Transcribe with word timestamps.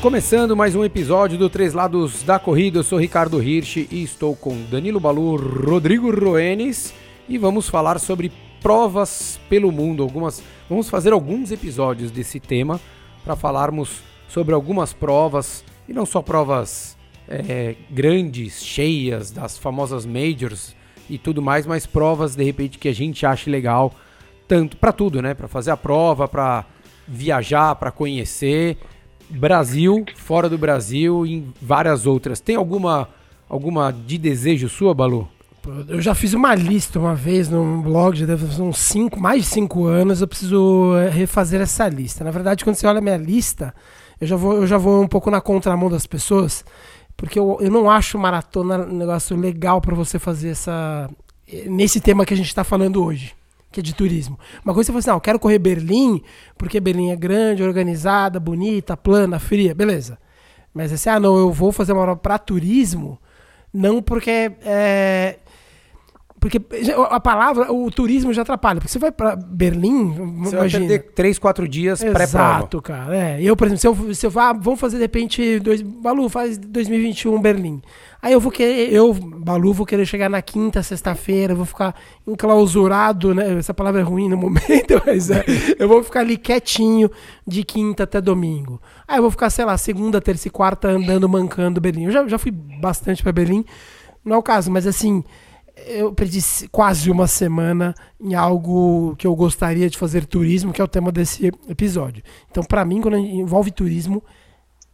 Começando 0.00 0.56
mais 0.56 0.74
um 0.74 0.82
episódio 0.82 1.36
do 1.36 1.50
Três 1.50 1.74
Lados 1.74 2.22
da 2.22 2.38
Corrida, 2.38 2.78
eu 2.78 2.82
sou 2.82 2.98
Ricardo 2.98 3.42
Hirsch 3.42 3.86
e 3.90 4.02
estou 4.02 4.34
com 4.34 4.56
Danilo 4.70 4.98
Balu, 4.98 5.36
Rodrigo 5.36 6.10
Roenes 6.10 6.94
e 7.28 7.36
vamos 7.36 7.68
falar 7.68 8.00
sobre 8.00 8.32
provas 8.62 9.38
pelo 9.48 9.70
mundo. 9.70 10.02
Algumas, 10.02 10.42
vamos 10.70 10.88
fazer 10.88 11.12
alguns 11.12 11.52
episódios 11.52 12.10
desse 12.10 12.40
tema 12.40 12.80
para 13.22 13.36
falarmos 13.36 14.00
sobre 14.26 14.54
algumas 14.54 14.94
provas 14.94 15.64
e 15.88 15.92
não 15.92 16.06
só 16.06 16.22
provas 16.22 16.96
é, 17.30 17.76
grandes, 17.90 18.64
cheias, 18.64 19.30
das 19.30 19.56
famosas 19.56 20.04
majors 20.04 20.74
e 21.08 21.16
tudo 21.16 21.40
mais, 21.40 21.64
mas 21.64 21.86
provas 21.86 22.34
de 22.34 22.42
repente 22.44 22.78
que 22.78 22.88
a 22.88 22.94
gente 22.94 23.24
ache 23.24 23.48
legal, 23.48 23.94
tanto 24.48 24.76
para 24.76 24.92
tudo, 24.92 25.22
né? 25.22 25.32
Para 25.32 25.46
fazer 25.46 25.70
a 25.70 25.76
prova, 25.76 26.26
para 26.26 26.64
viajar, 27.06 27.74
para 27.76 27.90
conhecer 27.90 28.76
Brasil, 29.28 30.04
fora 30.16 30.48
do 30.48 30.58
Brasil 30.58 31.24
e 31.24 31.44
várias 31.62 32.04
outras. 32.04 32.40
Tem 32.40 32.56
alguma 32.56 33.08
alguma 33.48 33.92
de 33.92 34.16
desejo 34.16 34.68
sua, 34.68 34.94
Balu? 34.94 35.28
Eu 35.88 36.00
já 36.00 36.14
fiz 36.14 36.32
uma 36.32 36.54
lista 36.54 36.98
uma 36.98 37.14
vez 37.14 37.48
num 37.48 37.82
blog, 37.82 38.16
já 38.16 38.24
deve 38.24 38.46
fazer 38.46 38.62
uns 38.62 38.78
cinco, 38.78 39.20
mais 39.20 39.42
de 39.42 39.48
cinco 39.50 39.84
anos, 39.84 40.20
eu 40.20 40.28
preciso 40.28 40.96
eh, 40.96 41.10
refazer 41.10 41.60
essa 41.60 41.86
lista. 41.86 42.24
Na 42.24 42.30
verdade, 42.30 42.64
quando 42.64 42.76
você 42.76 42.86
olha 42.86 42.98
a 42.98 43.02
minha 43.02 43.18
lista, 43.18 43.74
eu 44.18 44.26
já 44.26 44.36
vou, 44.36 44.54
eu 44.54 44.66
já 44.66 44.78
vou 44.78 45.02
um 45.02 45.06
pouco 45.06 45.30
na 45.30 45.40
contramão 45.40 45.90
das 45.90 46.06
pessoas, 46.06 46.64
porque 47.20 47.38
eu, 47.38 47.58
eu 47.60 47.70
não 47.70 47.90
acho 47.90 48.18
maratona 48.18 48.78
um 48.78 48.96
negócio 48.96 49.36
legal 49.36 49.78
para 49.78 49.94
você 49.94 50.18
fazer 50.18 50.48
essa. 50.48 51.10
Eh, 51.46 51.68
nesse 51.68 52.00
tema 52.00 52.24
que 52.24 52.32
a 52.32 52.36
gente 52.36 52.46
está 52.46 52.64
falando 52.64 53.04
hoje 53.04 53.34
que 53.70 53.78
é 53.78 53.82
de 53.82 53.94
turismo. 53.94 54.36
Uma 54.64 54.74
coisa 54.74 54.86
é 54.86 54.88
você 54.88 54.92
fala 54.92 54.98
assim, 54.98 55.10
não, 55.10 55.16
eu 55.16 55.20
quero 55.20 55.38
correr 55.38 55.58
Berlim, 55.58 56.20
porque 56.58 56.80
Berlim 56.80 57.10
é 57.10 57.16
grande, 57.16 57.62
organizada, 57.62 58.40
bonita, 58.40 58.96
plana, 58.96 59.38
fria, 59.38 59.72
beleza. 59.74 60.18
Mas 60.74 60.92
assim, 60.92 61.08
ah, 61.08 61.20
não, 61.20 61.36
eu 61.36 61.52
vou 61.52 61.70
fazer 61.70 61.92
uma 61.92 62.02
prova 62.02 62.18
para 62.18 62.36
turismo, 62.36 63.16
não 63.72 64.02
porque 64.02 64.50
é, 64.64 65.38
porque 66.40 66.58
a 67.10 67.20
palavra, 67.20 67.70
o 67.70 67.90
turismo 67.90 68.32
já 68.32 68.40
atrapalha. 68.40 68.80
Porque 68.80 68.90
você 68.90 68.98
vai 68.98 69.12
para 69.12 69.36
Berlim, 69.36 70.38
você 70.38 70.56
imagina. 70.56 70.86
vai 70.86 70.98
ter 70.98 71.12
três, 71.12 71.38
quatro 71.38 71.68
dias 71.68 72.00
pré-prova. 72.00 72.24
Exato, 72.24 72.80
cara. 72.80 73.14
É. 73.14 73.42
Eu, 73.42 73.54
por 73.54 73.66
exemplo, 73.66 73.80
se 73.80 73.86
eu, 73.86 74.14
se 74.14 74.26
eu 74.26 74.30
vá, 74.30 74.54
vamos 74.54 74.80
fazer 74.80 74.96
de 74.96 75.02
repente, 75.02 75.60
dois, 75.60 75.82
Balu 75.82 76.30
faz 76.30 76.56
2021 76.56 77.38
Berlim. 77.42 77.82
Aí 78.22 78.32
eu 78.32 78.40
vou 78.40 78.50
querer, 78.50 78.90
eu, 78.90 79.12
Balu, 79.12 79.74
vou 79.74 79.84
querer 79.84 80.06
chegar 80.06 80.30
na 80.30 80.40
quinta, 80.40 80.82
sexta-feira, 80.82 81.54
vou 81.54 81.66
ficar 81.66 81.94
enclausurado, 82.26 83.34
né? 83.34 83.58
Essa 83.58 83.74
palavra 83.74 84.00
é 84.00 84.04
ruim 84.04 84.26
no 84.26 84.36
momento, 84.38 85.02
mas 85.06 85.30
é, 85.30 85.44
eu 85.78 85.86
vou 85.86 86.02
ficar 86.02 86.20
ali 86.20 86.38
quietinho 86.38 87.10
de 87.46 87.62
quinta 87.64 88.04
até 88.04 88.18
domingo. 88.18 88.80
Aí 89.06 89.18
eu 89.18 89.22
vou 89.22 89.30
ficar, 89.30 89.50
sei 89.50 89.66
lá, 89.66 89.76
segunda, 89.76 90.22
terça 90.22 90.48
e 90.48 90.50
quarta 90.50 90.88
andando, 90.88 91.28
mancando 91.28 91.82
Berlim. 91.82 92.04
Eu 92.04 92.12
já, 92.12 92.26
já 92.26 92.38
fui 92.38 92.50
bastante 92.50 93.22
para 93.22 93.30
Berlim, 93.30 93.62
não 94.24 94.36
é 94.36 94.38
o 94.38 94.42
caso, 94.42 94.70
mas 94.70 94.86
assim 94.86 95.22
eu 95.86 96.12
perdi 96.12 96.40
quase 96.70 97.10
uma 97.10 97.26
semana 97.26 97.94
em 98.20 98.34
algo 98.34 99.14
que 99.16 99.26
eu 99.26 99.34
gostaria 99.34 99.88
de 99.88 99.98
fazer 99.98 100.26
turismo, 100.26 100.72
que 100.72 100.80
é 100.80 100.84
o 100.84 100.88
tema 100.88 101.10
desse 101.10 101.46
episódio. 101.68 102.22
Então, 102.50 102.62
para 102.62 102.84
mim, 102.84 103.00
quando 103.00 103.16
envolve 103.16 103.70
turismo, 103.70 104.22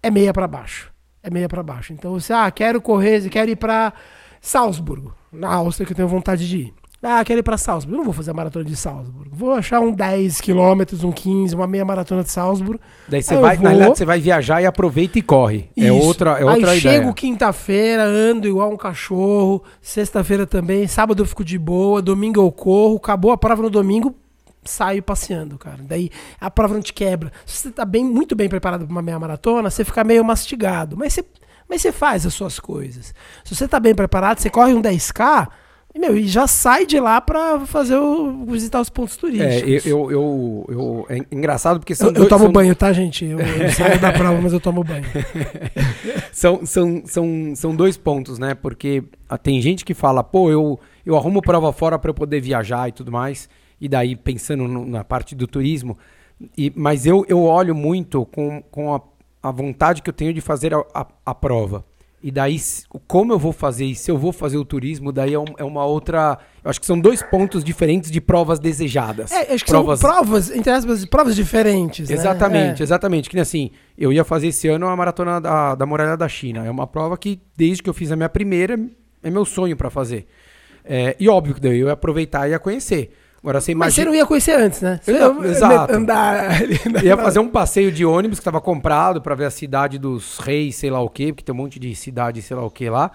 é 0.02 0.10
meia 0.10 0.32
para 0.32 0.46
baixo. 0.46 0.92
É 1.22 1.30
meia 1.30 1.48
para 1.48 1.62
baixo. 1.62 1.92
Então, 1.92 2.12
você, 2.12 2.32
ah, 2.32 2.50
quero 2.50 2.80
correr, 2.80 3.28
quero 3.28 3.50
ir 3.50 3.56
para 3.56 3.92
Salzburgo, 4.40 5.14
na 5.32 5.52
Áustria, 5.52 5.86
que 5.86 5.92
eu 5.92 5.96
tenho 5.96 6.08
vontade 6.08 6.48
de 6.48 6.58
ir. 6.58 6.74
Ah, 7.02 7.24
quero 7.24 7.40
ir 7.40 7.42
para 7.42 7.58
Salzburgo. 7.58 7.94
Eu 7.94 7.98
não 7.98 8.04
vou 8.04 8.14
fazer 8.14 8.30
a 8.30 8.34
maratona 8.34 8.64
de 8.64 8.74
Salzburgo. 8.74 9.30
Vou 9.30 9.52
achar 9.52 9.80
um 9.80 9.92
10 9.92 10.40
quilômetros, 10.40 11.04
um 11.04 11.12
15, 11.12 11.54
uma 11.54 11.66
meia 11.66 11.84
maratona 11.84 12.22
de 12.24 12.30
Salzburgo. 12.30 12.80
Daí 13.06 13.22
você 13.22 13.36
vai, 13.36 13.56
vou... 13.56 13.64
na 13.64 13.70
realidade, 13.70 13.98
você 13.98 14.04
vai 14.04 14.18
viajar 14.18 14.62
e 14.62 14.66
aproveita 14.66 15.18
e 15.18 15.22
corre. 15.22 15.68
É 15.76 15.82
Isso. 15.82 15.88
É 15.88 15.92
outra, 15.92 16.30
é 16.32 16.44
outra 16.44 16.70
Aí 16.70 16.78
ideia. 16.78 16.98
chego 16.98 17.14
quinta-feira, 17.14 18.02
ando 18.02 18.48
igual 18.48 18.72
um 18.72 18.76
cachorro. 18.76 19.62
Sexta-feira 19.80 20.46
também. 20.46 20.86
Sábado 20.86 21.22
eu 21.22 21.26
fico 21.26 21.44
de 21.44 21.58
boa. 21.58 22.00
Domingo 22.00 22.40
eu 22.40 22.50
corro. 22.50 22.96
Acabou 22.96 23.30
a 23.30 23.36
prova 23.36 23.62
no 23.62 23.70
domingo, 23.70 24.14
saio 24.64 25.02
passeando, 25.02 25.58
cara. 25.58 25.78
Daí 25.82 26.10
a 26.40 26.50
prova 26.50 26.74
não 26.74 26.82
te 26.82 26.92
quebra. 26.94 27.30
Se 27.44 27.58
você 27.58 27.70
tá 27.70 27.84
bem, 27.84 28.04
muito 28.04 28.34
bem 28.34 28.48
preparado 28.48 28.84
para 28.84 28.92
uma 28.92 29.02
meia 29.02 29.18
maratona, 29.18 29.70
você 29.70 29.84
fica 29.84 30.02
meio 30.02 30.24
mastigado. 30.24 30.96
Mas 30.96 31.12
você, 31.12 31.24
mas 31.68 31.82
você 31.82 31.92
faz 31.92 32.24
as 32.24 32.32
suas 32.34 32.58
coisas. 32.58 33.14
Se 33.44 33.54
você 33.54 33.68
tá 33.68 33.78
bem 33.78 33.94
preparado, 33.94 34.38
você 34.38 34.48
corre 34.48 34.72
um 34.72 34.82
10K 34.82 35.46
e, 35.96 35.98
meu, 35.98 36.14
e 36.14 36.28
já 36.28 36.46
sai 36.46 36.84
de 36.84 37.00
lá 37.00 37.22
para 37.22 37.60
fazer 37.60 37.96
o, 37.96 38.44
visitar 38.44 38.82
os 38.82 38.90
pontos 38.90 39.16
turísticos. 39.16 39.86
É, 39.86 39.90
eu, 39.90 40.10
eu, 40.10 40.66
eu, 40.68 41.06
é 41.08 41.22
engraçado 41.32 41.80
porque 41.80 41.94
são 41.94 42.08
Eu, 42.08 42.24
eu 42.24 42.28
tomo 42.28 42.44
são... 42.44 42.52
banho, 42.52 42.76
tá, 42.76 42.92
gente? 42.92 43.24
Eu, 43.24 43.40
eu 43.40 43.70
saio 43.70 43.98
da 43.98 44.12
prova, 44.12 44.38
mas 44.38 44.52
eu 44.52 44.60
tomo 44.60 44.84
banho. 44.84 45.06
são, 46.30 46.66
são, 46.66 47.02
são, 47.06 47.52
são 47.56 47.74
dois 47.74 47.96
pontos, 47.96 48.38
né? 48.38 48.54
Porque 48.54 49.04
ah, 49.26 49.38
tem 49.38 49.58
gente 49.62 49.86
que 49.86 49.94
fala, 49.94 50.22
pô, 50.22 50.50
eu, 50.50 50.78
eu 51.06 51.16
arrumo 51.16 51.40
prova 51.40 51.72
fora 51.72 51.98
para 51.98 52.10
eu 52.10 52.14
poder 52.14 52.42
viajar 52.42 52.90
e 52.90 52.92
tudo 52.92 53.10
mais. 53.10 53.48
E 53.80 53.88
daí, 53.88 54.14
pensando 54.14 54.68
no, 54.68 54.84
na 54.84 55.02
parte 55.02 55.34
do 55.34 55.46
turismo. 55.46 55.96
E, 56.58 56.70
mas 56.76 57.06
eu, 57.06 57.24
eu 57.26 57.42
olho 57.42 57.74
muito 57.74 58.26
com, 58.26 58.62
com 58.70 58.94
a, 58.94 59.00
a 59.42 59.50
vontade 59.50 60.02
que 60.02 60.10
eu 60.10 60.14
tenho 60.14 60.34
de 60.34 60.42
fazer 60.42 60.74
a, 60.74 60.84
a, 60.92 61.06
a 61.24 61.34
prova. 61.34 61.86
E 62.26 62.30
daí, 62.32 62.56
como 63.06 63.32
eu 63.32 63.38
vou 63.38 63.52
fazer 63.52 63.84
e 63.84 63.94
se 63.94 64.10
eu 64.10 64.18
vou 64.18 64.32
fazer 64.32 64.56
o 64.56 64.64
turismo, 64.64 65.12
daí 65.12 65.32
é, 65.32 65.38
um, 65.38 65.44
é, 65.58 65.62
uma 65.62 65.84
outra. 65.84 66.36
Eu 66.64 66.68
acho 66.68 66.80
que 66.80 66.84
são 66.84 66.98
dois 66.98 67.22
pontos 67.22 67.62
diferentes 67.62 68.10
de 68.10 68.20
provas 68.20 68.58
desejadas. 68.58 69.30
É, 69.30 69.54
acho 69.54 69.64
que 69.64 69.70
provas... 69.70 70.00
são 70.00 70.10
provas, 70.10 70.50
entre 70.50 70.72
aspas, 70.72 71.04
provas 71.04 71.36
diferentes. 71.36 72.08
Né? 72.08 72.16
Exatamente, 72.16 72.80
né? 72.80 72.82
exatamente. 72.82 73.30
Que 73.30 73.36
nem 73.36 73.42
assim, 73.42 73.70
eu 73.96 74.12
ia 74.12 74.24
fazer 74.24 74.48
esse 74.48 74.66
ano 74.66 74.88
a 74.88 74.96
maratona 74.96 75.40
da, 75.40 75.76
da 75.76 75.86
Muralha 75.86 76.16
da 76.16 76.28
China. 76.28 76.66
É 76.66 76.70
uma 76.70 76.88
prova 76.88 77.16
que, 77.16 77.40
desde 77.56 77.80
que 77.80 77.88
eu 77.88 77.94
fiz 77.94 78.10
a 78.10 78.16
minha 78.16 78.28
primeira, 78.28 78.76
é 79.22 79.30
meu 79.30 79.44
sonho 79.44 79.76
para 79.76 79.88
fazer. 79.88 80.26
É, 80.84 81.14
e 81.20 81.28
óbvio 81.28 81.54
que 81.54 81.60
daí 81.60 81.78
eu 81.78 81.86
ia 81.86 81.92
aproveitar 81.92 82.48
e 82.48 82.50
ia 82.50 82.58
conhecer. 82.58 83.16
Agora 83.46 83.60
você 83.60 83.70
imagina. 83.70 83.86
Mas 83.86 83.94
você 83.94 84.04
não 84.04 84.12
ia 84.12 84.26
conhecer 84.26 84.58
antes, 84.58 84.80
né? 84.80 84.98
Você 85.00 85.12
ia, 85.12 85.48
exato. 85.48 85.94
Andar 85.94 86.50
ali 86.50 86.80
na... 86.90 87.00
Ia 87.00 87.16
fazer 87.16 87.38
um 87.38 87.46
passeio 87.48 87.92
de 87.92 88.04
ônibus 88.04 88.40
que 88.40 88.40
estava 88.40 88.60
comprado 88.60 89.22
para 89.22 89.36
ver 89.36 89.44
a 89.44 89.52
cidade 89.52 90.00
dos 90.00 90.38
reis, 90.38 90.74
sei 90.74 90.90
lá 90.90 91.00
o 91.00 91.08
quê, 91.08 91.26
porque 91.32 91.44
tem 91.44 91.54
um 91.54 91.58
monte 91.58 91.78
de 91.78 91.94
cidade, 91.94 92.42
sei 92.42 92.56
lá 92.56 92.64
o 92.64 92.70
quê 92.72 92.90
lá. 92.90 93.12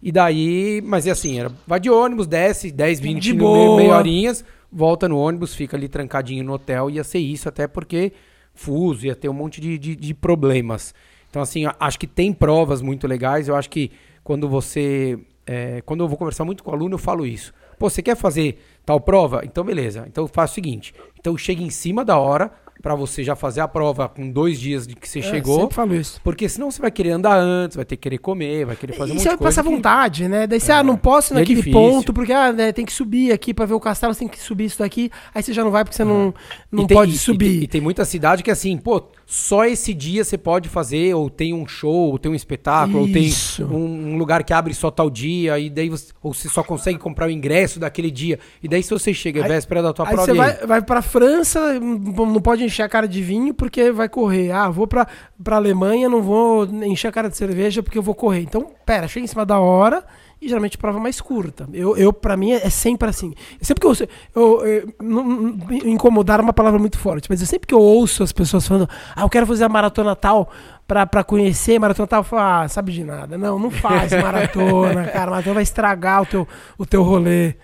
E 0.00 0.12
daí, 0.12 0.80
mas 0.84 1.04
é 1.08 1.10
assim, 1.10 1.40
era, 1.40 1.50
vai 1.66 1.80
de 1.80 1.90
ônibus, 1.90 2.28
desce 2.28 2.70
10, 2.70 3.00
20 3.00 3.20
de 3.20 3.34
meia, 3.34 3.76
meia 3.76 3.96
horinhas, 3.96 4.44
volta 4.70 5.08
no 5.08 5.18
ônibus, 5.18 5.52
fica 5.52 5.76
ali 5.76 5.88
trancadinho 5.88 6.44
no 6.44 6.52
hotel. 6.52 6.88
Ia 6.88 7.02
ser 7.02 7.18
isso, 7.18 7.48
até 7.48 7.66
porque 7.66 8.12
fuso, 8.54 9.04
ia 9.04 9.16
ter 9.16 9.28
um 9.28 9.34
monte 9.34 9.60
de, 9.60 9.76
de, 9.78 9.96
de 9.96 10.14
problemas. 10.14 10.94
Então, 11.28 11.42
assim, 11.42 11.64
acho 11.80 11.98
que 11.98 12.06
tem 12.06 12.32
provas 12.32 12.80
muito 12.80 13.08
legais. 13.08 13.48
Eu 13.48 13.56
acho 13.56 13.68
que 13.68 13.90
quando 14.22 14.48
você. 14.48 15.18
É, 15.44 15.82
quando 15.84 16.04
eu 16.04 16.08
vou 16.08 16.16
conversar 16.16 16.44
muito 16.44 16.62
com 16.62 16.70
o 16.70 16.74
aluno, 16.74 16.94
eu 16.94 16.98
falo 16.98 17.26
isso. 17.26 17.52
Pô, 17.80 17.90
você 17.90 18.00
quer 18.00 18.14
fazer 18.14 18.60
tal 18.84 19.00
prova? 19.00 19.42
Então, 19.44 19.64
beleza. 19.64 20.04
Então, 20.06 20.26
faz 20.26 20.50
o 20.50 20.54
seguinte. 20.54 20.94
Então, 21.18 21.36
chega 21.36 21.62
em 21.62 21.70
cima 21.70 22.04
da 22.04 22.18
hora, 22.18 22.50
para 22.82 22.96
você 22.96 23.22
já 23.22 23.36
fazer 23.36 23.60
a 23.60 23.68
prova 23.68 24.08
com 24.08 24.28
dois 24.28 24.58
dias 24.58 24.86
de 24.86 24.96
que 24.96 25.08
você 25.08 25.20
é, 25.20 25.22
chegou. 25.22 25.60
Sempre 25.60 25.74
falo 25.74 25.94
isso. 25.94 26.20
Porque 26.22 26.48
senão 26.48 26.68
você 26.68 26.82
vai 26.82 26.90
querer 26.90 27.12
andar 27.12 27.36
antes, 27.36 27.76
vai 27.76 27.84
ter 27.84 27.96
que 27.96 28.02
querer 28.02 28.18
comer, 28.18 28.66
vai 28.66 28.74
querer 28.74 28.94
fazer 28.94 29.10
e 29.10 29.12
um 29.12 29.14
monte 29.14 29.22
de 29.22 29.28
coisa. 29.28 29.38
Você 29.38 29.44
passar 29.44 29.62
vontade, 29.62 30.28
né? 30.28 30.46
Daí 30.48 30.58
você, 30.58 30.72
é. 30.72 30.74
ah, 30.74 30.82
não 30.82 30.96
posso 30.96 31.32
ir 31.32 31.36
é 31.36 31.40
naquele 31.40 31.70
é 31.70 31.72
ponto, 31.72 32.12
porque 32.12 32.32
ah, 32.32 32.52
né, 32.52 32.72
tem 32.72 32.84
que 32.84 32.92
subir 32.92 33.32
aqui 33.32 33.54
para 33.54 33.66
ver 33.66 33.74
o 33.74 33.80
castelo, 33.80 34.12
você 34.12 34.20
tem 34.20 34.28
que 34.28 34.40
subir 34.40 34.64
isso 34.64 34.80
daqui. 34.80 35.10
Aí 35.32 35.42
você 35.42 35.52
já 35.52 35.62
não 35.62 35.70
vai 35.70 35.84
porque 35.84 35.96
você 35.96 36.04
não, 36.04 36.34
é. 36.36 36.62
não 36.72 36.86
tem, 36.86 36.96
pode 36.96 37.16
subir. 37.16 37.46
E 37.46 37.54
tem, 37.54 37.62
e 37.62 37.68
tem 37.68 37.80
muita 37.80 38.04
cidade 38.04 38.42
que 38.42 38.50
é 38.50 38.52
assim, 38.52 38.76
pô, 38.76 39.00
só 39.32 39.64
esse 39.64 39.94
dia 39.94 40.24
você 40.24 40.36
pode 40.36 40.68
fazer, 40.68 41.14
ou 41.14 41.30
tem 41.30 41.54
um 41.54 41.66
show, 41.66 42.10
ou 42.10 42.18
tem 42.18 42.30
um 42.30 42.34
espetáculo, 42.34 43.06
Isso. 43.08 43.62
ou 43.62 43.68
tem 43.68 43.78
um, 43.78 44.12
um, 44.12 44.18
lugar 44.18 44.44
que 44.44 44.52
abre 44.52 44.74
só 44.74 44.90
tal 44.90 45.08
dia, 45.08 45.58
e 45.58 45.70
daí 45.70 45.88
você, 45.88 46.12
ou 46.22 46.34
você 46.34 46.48
só 46.48 46.62
consegue 46.62 46.98
comprar 46.98 47.28
o 47.28 47.30
ingresso 47.30 47.80
daquele 47.80 48.10
dia. 48.10 48.38
E 48.62 48.68
daí 48.68 48.82
se 48.82 48.90
você 48.90 49.14
chega 49.14 49.42
aí, 49.42 49.48
véspera 49.48 49.82
da 49.82 49.92
tua 49.92 50.06
aí 50.06 50.14
prova... 50.14 50.32
Aí 50.32 50.36
você 50.36 50.36
vai, 50.36 50.66
vai 50.66 50.82
pra 50.82 51.00
França, 51.00 51.80
não 51.80 52.40
pode 52.40 52.62
encher 52.72 52.82
a 52.82 52.88
cara 52.88 53.06
de 53.06 53.22
vinho 53.22 53.54
porque 53.54 53.92
vai 53.92 54.08
correr. 54.08 54.50
Ah, 54.50 54.68
vou 54.68 54.86
pra, 54.86 55.06
pra 55.42 55.56
Alemanha, 55.56 56.08
não 56.08 56.22
vou 56.22 56.64
encher 56.64 57.08
a 57.08 57.12
cara 57.12 57.28
de 57.28 57.36
cerveja 57.36 57.82
porque 57.82 57.98
eu 57.98 58.02
vou 58.02 58.14
correr. 58.14 58.40
Então, 58.40 58.70
pera, 58.84 59.06
chega 59.06 59.24
em 59.24 59.28
cima 59.28 59.46
da 59.46 59.60
hora 59.60 60.02
e 60.40 60.48
geralmente 60.48 60.76
prova 60.76 60.98
mais 60.98 61.20
curta. 61.20 61.68
Eu, 61.72 61.96
eu 61.96 62.12
para 62.12 62.36
mim, 62.36 62.50
é, 62.50 62.68
sempre 62.68 63.08
assim. 63.08 63.32
Sempre 63.60 63.80
que 63.80 63.86
eu, 63.86 64.08
eu, 64.34 64.66
eu 64.66 64.94
não, 65.00 65.56
incomodar 65.84 66.40
é 66.40 66.42
uma 66.42 66.52
palavra 66.52 66.80
muito 66.80 66.98
forte, 66.98 67.28
mas 67.30 67.40
eu 67.40 67.46
sempre 67.46 67.68
que 67.68 67.74
eu 67.74 67.80
ouço 67.80 68.24
as 68.24 68.32
pessoas 68.32 68.66
falando, 68.66 68.88
ah, 69.14 69.22
eu 69.22 69.28
quero 69.30 69.46
fazer 69.46 69.64
a 69.64 69.68
maratona 69.68 70.16
tal 70.16 70.50
pra, 70.88 71.06
pra 71.06 71.22
conhecer, 71.22 71.78
maratona 71.78 72.08
tal, 72.08 72.26
eu 72.32 72.38
ah, 72.38 72.66
sabe 72.68 72.90
de 72.90 73.04
nada. 73.04 73.38
Não, 73.38 73.56
não 73.56 73.70
faz 73.70 74.12
maratona, 74.12 75.04
cara, 75.12 75.30
maratona 75.30 75.54
vai 75.54 75.62
estragar 75.62 76.22
o 76.22 76.26
teu, 76.26 76.48
o 76.76 76.84
teu 76.84 77.04
rolê. 77.04 77.54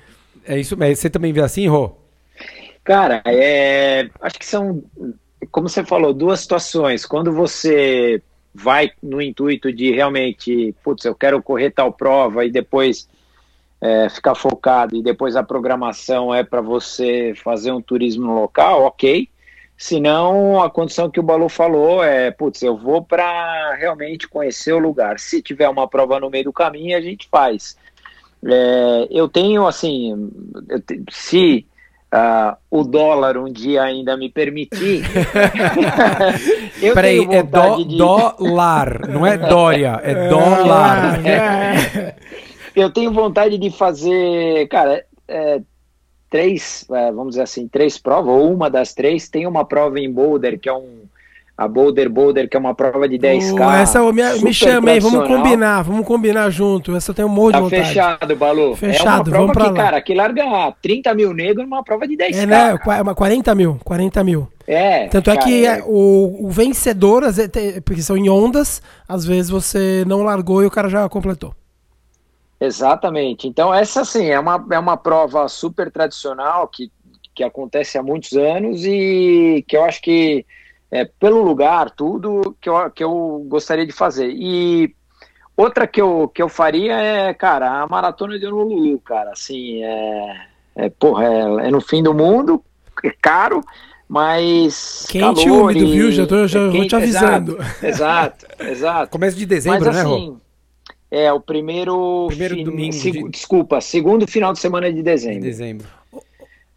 É 0.46 0.58
isso 0.58 0.76
mesmo. 0.76 0.96
Você 0.96 1.10
também 1.10 1.32
vê 1.32 1.40
assim, 1.40 1.66
Rô? 1.66 1.97
Cara, 2.88 3.20
é, 3.26 4.08
acho 4.18 4.38
que 4.38 4.46
são, 4.46 4.82
como 5.50 5.68
você 5.68 5.84
falou, 5.84 6.14
duas 6.14 6.40
situações. 6.40 7.04
Quando 7.04 7.30
você 7.30 8.22
vai 8.54 8.90
no 9.02 9.20
intuito 9.20 9.70
de 9.70 9.92
realmente, 9.92 10.74
putz, 10.82 11.04
eu 11.04 11.14
quero 11.14 11.42
correr 11.42 11.70
tal 11.70 11.92
prova 11.92 12.46
e 12.46 12.50
depois 12.50 13.06
é, 13.78 14.08
ficar 14.08 14.34
focado 14.34 14.96
e 14.96 15.02
depois 15.02 15.36
a 15.36 15.42
programação 15.42 16.34
é 16.34 16.42
para 16.42 16.62
você 16.62 17.34
fazer 17.36 17.72
um 17.72 17.82
turismo 17.82 18.32
local, 18.32 18.84
ok. 18.84 19.28
Se 19.76 20.00
não, 20.00 20.62
a 20.62 20.70
condição 20.70 21.10
que 21.10 21.20
o 21.20 21.22
Balu 21.22 21.50
falou 21.50 22.02
é, 22.02 22.30
putz, 22.30 22.62
eu 22.62 22.74
vou 22.74 23.04
para 23.04 23.74
realmente 23.74 24.26
conhecer 24.26 24.72
o 24.72 24.78
lugar. 24.78 25.18
Se 25.18 25.42
tiver 25.42 25.68
uma 25.68 25.86
prova 25.86 26.18
no 26.18 26.30
meio 26.30 26.44
do 26.44 26.54
caminho, 26.54 26.96
a 26.96 27.02
gente 27.02 27.28
faz. 27.30 27.76
É, 28.42 29.08
eu 29.10 29.28
tenho, 29.28 29.66
assim, 29.66 30.30
eu 30.70 30.80
te, 30.80 31.04
se 31.10 31.67
uh, 32.14 32.56
o 32.70 32.84
dólar 32.84 33.36
um 33.36 33.50
dia 33.50 33.82
ainda 33.82 34.16
me 34.16 34.28
permitir. 34.28 35.04
eu 36.82 36.94
Peraí, 36.94 37.26
é 37.30 37.42
do, 37.42 37.84
de... 37.84 37.96
dólar, 37.96 39.08
não 39.08 39.26
é 39.26 39.36
Dória, 39.36 40.00
é, 40.02 40.12
é 40.12 40.28
dólar. 40.28 41.26
É. 41.26 42.14
Eu 42.74 42.90
tenho 42.90 43.12
vontade 43.12 43.58
de 43.58 43.70
fazer, 43.70 44.68
cara, 44.68 45.04
é, 45.26 45.60
três, 46.30 46.86
é, 46.90 47.10
vamos 47.10 47.30
dizer 47.30 47.42
assim, 47.42 47.66
três 47.66 47.98
provas, 47.98 48.34
ou 48.34 48.52
uma 48.52 48.70
das 48.70 48.94
três, 48.94 49.28
tem 49.28 49.46
uma 49.46 49.64
prova 49.64 49.98
em 49.98 50.10
Boulder, 50.10 50.58
que 50.58 50.68
é 50.68 50.72
um, 50.72 51.02
a 51.58 51.66
Boulder 51.66 52.08
Boulder, 52.08 52.48
que 52.48 52.56
é 52.56 52.60
uma 52.60 52.72
prova 52.72 53.08
de 53.08 53.18
10K. 53.18 53.58
Uh, 53.58 53.82
essa 53.82 54.12
me, 54.12 54.22
me 54.44 54.54
chama 54.54 54.92
aí, 54.92 55.00
vamos 55.00 55.26
combinar, 55.26 55.82
vamos 55.82 56.06
combinar 56.06 56.48
junto. 56.50 56.94
Essa 56.94 57.12
tem 57.12 57.24
um 57.24 57.28
monte 57.28 57.54
tá 57.54 57.58
de 57.58 57.64
vontade. 57.64 57.88
fechado, 57.88 58.36
Balu. 58.36 58.76
Fechado, 58.76 59.08
é 59.08 59.10
uma 59.10 59.24
prova 59.24 59.38
vamos 59.38 59.52
pra 59.52 59.64
que, 59.64 59.70
lá. 59.70 59.76
cara, 59.76 60.00
que 60.00 60.14
larga 60.14 60.72
30 60.80 61.14
mil 61.14 61.34
negros 61.34 61.68
numa 61.68 61.82
prova 61.82 62.06
de 62.06 62.16
10K. 62.16 62.36
É, 62.36 62.46
né? 62.46 62.78
Cara. 62.78 63.12
40 63.12 63.54
mil, 63.56 63.80
40 63.82 64.22
mil. 64.22 64.48
É. 64.68 65.08
Tanto 65.08 65.30
é 65.30 65.34
cara, 65.34 65.48
é 65.48 65.50
que 65.50 65.66
é... 65.66 65.82
O, 65.84 66.46
o 66.46 66.48
vencedor, 66.48 67.24
porque 67.84 68.02
são 68.02 68.16
em 68.16 68.28
ondas, 68.28 68.80
às 69.08 69.24
vezes 69.24 69.50
você 69.50 70.04
não 70.06 70.22
largou 70.22 70.62
e 70.62 70.66
o 70.66 70.70
cara 70.70 70.88
já 70.88 71.08
completou. 71.08 71.52
Exatamente. 72.60 73.48
Então, 73.48 73.74
essa 73.74 74.04
sim 74.04 74.26
é 74.26 74.38
uma, 74.38 74.64
é 74.70 74.78
uma 74.78 74.96
prova 74.96 75.48
super 75.48 75.90
tradicional 75.90 76.68
que, 76.68 76.88
que 77.34 77.42
acontece 77.42 77.98
há 77.98 78.02
muitos 78.02 78.34
anos 78.34 78.84
e 78.84 79.64
que 79.66 79.76
eu 79.76 79.84
acho 79.84 80.00
que, 80.00 80.46
é, 80.90 81.04
pelo 81.04 81.42
lugar, 81.42 81.90
tudo 81.90 82.56
que 82.60 82.68
eu, 82.68 82.90
que 82.90 83.04
eu 83.04 83.44
gostaria 83.48 83.86
de 83.86 83.92
fazer. 83.92 84.30
E 84.30 84.94
outra 85.56 85.86
que 85.86 86.00
eu, 86.00 86.28
que 86.28 86.42
eu 86.42 86.48
faria 86.48 86.94
é, 86.94 87.34
cara, 87.34 87.82
a 87.82 87.86
maratona 87.86 88.38
de 88.38 88.46
Honolulu, 88.46 88.98
cara. 89.00 89.32
Assim, 89.32 89.82
é, 89.82 90.46
é, 90.76 90.88
porra, 90.88 91.24
é, 91.24 91.68
é 91.68 91.70
no 91.70 91.80
fim 91.80 92.02
do 92.02 92.14
mundo, 92.14 92.62
é 93.04 93.12
caro, 93.20 93.62
mas. 94.08 95.06
Quente 95.10 95.46
e 95.46 95.50
úmido, 95.50 95.90
viu? 95.90 96.10
Já, 96.10 96.26
tô, 96.26 96.46
já 96.46 96.60
é 96.60 96.64
quente, 96.70 96.78
vou 96.78 96.86
te 96.86 96.96
avisando. 96.96 97.58
Exato, 97.60 97.86
exato, 97.86 98.46
exato. 98.62 99.10
Começo 99.10 99.36
de 99.36 99.44
dezembro, 99.44 99.84
mas, 99.84 99.94
né, 99.94 100.02
assim, 100.02 100.28
Rô? 100.28 100.36
É, 101.10 101.32
o 101.32 101.40
primeiro. 101.40 102.26
Primeiro 102.28 102.54
fin... 102.54 102.64
domingo. 102.64 102.96
de... 102.96 103.28
Desculpa, 103.30 103.80
segundo 103.80 104.26
final 104.26 104.52
de 104.52 104.58
semana 104.58 104.92
de 104.92 105.02
dezembro. 105.02 105.40
De 105.40 105.46
dezembro. 105.46 105.97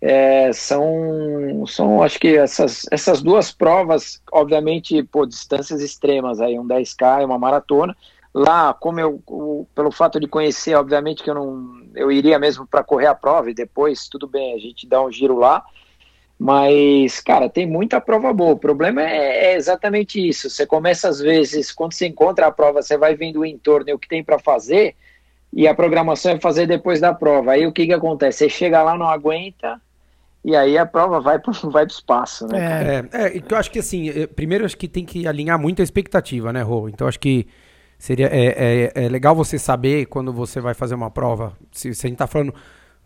É, 0.02 0.52
são, 0.52 1.64
são, 1.68 2.02
acho 2.02 2.20
que 2.20 2.36
essas, 2.36 2.88
essas 2.92 3.22
duas 3.22 3.52
provas, 3.52 4.20
obviamente, 4.32 5.04
por 5.04 5.28
distâncias 5.28 5.80
extremas, 5.80 6.42
aí 6.42 6.58
um 6.58 6.68
10K 6.68 7.22
e 7.22 7.26
uma 7.26 7.38
maratona. 7.38 7.96
Lá, 8.34 8.74
como 8.74 9.00
eu, 9.00 9.68
pelo 9.76 9.92
fato 9.92 10.20
de 10.20 10.28
conhecer, 10.28 10.74
obviamente 10.74 11.22
que 11.22 11.30
eu 11.30 11.36
não, 11.36 11.84
eu 11.94 12.12
iria 12.12 12.40
mesmo 12.40 12.66
para 12.66 12.84
correr 12.84 13.08
a 13.08 13.16
prova 13.16 13.52
e 13.52 13.54
depois, 13.54 14.08
tudo 14.08 14.28
bem, 14.28 14.56
a 14.56 14.58
gente 14.58 14.88
dá 14.88 15.04
um 15.04 15.12
giro 15.12 15.38
lá. 15.38 15.64
Mas, 16.40 17.20
cara, 17.20 17.48
tem 17.48 17.68
muita 17.68 18.02
prova 18.02 18.34
boa. 18.34 18.54
O 18.54 18.60
problema 18.60 19.04
é, 19.04 19.52
é, 19.52 19.56
exatamente 19.56 20.28
isso. 20.28 20.50
Você 20.50 20.66
começa, 20.66 21.08
às 21.08 21.20
vezes, 21.20 21.72
quando 21.72 21.94
você 21.94 22.08
encontra 22.08 22.48
a 22.48 22.52
prova, 22.52 22.82
você 22.82 22.98
vai 22.98 23.16
vendo 23.16 23.42
o 23.42 23.46
entorno 23.46 23.90
e 23.90 23.94
o 23.94 24.00
que 24.00 24.08
tem 24.08 24.24
para 24.24 24.40
fazer, 24.40 24.96
e 25.54 25.68
a 25.68 25.76
programação 25.76 26.32
é 26.32 26.40
fazer 26.40 26.66
depois 26.66 27.00
da 27.00 27.14
prova. 27.14 27.52
Aí 27.52 27.68
o 27.68 27.72
que, 27.72 27.86
que 27.86 27.94
acontece? 27.94 28.40
Você 28.40 28.50
chega 28.50 28.82
lá, 28.82 28.98
não 28.98 29.08
aguenta, 29.08 29.80
e 30.44 30.56
aí 30.56 30.78
a 30.78 30.86
prova 30.86 31.20
vai 31.20 31.40
para 31.40 31.54
vai 31.70 31.84
o 31.84 31.88
espaço, 31.88 32.48
né? 32.48 33.08
É, 33.12 33.28
é, 33.28 33.44
eu 33.48 33.58
acho 33.58 33.72
que 33.72 33.80
assim, 33.80 34.12
primeiro 34.36 34.66
acho 34.66 34.78
que 34.78 34.88
tem 34.88 35.06
que 35.06 35.28
alinhar 35.28 35.60
muito 35.60 35.82
a 35.82 35.84
expectativa, 35.84 36.52
né, 36.52 36.62
Rô? 36.62 36.90
Então 36.90 37.08
acho 37.08 37.20
que 37.20 37.48
seria 37.98 38.28
é, 38.28 38.92
é, 38.96 39.06
é 39.06 39.10
legal 39.10 39.36
você 39.36 39.60
saber 39.60 40.06
quando 40.08 40.34
você 40.34 40.60
vai 40.60 40.74
fazer 40.74 40.96
uma 40.96 41.12
prova. 41.12 41.54
Se, 41.72 41.94
se 41.94 42.06
a 42.06 42.10
gente 42.10 42.16
está 42.16 42.28
falando 42.28 42.54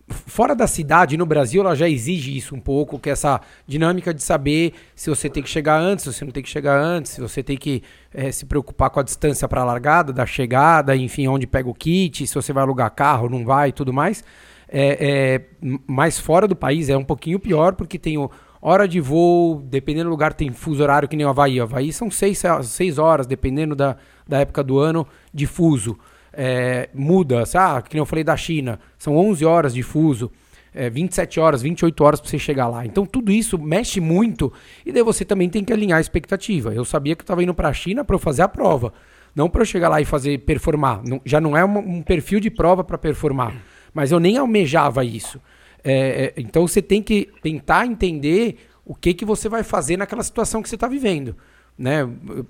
fora 0.07 0.55
da 0.55 0.67
cidade, 0.67 1.17
no 1.17 1.25
Brasil, 1.25 1.61
ela 1.61 1.75
já 1.75 1.89
exige 1.89 2.37
isso 2.37 2.55
um 2.55 2.59
pouco, 2.59 2.99
que 2.99 3.09
é 3.09 3.13
essa 3.13 3.41
dinâmica 3.67 4.13
de 4.13 4.21
saber 4.21 4.73
se 4.95 5.09
você 5.09 5.29
tem 5.29 5.41
que 5.41 5.49
chegar 5.49 5.79
antes, 5.79 6.03
se 6.03 6.13
você 6.13 6.23
não 6.23 6.31
tem 6.31 6.43
que 6.43 6.49
chegar 6.49 6.79
antes, 6.79 7.13
se 7.13 7.21
você 7.21 7.41
tem 7.41 7.57
que 7.57 7.81
é, 8.13 8.31
se 8.31 8.45
preocupar 8.45 8.89
com 8.89 8.99
a 8.99 9.03
distância 9.03 9.47
para 9.47 9.61
a 9.61 9.65
largada, 9.65 10.13
da 10.13 10.25
chegada, 10.25 10.95
enfim, 10.95 11.27
onde 11.27 11.47
pega 11.47 11.67
o 11.67 11.73
kit, 11.73 12.25
se 12.27 12.35
você 12.35 12.53
vai 12.53 12.63
alugar 12.63 12.89
carro, 12.91 13.29
não 13.29 13.43
vai 13.43 13.69
e 13.69 13.71
tudo 13.71 13.91
mais. 13.91 14.23
É, 14.67 15.41
é, 15.61 15.67
mais 15.87 16.19
fora 16.19 16.47
do 16.47 16.55
país 16.55 16.89
é 16.89 16.97
um 16.97 17.03
pouquinho 17.03 17.39
pior, 17.39 17.73
porque 17.75 17.99
tem 17.99 18.17
o, 18.17 18.29
hora 18.61 18.87
de 18.87 18.99
voo, 18.99 19.61
dependendo 19.61 20.05
do 20.05 20.11
lugar, 20.11 20.33
tem 20.33 20.51
fuso 20.51 20.81
horário 20.81 21.07
que 21.07 21.15
nem 21.15 21.25
o 21.25 21.29
Havaí. 21.29 21.59
O 21.59 21.63
Havaí 21.63 21.93
são 21.93 22.09
seis, 22.09 22.41
seis 22.63 22.97
horas, 22.97 23.27
dependendo 23.27 23.75
da, 23.75 23.97
da 24.27 24.39
época 24.39 24.63
do 24.63 24.79
ano, 24.79 25.07
de 25.33 25.45
fuso 25.45 25.97
é, 26.35 26.89
muda, 26.93 27.45
sabe? 27.45 27.89
Que 27.89 27.95
nem 27.95 28.01
eu 28.01 28.05
falei 28.05 28.23
da 28.23 28.35
China, 28.35 28.79
são 28.97 29.15
11 29.15 29.45
horas 29.45 29.73
de 29.73 29.81
fuso, 29.81 30.29
é, 30.73 30.89
27 30.89 31.39
horas, 31.39 31.61
28 31.61 32.03
horas 32.03 32.19
para 32.19 32.29
você 32.29 32.37
chegar 32.37 32.67
lá. 32.67 32.85
Então 32.85 33.05
tudo 33.05 33.31
isso 33.31 33.57
mexe 33.57 34.01
muito 34.01 34.51
e 34.85 34.91
daí 34.91 35.01
você 35.01 35.23
também 35.23 35.49
tem 35.49 35.63
que 35.63 35.71
alinhar 35.71 35.97
a 35.97 36.01
expectativa. 36.01 36.73
Eu 36.73 36.83
sabia 36.83 37.15
que 37.15 37.21
eu 37.21 37.23
estava 37.23 37.41
indo 37.41 37.53
para 37.53 37.69
a 37.69 37.73
China 37.73 38.03
para 38.03 38.15
eu 38.15 38.19
fazer 38.19 38.41
a 38.41 38.47
prova, 38.47 38.93
não 39.33 39.49
para 39.49 39.61
eu 39.61 39.65
chegar 39.65 39.89
lá 39.89 40.01
e 40.01 40.05
fazer 40.05 40.39
performar. 40.39 41.01
Não, 41.05 41.21
já 41.25 41.39
não 41.39 41.55
é 41.55 41.63
um 41.63 42.01
perfil 42.01 42.39
de 42.39 42.49
prova 42.49 42.83
para 42.83 42.97
performar, 42.97 43.55
mas 43.95 44.11
eu 44.11 44.19
nem 44.19 44.37
almejava 44.37 45.03
isso. 45.03 45.41
É, 45.83 46.25
é, 46.25 46.33
então 46.37 46.67
você 46.67 46.83
tem 46.83 47.01
que 47.01 47.29
tentar 47.41 47.87
entender 47.87 48.57
o 48.85 48.93
que 48.93 49.15
que 49.15 49.25
você 49.25 49.49
vai 49.49 49.63
fazer 49.63 49.97
naquela 49.97 50.21
situação 50.21 50.61
que 50.61 50.69
você 50.69 50.75
está 50.75 50.87
vivendo 50.87 51.35
né? 51.77 52.07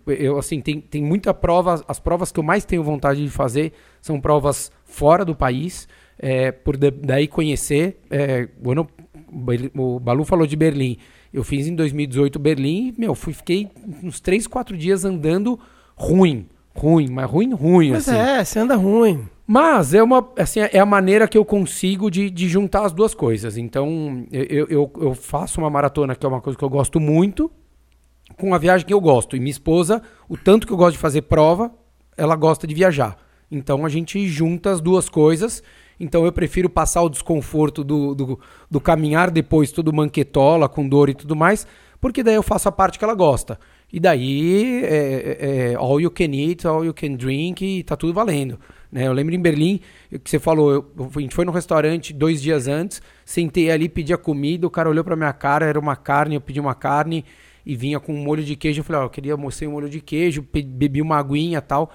Eu 0.07 0.37
assim, 0.37 0.61
tem, 0.61 0.79
tem 0.79 1.03
muita 1.03 1.33
prova, 1.33 1.83
as 1.87 1.99
provas 1.99 2.31
que 2.31 2.39
eu 2.39 2.43
mais 2.43 2.63
tenho 2.63 2.83
vontade 2.83 3.23
de 3.23 3.29
fazer 3.29 3.73
são 4.01 4.21
provas 4.21 4.71
fora 4.85 5.25
do 5.25 5.35
país, 5.35 5.87
é, 6.17 6.51
por 6.51 6.77
de, 6.77 6.91
daí 6.91 7.27
conhecer. 7.27 7.99
É, 8.09 8.47
o, 9.75 9.99
Balu 9.99 10.23
falou 10.23 10.45
de 10.45 10.55
Berlim. 10.55 10.97
Eu 11.33 11.43
fiz 11.43 11.67
em 11.67 11.75
2018 11.75 12.39
Berlim, 12.39 12.93
meu, 12.97 13.13
fui, 13.13 13.33
fiquei 13.33 13.69
uns 14.03 14.19
3, 14.19 14.47
4 14.47 14.77
dias 14.77 15.03
andando 15.03 15.59
ruim, 15.95 16.47
ruim, 16.73 17.09
mas 17.09 17.29
ruim, 17.29 17.53
ruim, 17.53 17.91
mas 17.91 18.07
assim. 18.07 18.17
é, 18.17 18.43
você 18.43 18.59
anda 18.59 18.75
ruim. 18.75 19.27
Mas 19.47 19.93
é 19.93 20.01
uma 20.01 20.27
assim, 20.37 20.59
é 20.59 20.79
a 20.79 20.85
maneira 20.85 21.27
que 21.27 21.37
eu 21.37 21.45
consigo 21.45 22.09
de, 22.09 22.31
de 22.31 22.49
juntar 22.49 22.85
as 22.85 22.91
duas 22.91 23.13
coisas. 23.13 23.57
Então, 23.57 24.25
eu, 24.31 24.65
eu, 24.67 24.91
eu 24.99 25.13
faço 25.13 25.61
uma 25.61 25.69
maratona 25.69 26.15
que 26.15 26.25
é 26.25 26.29
uma 26.29 26.41
coisa 26.41 26.57
que 26.57 26.65
eu 26.65 26.69
gosto 26.69 26.99
muito, 26.99 27.51
com 28.37 28.55
a 28.55 28.57
viagem 28.57 28.87
que 28.87 28.93
eu 28.93 28.99
gosto. 28.99 29.35
E 29.35 29.39
minha 29.39 29.51
esposa, 29.51 30.01
o 30.27 30.35
tanto 30.35 30.65
que 30.65 30.73
eu 30.73 30.77
gosto 30.77 30.93
de 30.93 30.97
fazer 30.99 31.23
prova, 31.23 31.71
ela 32.17 32.35
gosta 32.35 32.65
de 32.65 32.73
viajar. 32.73 33.17
Então 33.51 33.85
a 33.85 33.89
gente 33.89 34.27
junta 34.27 34.71
as 34.71 34.81
duas 34.81 35.07
coisas. 35.07 35.61
Então 35.99 36.25
eu 36.25 36.31
prefiro 36.31 36.69
passar 36.69 37.03
o 37.03 37.09
desconforto 37.09 37.83
do, 37.83 38.15
do, 38.15 38.39
do 38.69 38.81
caminhar 38.81 39.29
depois, 39.29 39.71
tudo 39.71 39.93
manquetola, 39.93 40.67
com 40.67 40.87
dor 40.87 41.09
e 41.09 41.13
tudo 41.13 41.35
mais, 41.35 41.65
porque 42.01 42.23
daí 42.23 42.35
eu 42.35 42.43
faço 42.43 42.67
a 42.67 42.71
parte 42.71 42.99
que 42.99 43.05
ela 43.05 43.13
gosta. 43.13 43.59
E 43.93 43.99
daí 43.99 44.83
é, 44.83 44.87
é, 44.89 45.71
é 45.71 45.75
all 45.75 46.01
you 46.01 46.11
can 46.11 46.33
eat, 46.33 46.65
all 46.67 46.83
you 46.83 46.93
can 46.93 47.13
drink, 47.13 47.63
e 47.63 47.83
tá 47.83 47.95
tudo 47.95 48.13
valendo. 48.13 48.59
Né? 48.95 49.07
Eu 49.07 49.11
lembro 49.11 49.35
em 49.35 49.41
Berlim, 49.41 49.81
que 50.23 50.29
você 50.29 50.39
falou, 50.39 50.71
eu, 50.71 51.11
a 51.13 51.19
gente 51.19 51.35
foi 51.35 51.43
no 51.43 51.51
restaurante 51.51 52.13
dois 52.13 52.41
dias 52.41 52.65
antes, 52.65 53.01
sentei 53.25 53.69
ali, 53.69 53.89
pedi 53.89 54.13
a 54.13 54.17
comida, 54.17 54.65
o 54.65 54.69
cara 54.69 54.89
olhou 54.89 55.03
pra 55.03 55.17
minha 55.17 55.33
cara, 55.33 55.65
era 55.65 55.77
uma 55.77 55.97
carne, 55.97 56.35
eu 56.35 56.39
pedi 56.39 56.61
uma 56.61 56.73
carne 56.73 57.25
e 57.65 57.75
vinha 57.75 57.99
com 57.99 58.13
um 58.13 58.23
molho 58.23 58.41
de 58.41 58.55
queijo. 58.55 58.79
Eu 58.79 58.85
falei, 58.85 59.01
ó, 59.01 59.03
oh, 59.03 59.07
eu 59.07 59.09
queria 59.09 59.35
mostrei 59.35 59.67
um 59.67 59.73
molho 59.73 59.89
de 59.89 59.99
queijo, 59.99 60.41
bebi 60.41 61.01
uma 61.01 61.17
aguinha 61.17 61.57
e 61.57 61.61
tal. 61.61 61.91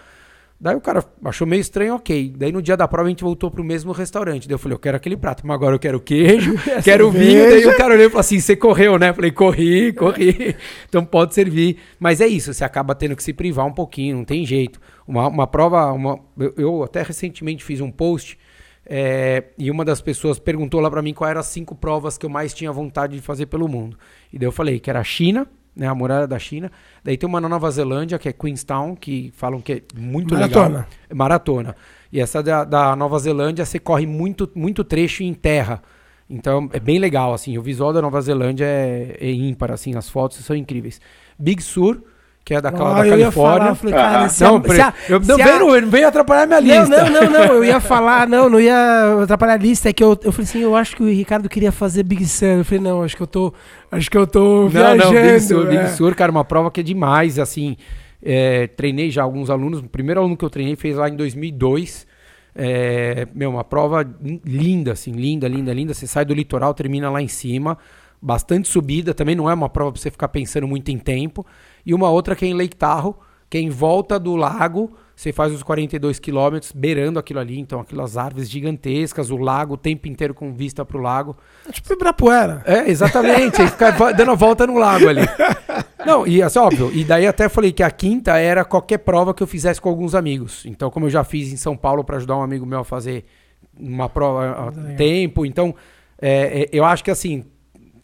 Daí 0.60 0.76
o 0.76 0.80
cara 0.80 1.02
achou 1.24 1.46
meio 1.46 1.60
estranho, 1.60 1.94
ok. 1.94 2.34
Daí 2.36 2.52
no 2.52 2.60
dia 2.60 2.76
da 2.76 2.86
prova 2.86 3.06
a 3.06 3.08
gente 3.08 3.24
voltou 3.24 3.50
pro 3.50 3.64
mesmo 3.64 3.92
restaurante. 3.92 4.46
Daí 4.46 4.54
eu 4.54 4.58
falei, 4.58 4.74
eu 4.74 4.78
quero 4.78 4.94
aquele 4.94 5.16
prato, 5.16 5.46
mas 5.46 5.54
agora 5.54 5.74
eu 5.74 5.78
quero 5.78 5.98
queijo, 5.98 6.54
quero 6.84 7.10
vinho. 7.10 7.48
Daí 7.48 7.66
o 7.66 7.74
cara 7.78 7.94
olhou 7.94 8.06
e 8.06 8.10
falou 8.10 8.20
assim: 8.20 8.38
você 8.38 8.54
correu, 8.54 8.98
né? 8.98 9.08
Eu 9.08 9.14
falei, 9.14 9.30
corri, 9.30 9.90
corri. 9.94 10.54
então 10.86 11.02
pode 11.02 11.34
servir. 11.34 11.78
Mas 11.98 12.20
é 12.20 12.26
isso, 12.26 12.52
você 12.52 12.62
acaba 12.62 12.94
tendo 12.94 13.16
que 13.16 13.22
se 13.22 13.32
privar 13.32 13.64
um 13.64 13.72
pouquinho, 13.72 14.16
não 14.18 14.24
tem 14.24 14.44
jeito. 14.44 14.78
Uma, 15.08 15.28
uma 15.28 15.46
prova, 15.46 15.90
uma, 15.92 16.20
eu, 16.38 16.52
eu 16.58 16.82
até 16.82 17.02
recentemente 17.02 17.64
fiz 17.64 17.80
um 17.80 17.90
post. 17.90 18.38
É, 18.84 19.44
e 19.56 19.70
uma 19.70 19.84
das 19.84 20.02
pessoas 20.02 20.38
perguntou 20.38 20.80
lá 20.80 20.90
para 20.90 21.00
mim 21.00 21.14
quais 21.14 21.30
eram 21.30 21.40
as 21.40 21.46
cinco 21.46 21.74
provas 21.74 22.18
que 22.18 22.26
eu 22.26 22.30
mais 22.30 22.52
tinha 22.52 22.72
vontade 22.72 23.14
de 23.14 23.22
fazer 23.22 23.46
pelo 23.46 23.66
mundo. 23.66 23.96
E 24.30 24.38
daí 24.38 24.46
eu 24.46 24.52
falei 24.52 24.78
que 24.78 24.90
era 24.90 25.00
a 25.00 25.04
China, 25.04 25.46
né, 25.80 25.88
a 25.88 25.94
muralha 25.94 26.26
da 26.26 26.38
China. 26.38 26.70
Daí 27.02 27.16
tem 27.16 27.26
uma 27.26 27.40
na 27.40 27.48
Nova 27.48 27.70
Zelândia, 27.70 28.18
que 28.18 28.28
é 28.28 28.32
Queenstown, 28.34 28.94
que 28.94 29.32
falam 29.34 29.62
que 29.62 29.72
é 29.72 29.82
muito 29.98 30.34
Maratona. 30.34 30.68
legal. 30.68 30.86
É 31.08 31.14
maratona. 31.14 31.76
E 32.12 32.20
essa 32.20 32.42
da, 32.42 32.64
da, 32.64 32.94
Nova 32.94 33.18
Zelândia, 33.18 33.64
você 33.64 33.78
corre 33.78 34.06
muito, 34.06 34.50
muito 34.54 34.84
trecho 34.84 35.22
em 35.22 35.32
terra. 35.32 35.80
Então 36.28 36.68
é 36.74 36.78
bem 36.78 36.98
legal, 36.98 37.32
assim. 37.32 37.56
O 37.56 37.62
visual 37.62 37.94
da 37.94 38.02
Nova 38.02 38.20
Zelândia 38.20 38.66
é, 38.66 39.16
é 39.18 39.32
ímpar, 39.32 39.72
assim. 39.72 39.96
As 39.96 40.10
fotos 40.10 40.44
são 40.44 40.54
incríveis. 40.54 41.00
Big 41.38 41.62
Sur, 41.62 42.02
que 42.50 42.54
é 42.54 42.56
Ah, 42.56 42.60
da 42.60 42.70
eu 42.70 42.74
ia 42.74 42.80
Califórnia. 42.80 43.30
falar, 43.30 43.68
eu 43.68 43.74
falei, 43.76 43.94
cara, 43.94 44.24
Ah, 44.24 44.28
se 44.28 44.44
a- 44.44 44.50
não, 44.50 44.62
se 44.64 44.80
a- 44.80 44.94
eu, 45.08 45.20
não, 45.20 45.36
se 45.36 45.42
a- 45.42 45.44
veio, 45.44 45.80
não 45.82 45.88
veio 45.88 46.08
atrapalhar 46.08 46.46
minha 46.48 46.60
Não, 46.60 46.80
lista. 46.80 47.04
não, 47.04 47.22
não, 47.22 47.30
não, 47.30 47.54
eu 47.54 47.64
ia 47.64 47.78
falar, 47.80 48.26
não, 48.28 48.50
não 48.50 48.60
ia 48.60 49.22
atrapalhar 49.22 49.52
a 49.54 49.56
lista, 49.56 49.88
é 49.88 49.92
que 49.92 50.02
eu, 50.02 50.18
eu 50.24 50.32
falei 50.32 50.44
assim, 50.48 50.58
eu 50.58 50.74
acho 50.74 50.96
que 50.96 51.02
o 51.04 51.06
Ricardo 51.08 51.48
queria 51.48 51.70
fazer 51.70 52.02
Big 52.02 52.26
Sur, 52.26 52.48
eu 52.48 52.64
falei, 52.64 52.82
não, 52.82 53.04
acho 53.04 53.16
que 53.16 53.22
eu 53.22 53.26
tô, 53.28 53.54
acho 53.92 54.10
que 54.10 54.18
eu 54.18 54.26
tô 54.26 54.62
Não, 54.62 54.68
viajando. 54.68 55.14
não, 55.14 55.22
Big 55.22 55.40
Sur, 55.42 55.66
Big 55.68 55.76
é. 55.76 55.86
Sur, 55.88 56.12
cara, 56.16 56.32
uma 56.32 56.44
prova 56.44 56.72
que 56.72 56.80
é 56.80 56.82
demais, 56.82 57.38
assim, 57.38 57.76
é, 58.20 58.66
treinei 58.66 59.12
já 59.12 59.22
alguns 59.22 59.48
alunos, 59.48 59.78
o 59.78 59.84
primeiro 59.88 60.18
aluno 60.20 60.36
que 60.36 60.44
eu 60.44 60.50
treinei 60.50 60.74
fez 60.74 60.96
lá 60.96 61.08
em 61.08 61.14
2002, 61.14 62.04
é, 62.52 63.28
meu, 63.32 63.48
uma 63.50 63.62
prova 63.62 64.04
linda, 64.44 64.90
assim, 64.92 65.12
linda, 65.12 65.46
linda, 65.46 65.72
linda, 65.72 65.94
você 65.94 66.04
sai 66.06 66.24
do 66.24 66.34
litoral, 66.34 66.74
termina 66.74 67.08
lá 67.08 67.22
em 67.22 67.28
cima, 67.28 67.78
bastante 68.20 68.68
subida, 68.68 69.14
também 69.14 69.34
não 69.34 69.48
é 69.48 69.54
uma 69.54 69.68
prova 69.68 69.92
pra 69.92 70.00
você 70.02 70.10
ficar 70.10 70.28
pensando 70.28 70.68
muito 70.68 70.90
em 70.90 70.98
tempo, 70.98 71.46
e 71.84 71.94
uma 71.94 72.10
outra 72.10 72.34
que 72.36 72.44
é 72.44 72.48
em 72.48 72.54
Lake 72.54 72.76
Tahoe, 72.76 73.14
que 73.48 73.58
é 73.58 73.60
em 73.60 73.70
volta 73.70 74.18
do 74.18 74.36
lago, 74.36 74.92
você 75.16 75.32
faz 75.32 75.52
os 75.52 75.62
42 75.62 76.18
quilômetros 76.18 76.72
beirando 76.72 77.18
aquilo 77.18 77.40
ali, 77.40 77.58
então 77.58 77.80
aquelas 77.80 78.16
árvores 78.16 78.48
gigantescas, 78.48 79.30
o 79.30 79.36
lago 79.36 79.74
o 79.74 79.76
tempo 79.76 80.08
inteiro 80.08 80.32
com 80.32 80.54
vista 80.54 80.84
pro 80.84 80.98
lago, 81.00 81.36
Tipo 81.70 81.92
Ibirapuera. 81.92 82.62
é, 82.64 82.88
exatamente. 82.88 83.60
Aí 83.60 83.68
fica 83.68 83.90
dando 84.12 84.30
a 84.30 84.34
volta 84.34 84.66
no 84.66 84.78
lago 84.78 85.08
ali. 85.08 85.22
Não, 86.06 86.26
e 86.26 86.42
assim, 86.42 86.58
óbvio. 86.58 86.90
E 86.94 87.04
daí 87.04 87.26
até 87.26 87.48
falei 87.48 87.72
que 87.72 87.82
a 87.82 87.90
quinta 87.90 88.38
era 88.38 88.64
qualquer 88.64 88.98
prova 88.98 89.34
que 89.34 89.42
eu 89.42 89.46
fizesse 89.46 89.78
com 89.80 89.88
alguns 89.90 90.14
amigos. 90.14 90.64
Então, 90.64 90.90
como 90.90 91.06
eu 91.06 91.10
já 91.10 91.22
fiz 91.22 91.52
em 91.52 91.56
São 91.56 91.76
Paulo 91.76 92.02
para 92.02 92.16
ajudar 92.16 92.36
um 92.38 92.42
amigo 92.42 92.64
meu 92.64 92.78
a 92.80 92.84
fazer 92.84 93.24
uma 93.78 94.08
prova 94.08 94.46
há 94.46 94.64
Legal. 94.70 94.96
tempo, 94.96 95.44
então 95.44 95.74
é, 96.20 96.62
é, 96.62 96.68
eu 96.72 96.84
acho 96.84 97.04
que 97.04 97.10
assim 97.10 97.44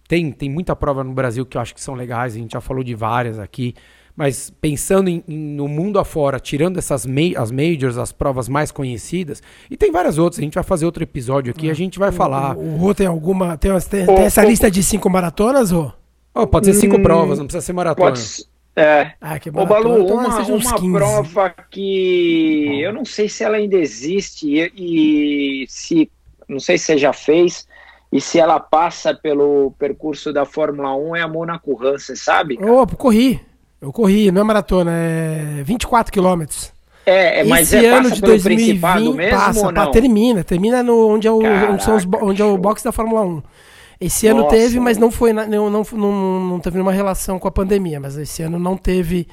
tem, 0.08 0.30
tem 0.32 0.48
muita 0.50 0.74
prova 0.76 1.02
no 1.04 1.12
Brasil 1.12 1.44
que 1.46 1.56
eu 1.56 1.60
acho 1.60 1.74
que 1.74 1.80
são 1.80 1.94
legais. 1.94 2.34
A 2.34 2.38
gente 2.38 2.52
já 2.52 2.60
falou 2.60 2.82
de 2.84 2.94
várias 2.94 3.38
aqui. 3.38 3.74
Mas 4.14 4.48
pensando 4.62 5.10
em- 5.10 5.22
em- 5.28 5.36
no 5.54 5.68
mundo 5.68 5.98
afora, 5.98 6.40
tirando 6.40 6.78
essas 6.78 7.04
ma 7.04 7.20
as 7.36 7.50
majors, 7.50 7.98
as 7.98 8.12
provas 8.12 8.48
mais 8.48 8.72
conhecidas, 8.72 9.42
e 9.70 9.76
tem 9.76 9.92
várias 9.92 10.16
outras, 10.16 10.38
a 10.38 10.42
gente 10.42 10.54
vai 10.54 10.64
fazer 10.64 10.86
outro 10.86 11.02
episódio 11.02 11.50
aqui, 11.50 11.68
a 11.68 11.74
gente 11.74 11.98
vai 11.98 12.10
falar. 12.10 12.56
O, 12.56 12.74
o 12.74 12.76
Rô 12.78 12.94
tem 12.94 13.06
alguma, 13.06 13.58
tem, 13.58 13.70
tem, 13.80 14.04
Ô, 14.04 14.14
tem 14.14 14.24
essa 14.24 14.42
ô, 14.42 14.48
lista 14.48 14.70
de 14.70 14.82
cinco 14.82 15.10
maratonas, 15.10 15.70
Rô? 15.70 15.92
Oh, 16.34 16.46
pode 16.46 16.64
ser 16.66 16.74
cinco 16.74 16.96
Hum, 16.96 17.02
provas, 17.02 17.38
não 17.38 17.46
precisa 17.46 17.64
ser 17.64 17.72
maratona. 17.74 18.10
Pode 18.10 18.18
ser- 18.20 18.46
É. 18.74 19.12
Ah, 19.20 19.38
que 19.38 19.48
Ô, 19.48 19.52
maratona, 19.54 19.80
Balu, 19.88 20.02
então 20.04 20.16
uma, 20.16 20.38
uma 20.46 20.74
15. 20.74 20.92
prova 20.92 21.54
que 21.70 22.80
eu 22.82 22.92
não 22.92 23.04
sei 23.06 23.28
se 23.28 23.42
ela 23.42 23.56
ainda 23.56 23.76
existe 23.76 24.46
e, 24.48 25.62
e 25.64 25.66
se 25.68 26.10
não 26.48 26.60
sei 26.60 26.76
se 26.78 26.84
você 26.86 26.98
já 26.98 27.12
fez 27.12 27.66
e 28.12 28.20
se 28.20 28.38
ela 28.38 28.60
passa 28.60 29.14
pelo 29.14 29.72
percurso 29.78 30.32
da 30.32 30.44
Fórmula 30.44 30.94
1 30.94 31.16
é 31.16 31.22
a 31.22 31.28
Monaco 31.28 31.74
Run, 31.74 31.98
você 31.98 32.14
sabe? 32.14 32.56
cara? 32.56 32.70
Corri, 32.96 33.40
eu 33.80 33.92
corri, 33.92 34.30
não 34.30 34.40
é 34.40 34.44
maratona, 34.44 34.92
é 34.92 35.62
24 35.64 36.12
quilômetros. 36.12 36.72
É, 37.04 37.40
é, 37.40 37.44
mas 37.44 37.72
Esse 37.72 37.86
é, 37.86 37.88
ano 37.88 38.10
de 38.10 38.20
pelo 38.20 38.32
2020 38.32 38.66
Principado 38.66 39.14
mesmo 39.14 39.38
passa, 39.38 39.72
pá, 39.72 39.86
termina, 39.86 40.42
termina 40.42 40.82
no, 40.82 41.08
onde, 41.08 41.28
é 41.28 41.30
o, 41.30 41.38
onde, 41.38 41.84
são 41.84 41.94
os, 41.94 42.04
Caraca, 42.04 42.24
onde 42.26 42.42
é 42.42 42.44
o 42.44 42.58
box 42.58 42.82
da 42.82 42.90
Fórmula 42.90 43.22
1. 43.22 43.42
Esse 44.00 44.26
ano 44.26 44.40
Nossa. 44.40 44.56
teve, 44.56 44.80
mas 44.80 44.98
não 44.98 45.10
foi, 45.10 45.32
não, 45.32 45.70
não, 45.70 45.86
não, 45.92 46.40
não 46.40 46.60
teve 46.60 46.76
nenhuma 46.76 46.92
relação 46.92 47.38
com 47.38 47.46
a 47.46 47.50
pandemia, 47.50 48.00
mas 48.00 48.16
esse 48.16 48.42
ano 48.42 48.58
não 48.58 48.76
teve 48.76 49.28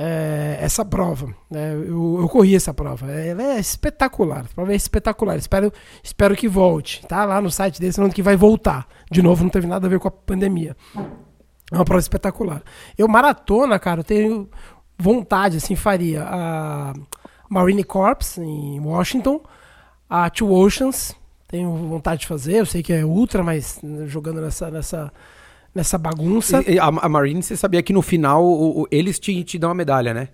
é, 0.00 0.58
essa 0.60 0.84
prova. 0.84 1.34
né? 1.50 1.72
Eu, 1.74 2.18
eu 2.20 2.28
corri 2.28 2.54
essa 2.54 2.72
prova. 2.72 3.10
Ela 3.10 3.42
é 3.42 3.58
espetacular. 3.58 4.44
A 4.44 4.54
prova 4.54 4.72
é 4.72 4.76
espetacular. 4.76 5.36
Espero, 5.36 5.72
espero 6.00 6.36
que 6.36 6.46
volte. 6.46 7.04
Tá 7.04 7.24
lá 7.24 7.40
no 7.40 7.50
site 7.50 7.80
desse 7.80 8.00
ano 8.00 8.12
que 8.12 8.22
vai 8.22 8.36
voltar. 8.36 8.86
De 9.10 9.20
novo, 9.20 9.42
não 9.42 9.50
teve 9.50 9.66
nada 9.66 9.88
a 9.88 9.90
ver 9.90 9.98
com 9.98 10.06
a 10.06 10.12
pandemia. 10.12 10.76
É 10.96 11.74
uma 11.74 11.84
prova 11.84 11.98
espetacular. 11.98 12.62
Eu, 12.96 13.08
maratona, 13.08 13.76
cara, 13.76 14.00
eu 14.00 14.04
tenho 14.04 14.48
vontade, 14.96 15.56
assim, 15.56 15.74
faria 15.74 16.24
a 16.24 16.94
Marine 17.50 17.82
Corps 17.82 18.38
em 18.38 18.78
Washington, 18.78 19.40
a 20.08 20.30
Two 20.30 20.52
Oceans, 20.52 21.14
tenho 21.48 21.74
vontade 21.74 22.22
de 22.22 22.26
fazer, 22.26 22.56
eu 22.56 22.66
sei 22.66 22.82
que 22.82 22.92
é 22.92 23.04
ultra, 23.04 23.42
mas 23.42 23.80
jogando 24.06 24.40
nessa, 24.40 24.70
nessa, 24.70 25.12
nessa 25.78 25.96
bagunça. 25.96 26.62
E- 26.66 26.78
A, 26.78 26.86
a 26.86 27.08
Marine, 27.08 27.42
você 27.42 27.56
sabia 27.56 27.82
que 27.82 27.92
no 27.92 28.02
final 28.02 28.44
o- 28.44 28.82
o- 28.82 28.86
eles 28.90 29.18
te, 29.18 29.42
te 29.44 29.58
dão 29.58 29.70
a 29.70 29.74
medalha, 29.74 30.12
né? 30.12 30.28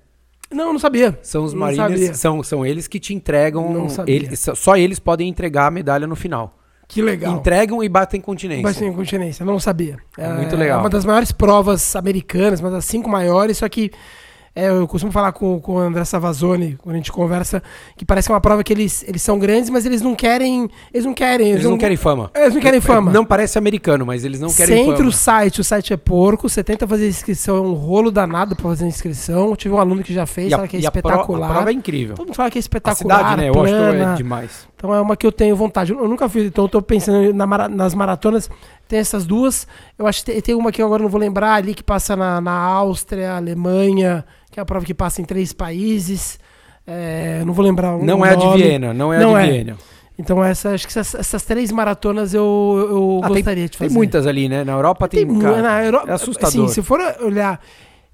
Não, 0.50 0.72
não 0.72 0.78
sabia. 0.78 1.18
São 1.22 1.44
os 1.44 1.52
Não 1.52 1.60
Marines, 1.60 1.82
sabia. 2.00 2.14
são, 2.14 2.42
são 2.42 2.66
eles 2.66 2.86
que 2.86 2.98
te 3.00 3.14
entregam. 3.14 3.72
Não 3.72 3.88
sabia. 3.88 4.14
eles- 4.14 4.44
só 4.54 4.76
eles 4.76 4.98
podem 4.98 5.28
entregar 5.28 5.66
a 5.66 5.70
medalha 5.70 6.06
no 6.06 6.14
final. 6.16 6.58
Que 6.86 7.00
legal. 7.00 7.34
Entregam 7.36 7.82
e 7.82 7.88
batem 7.88 8.20
continência. 8.20 8.62
Mas 8.62 8.76
sem 8.76 8.92
continência, 8.92 9.44
não 9.44 9.58
sabia. 9.58 9.96
É 10.18 10.28
muito 10.34 10.54
legal. 10.54 10.78
É 10.78 10.82
uma 10.82 10.90
das 10.90 11.04
maiores 11.04 11.32
provas 11.32 11.96
americanas, 11.96 12.60
uma 12.60 12.70
das 12.70 12.84
cinco 12.84 13.08
maiores, 13.08 13.56
só 13.58 13.68
que 13.68 13.90
é, 14.56 14.68
eu 14.68 14.86
costumo 14.86 15.10
falar 15.10 15.32
com, 15.32 15.58
com 15.60 15.72
o 15.74 15.78
André 15.78 16.04
Savazone, 16.04 16.78
quando 16.80 16.94
a 16.94 16.98
gente 16.98 17.10
conversa, 17.10 17.62
que 17.96 18.04
parece 18.04 18.28
que 18.28 18.32
é 18.32 18.34
uma 18.34 18.40
prova 18.40 18.62
que 18.62 18.72
eles, 18.72 19.04
eles 19.08 19.20
são 19.20 19.38
grandes, 19.38 19.68
mas 19.68 19.84
eles 19.84 20.00
não 20.00 20.14
querem. 20.14 20.70
Eles 20.92 21.04
não 21.04 21.12
querem. 21.12 21.50
Eles 21.50 21.64
não 21.64 21.76
querem 21.76 21.96
fama. 21.96 22.30
Eles 22.34 22.54
não 22.54 22.60
querem 22.60 22.80
fama. 22.80 23.10
Não 23.12 23.24
parece 23.24 23.58
americano, 23.58 24.06
mas 24.06 24.24
eles 24.24 24.38
não 24.40 24.48
querem 24.52 24.76
Você 24.76 24.80
entra 24.82 24.96
fama. 24.98 25.08
o 25.08 25.12
site, 25.12 25.60
o 25.60 25.64
site 25.64 25.92
é 25.92 25.96
porco, 25.96 26.48
você 26.48 26.62
tenta 26.62 26.86
fazer 26.86 27.08
inscrição, 27.08 27.56
é 27.56 27.60
um 27.60 27.72
rolo 27.74 28.10
danado 28.10 28.54
pra 28.54 28.64
fazer 28.70 28.86
inscrição. 28.86 29.48
Eu 29.50 29.56
tive 29.56 29.74
um 29.74 29.78
aluno 29.80 30.02
que 30.04 30.14
já 30.14 30.24
fez, 30.26 30.50
E 30.50 30.54
a, 30.54 30.56
fala 30.58 30.68
que 30.68 30.76
é 30.76 30.78
a 30.78 30.82
espetacular. 30.82 31.50
a 31.50 31.54
prova 31.54 31.70
é 31.70 31.72
incrível. 31.72 32.14
Todo 32.14 32.26
mundo 32.26 32.36
fala 32.36 32.50
que 32.50 32.58
é 32.58 32.60
A 32.60 32.60
espetacular. 32.60 33.18
cidade, 33.18 33.40
né? 33.42 33.50
Washington 33.50 33.76
plana. 33.78 34.12
é 34.12 34.16
demais. 34.16 34.68
Então 34.76 34.94
é 34.94 35.00
uma 35.00 35.16
que 35.16 35.26
eu 35.26 35.32
tenho 35.32 35.56
vontade. 35.56 35.92
Eu 35.92 36.00
eu 36.04 36.08
nunca 36.08 36.28
fiz, 36.28 36.44
então 36.44 36.64
eu 36.66 36.68
tô 36.68 36.82
pensando 36.82 37.32
na 37.32 37.46
mara- 37.46 37.68
nas 37.68 37.94
maratonas. 37.94 38.50
Tem 38.86 38.98
essas 38.98 39.24
duas. 39.24 39.66
Eu 39.98 40.06
acho 40.06 40.22
que 40.22 40.30
tem, 40.32 40.40
tem 40.42 40.54
uma 40.54 40.70
que 40.70 40.82
eu 40.82 40.86
agora 40.86 41.02
não 41.02 41.08
vou 41.08 41.18
lembrar 41.18 41.54
ali, 41.54 41.74
que 41.74 41.82
passa 41.82 42.14
na, 42.14 42.38
na 42.38 42.52
Áustria, 42.52 43.34
Alemanha, 43.36 44.22
que 44.54 44.60
é 44.60 44.62
a 44.62 44.64
prova 44.64 44.86
que 44.86 44.94
passa 44.94 45.20
em 45.20 45.24
três 45.24 45.52
países. 45.52 46.38
É, 46.86 47.42
não 47.44 47.52
vou 47.52 47.64
lembrar 47.64 47.96
o 47.96 48.04
Não 48.04 48.24
é 48.24 48.30
a 48.30 48.34
de 48.36 48.44
nome. 48.44 48.62
Viena, 48.62 48.94
não 48.94 49.12
é 49.12 49.18
Não 49.18 49.34
a 49.34 49.42
de 49.42 49.48
é. 49.48 49.52
Viena. 49.52 49.76
Então 50.16 50.44
essa, 50.44 50.70
acho 50.70 50.86
que 50.86 50.96
essas, 50.96 51.12
essas 51.16 51.42
três 51.44 51.72
maratonas 51.72 52.32
eu, 52.32 52.86
eu 52.88 53.20
Ah, 53.20 53.26
tem- 53.26 53.36
gostaria 53.38 53.68
de 53.68 53.76
fazer. 53.76 53.88
Tem 53.88 53.96
muitas 53.96 54.28
ali, 54.28 54.48
né? 54.48 54.62
Na 54.62 54.72
Europa 54.74 55.08
tem, 55.08 55.26
Tem 55.26 55.38
cara, 55.40 55.60
na 55.60 55.82
Europa, 55.84 56.08
é 56.08 56.12
assustador. 56.14 56.66
Assim, 56.66 56.72
se 56.72 56.82
for 56.82 57.00
olhar, 57.20 57.60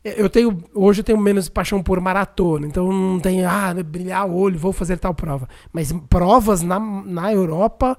eu 0.02 0.30
tenho 0.30 0.56
hoje 0.74 1.00
eu 1.00 1.04
tenho 1.04 1.18
menos 1.18 1.50
paixão 1.50 1.82
por 1.82 2.00
maratona, 2.00 2.66
então 2.66 2.90
não 2.90 3.20
tenho 3.20 3.46
ah, 3.46 3.74
brilhar 3.84 4.26
o 4.26 4.34
olho, 4.34 4.58
vou 4.58 4.72
fazer 4.72 4.96
tal 4.98 5.12
prova. 5.12 5.46
Mas 5.70 5.92
provas 6.08 6.62
na, 6.62 6.80
na 6.80 7.30
Europa, 7.34 7.98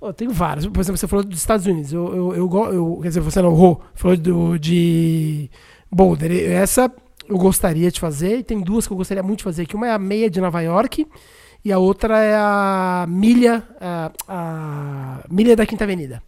eu 0.00 0.12
tenho 0.12 0.30
várias. 0.30 0.64
Por 0.68 0.78
exemplo, 0.80 0.98
você 0.98 1.08
falou 1.08 1.24
dos 1.24 1.38
Estados 1.40 1.66
Unidos. 1.66 1.92
Eu, 1.92 2.14
eu, 2.14 2.36
eu, 2.36 2.72
eu- 2.72 2.98
quer 3.02 3.08
dizer, 3.08 3.20
você 3.20 3.42
não, 3.42 3.52
Rô, 3.52 3.80
falou 3.92 4.16
do, 4.16 4.56
de 4.56 5.50
Boulder. 5.90 6.30
Essa 6.48 6.88
eu 7.28 7.38
gostaria 7.38 7.90
de 7.90 7.98
fazer. 8.00 8.38
E 8.38 8.42
tem 8.42 8.60
duas 8.60 8.86
que 8.86 8.92
eu 8.92 8.96
gostaria 8.96 9.22
muito 9.22 9.38
de 9.38 9.44
fazer. 9.44 9.66
Que 9.66 9.76
uma 9.76 9.86
é 9.86 9.92
a 9.92 9.98
meia 9.98 10.28
de 10.30 10.40
Nova 10.40 10.60
York 10.60 11.06
e 11.64 11.72
a 11.72 11.78
outra 11.78 12.18
é 12.18 12.34
a 12.34 13.06
milha, 13.08 13.62
a, 13.80 14.10
a 14.28 15.24
milha 15.30 15.54
da 15.56 15.64
Quinta 15.66 15.84
Avenida. 15.84 16.22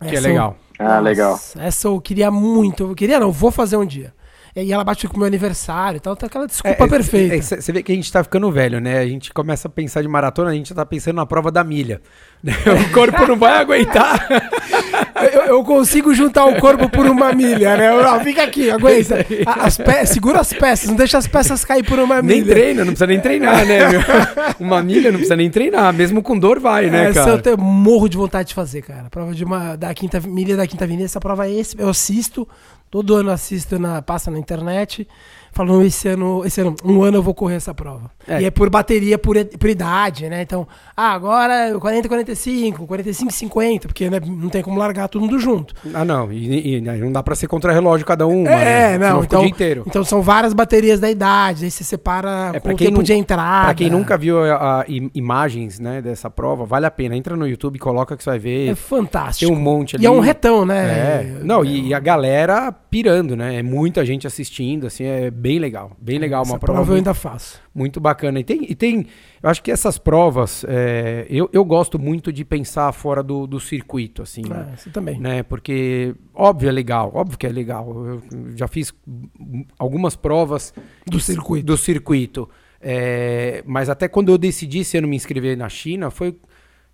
Que 0.00 0.06
é 0.08 0.14
Essa 0.14 0.26
eu- 0.28 0.32
legal. 0.32 0.56
Ah, 0.78 1.00
legal. 1.00 1.40
Essa 1.58 1.88
eu 1.88 2.00
queria 2.00 2.30
muito. 2.30 2.82
Eu 2.90 2.94
queria, 2.94 3.18
não, 3.18 3.32
vou 3.32 3.50
fazer 3.50 3.76
um 3.78 3.86
dia. 3.86 4.12
E 4.56 4.72
ela 4.72 4.82
bate 4.82 5.06
com 5.06 5.16
o 5.16 5.18
meu 5.18 5.26
aniversário 5.26 5.98
e 5.98 6.00
tal. 6.00 6.16
Tem 6.16 6.26
aquela 6.26 6.46
desculpa 6.46 6.88
perfeita. 6.88 7.42
Você 7.60 7.72
vê 7.72 7.82
que 7.82 7.92
a 7.92 7.94
gente 7.94 8.10
tá 8.10 8.24
ficando 8.24 8.50
velho, 8.50 8.80
né? 8.80 9.00
A 9.00 9.06
gente 9.06 9.30
começa 9.32 9.68
a 9.68 9.70
pensar 9.70 10.00
de 10.00 10.08
maratona, 10.08 10.50
a 10.50 10.54
gente 10.54 10.70
já 10.70 10.74
tá 10.74 10.86
pensando 10.86 11.16
na 11.16 11.26
prova 11.26 11.50
da 11.52 11.62
milha. 11.62 12.00
o 12.44 12.92
corpo 12.92 13.26
não 13.26 13.36
vai 13.36 13.58
aguentar. 13.58 14.26
eu, 15.34 15.42
eu 15.42 15.64
consigo 15.64 16.14
juntar 16.14 16.46
o 16.46 16.58
corpo 16.58 16.88
por 16.88 17.06
uma 17.06 17.32
milha, 17.32 17.76
né? 17.76 17.90
Eu, 17.90 18.20
fica 18.20 18.44
aqui, 18.44 18.70
aguenta. 18.70 19.16
A- 19.46 19.66
As 19.66 19.76
pe- 19.76 20.06
segura 20.06 20.40
as 20.40 20.52
peças, 20.52 20.88
não 20.88 20.96
deixa 20.96 21.18
as 21.18 21.26
peças 21.26 21.64
cair 21.64 21.84
por 21.84 21.98
uma 21.98 22.22
nem 22.22 22.40
milha. 22.40 22.54
treina, 22.54 22.80
não 22.84 22.92
precisa 22.92 23.06
nem 23.06 23.20
treinar, 23.20 23.66
né? 23.66 23.88
meu? 23.88 24.00
Uma 24.58 24.82
milha 24.82 25.10
não 25.10 25.18
precisa 25.18 25.36
nem 25.36 25.50
treinar, 25.50 25.92
mesmo 25.92 26.22
com 26.22 26.38
dor 26.38 26.58
vai, 26.58 26.88
né, 26.88 27.10
essa 27.10 27.20
cara? 27.20 27.30
eu 27.32 27.42
tenho 27.42 27.58
morro 27.58 28.08
de 28.08 28.16
vontade 28.16 28.48
de 28.48 28.54
fazer, 28.54 28.80
cara. 28.82 29.08
Prova 29.10 29.34
de 29.34 29.44
uma 29.44 29.76
da 29.76 29.92
quinta 29.92 30.18
milha 30.20 30.56
da 30.56 30.66
quinta 30.66 30.84
avenida, 30.84 31.04
essa 31.04 31.20
prova 31.20 31.46
é 31.46 31.52
esse, 31.52 31.76
eu 31.78 31.88
assisto, 31.88 32.48
todo 32.96 33.16
ano 33.16 33.30
assisto 33.30 33.78
na 33.78 34.00
passa 34.00 34.30
na 34.30 34.38
internet. 34.38 35.06
Falando 35.56 35.84
esse 35.86 36.06
ano, 36.06 36.42
esse 36.44 36.60
ano, 36.60 36.76
um 36.84 37.02
ano 37.02 37.16
eu 37.16 37.22
vou 37.22 37.32
correr 37.32 37.54
essa 37.54 37.72
prova. 37.72 38.10
É. 38.28 38.42
E 38.42 38.44
é 38.44 38.50
por 38.50 38.68
bateria, 38.68 39.16
por, 39.16 39.42
por 39.42 39.70
idade, 39.70 40.28
né? 40.28 40.42
Então, 40.42 40.68
ah, 40.94 41.12
agora 41.14 41.74
40, 41.80 42.08
45, 42.08 42.86
45, 42.86 43.32
50, 43.32 43.88
porque 43.88 44.10
né, 44.10 44.20
não 44.26 44.50
tem 44.50 44.60
como 44.62 44.78
largar 44.78 45.08
tudo 45.08 45.38
junto. 45.38 45.74
Ah, 45.94 46.04
não. 46.04 46.30
E, 46.30 46.76
e- 46.76 46.80
não 46.82 47.10
dá 47.10 47.22
pra 47.22 47.34
ser 47.34 47.46
contra-relógio 47.46 48.04
cada 48.04 48.26
um. 48.26 48.46
É, 48.46 48.98
não, 48.98 49.22
Fica 49.22 49.24
então, 49.26 49.38
o 49.40 49.42
dia 49.44 49.50
inteiro. 49.50 49.84
então 49.86 50.04
são 50.04 50.20
várias 50.20 50.52
baterias 50.52 51.00
da 51.00 51.10
idade, 51.10 51.64
aí 51.64 51.70
você 51.70 51.82
separa 51.84 52.50
É, 52.52 52.60
pra 52.60 52.74
o 52.74 52.76
quem 52.76 52.88
tempo 52.88 52.98
não- 52.98 53.02
de 53.02 53.14
entrada. 53.14 53.64
Pra 53.64 53.74
quem 53.74 53.88
nunca 53.88 54.18
viu 54.18 54.38
a, 54.44 54.80
a- 54.80 54.84
im- 54.86 55.10
imagens 55.14 55.78
né, 55.80 56.02
dessa 56.02 56.28
prova, 56.28 56.66
vale 56.66 56.84
a 56.84 56.90
pena. 56.90 57.16
Entra 57.16 57.34
no 57.34 57.48
YouTube 57.48 57.78
coloca 57.78 58.14
que 58.14 58.22
você 58.22 58.28
vai 58.28 58.38
ver. 58.38 58.68
É 58.72 58.74
fantástico. 58.74 59.50
Tem 59.50 59.56
um 59.58 59.60
monte 59.60 59.96
ali. 59.96 60.04
E 60.04 60.06
é 60.06 60.10
um 60.10 60.20
retão, 60.20 60.64
É. 60.64 60.66
né? 60.66 61.38
Não, 61.42 61.64
e, 61.64 61.88
e 61.88 61.94
a 61.94 61.98
galera 62.00 62.70
pirando, 62.90 63.34
né? 63.34 63.56
É 63.56 63.62
muita 63.62 64.04
gente 64.04 64.26
assistindo, 64.26 64.86
assim, 64.86 65.04
é 65.04 65.30
bem 65.46 65.58
legal, 65.60 65.92
bem 66.00 66.18
legal. 66.18 66.42
Essa 66.42 66.52
uma 66.54 66.58
prova, 66.58 66.78
prova 66.78 66.90
eu 66.90 66.94
muito, 66.96 67.06
ainda 67.08 67.14
faço. 67.14 67.60
muito 67.72 68.00
bacana. 68.00 68.40
E 68.40 68.44
tem, 68.44 68.66
e 68.68 68.74
tem, 68.74 69.06
eu 69.40 69.48
acho 69.48 69.62
que 69.62 69.70
essas 69.70 69.96
provas, 69.96 70.64
é, 70.66 71.24
eu, 71.30 71.48
eu 71.52 71.64
gosto 71.64 71.98
muito 72.00 72.32
de 72.32 72.44
pensar 72.44 72.90
fora 72.92 73.22
do, 73.22 73.46
do 73.46 73.60
circuito, 73.60 74.22
assim, 74.22 74.42
né? 74.48 74.70
É, 74.72 74.76
você 74.76 74.90
também. 74.90 75.20
né? 75.20 75.42
Porque, 75.44 76.14
óbvio, 76.34 76.68
é 76.68 76.72
legal, 76.72 77.12
óbvio 77.14 77.38
que 77.38 77.46
é 77.46 77.50
legal. 77.50 77.86
Eu 78.06 78.22
já 78.56 78.66
fiz 78.66 78.92
algumas 79.78 80.16
provas 80.16 80.74
Do 81.06 81.20
circuito. 81.20 81.64
do 81.66 81.76
circuito. 81.76 82.48
É, 82.80 83.62
mas 83.64 83.88
até 83.88 84.08
quando 84.08 84.30
eu 84.30 84.38
decidi 84.38 84.84
se 84.84 84.96
eu 84.96 85.02
não 85.02 85.08
me 85.08 85.16
inscrever 85.16 85.56
na 85.56 85.68
China, 85.68 86.10
foi, 86.10 86.36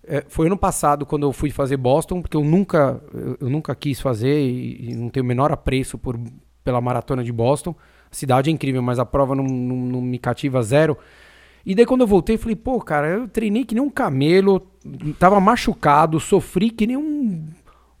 é, 0.07 0.23
foi 0.27 0.45
ano 0.45 0.57
passado, 0.57 1.05
quando 1.07 1.23
eu 1.23 1.33
fui 1.33 1.49
fazer 1.49 1.77
Boston, 1.77 2.21
porque 2.21 2.37
eu 2.37 2.43
nunca, 2.43 3.01
eu, 3.13 3.37
eu 3.41 3.49
nunca 3.49 3.73
quis 3.75 3.99
fazer 3.99 4.39
e, 4.39 4.91
e 4.91 4.95
não 4.95 5.09
tenho 5.09 5.23
o 5.23 5.27
menor 5.27 5.51
apreço 5.51 5.97
por, 5.97 6.19
pela 6.63 6.79
maratona 6.79 7.23
de 7.23 7.31
Boston. 7.31 7.75
Cidade 8.13 8.49
é 8.49 8.53
incrível, 8.53 8.81
mas 8.81 8.99
a 8.99 9.05
prova 9.05 9.35
não, 9.35 9.43
não, 9.43 9.75
não 9.75 10.01
me 10.01 10.17
cativa 10.17 10.61
zero. 10.63 10.97
E 11.65 11.73
daí 11.75 11.85
quando 11.85 12.01
eu 12.01 12.07
voltei, 12.07 12.37
falei, 12.37 12.55
pô, 12.55 12.79
cara, 12.79 13.07
eu 13.07 13.27
treinei 13.27 13.65
que 13.65 13.73
nem 13.75 13.83
um 13.83 13.89
camelo, 13.89 14.65
tava 15.19 15.39
machucado, 15.39 16.19
sofri 16.19 16.69
que 16.69 16.85
nem 16.87 16.95
um, 16.97 17.45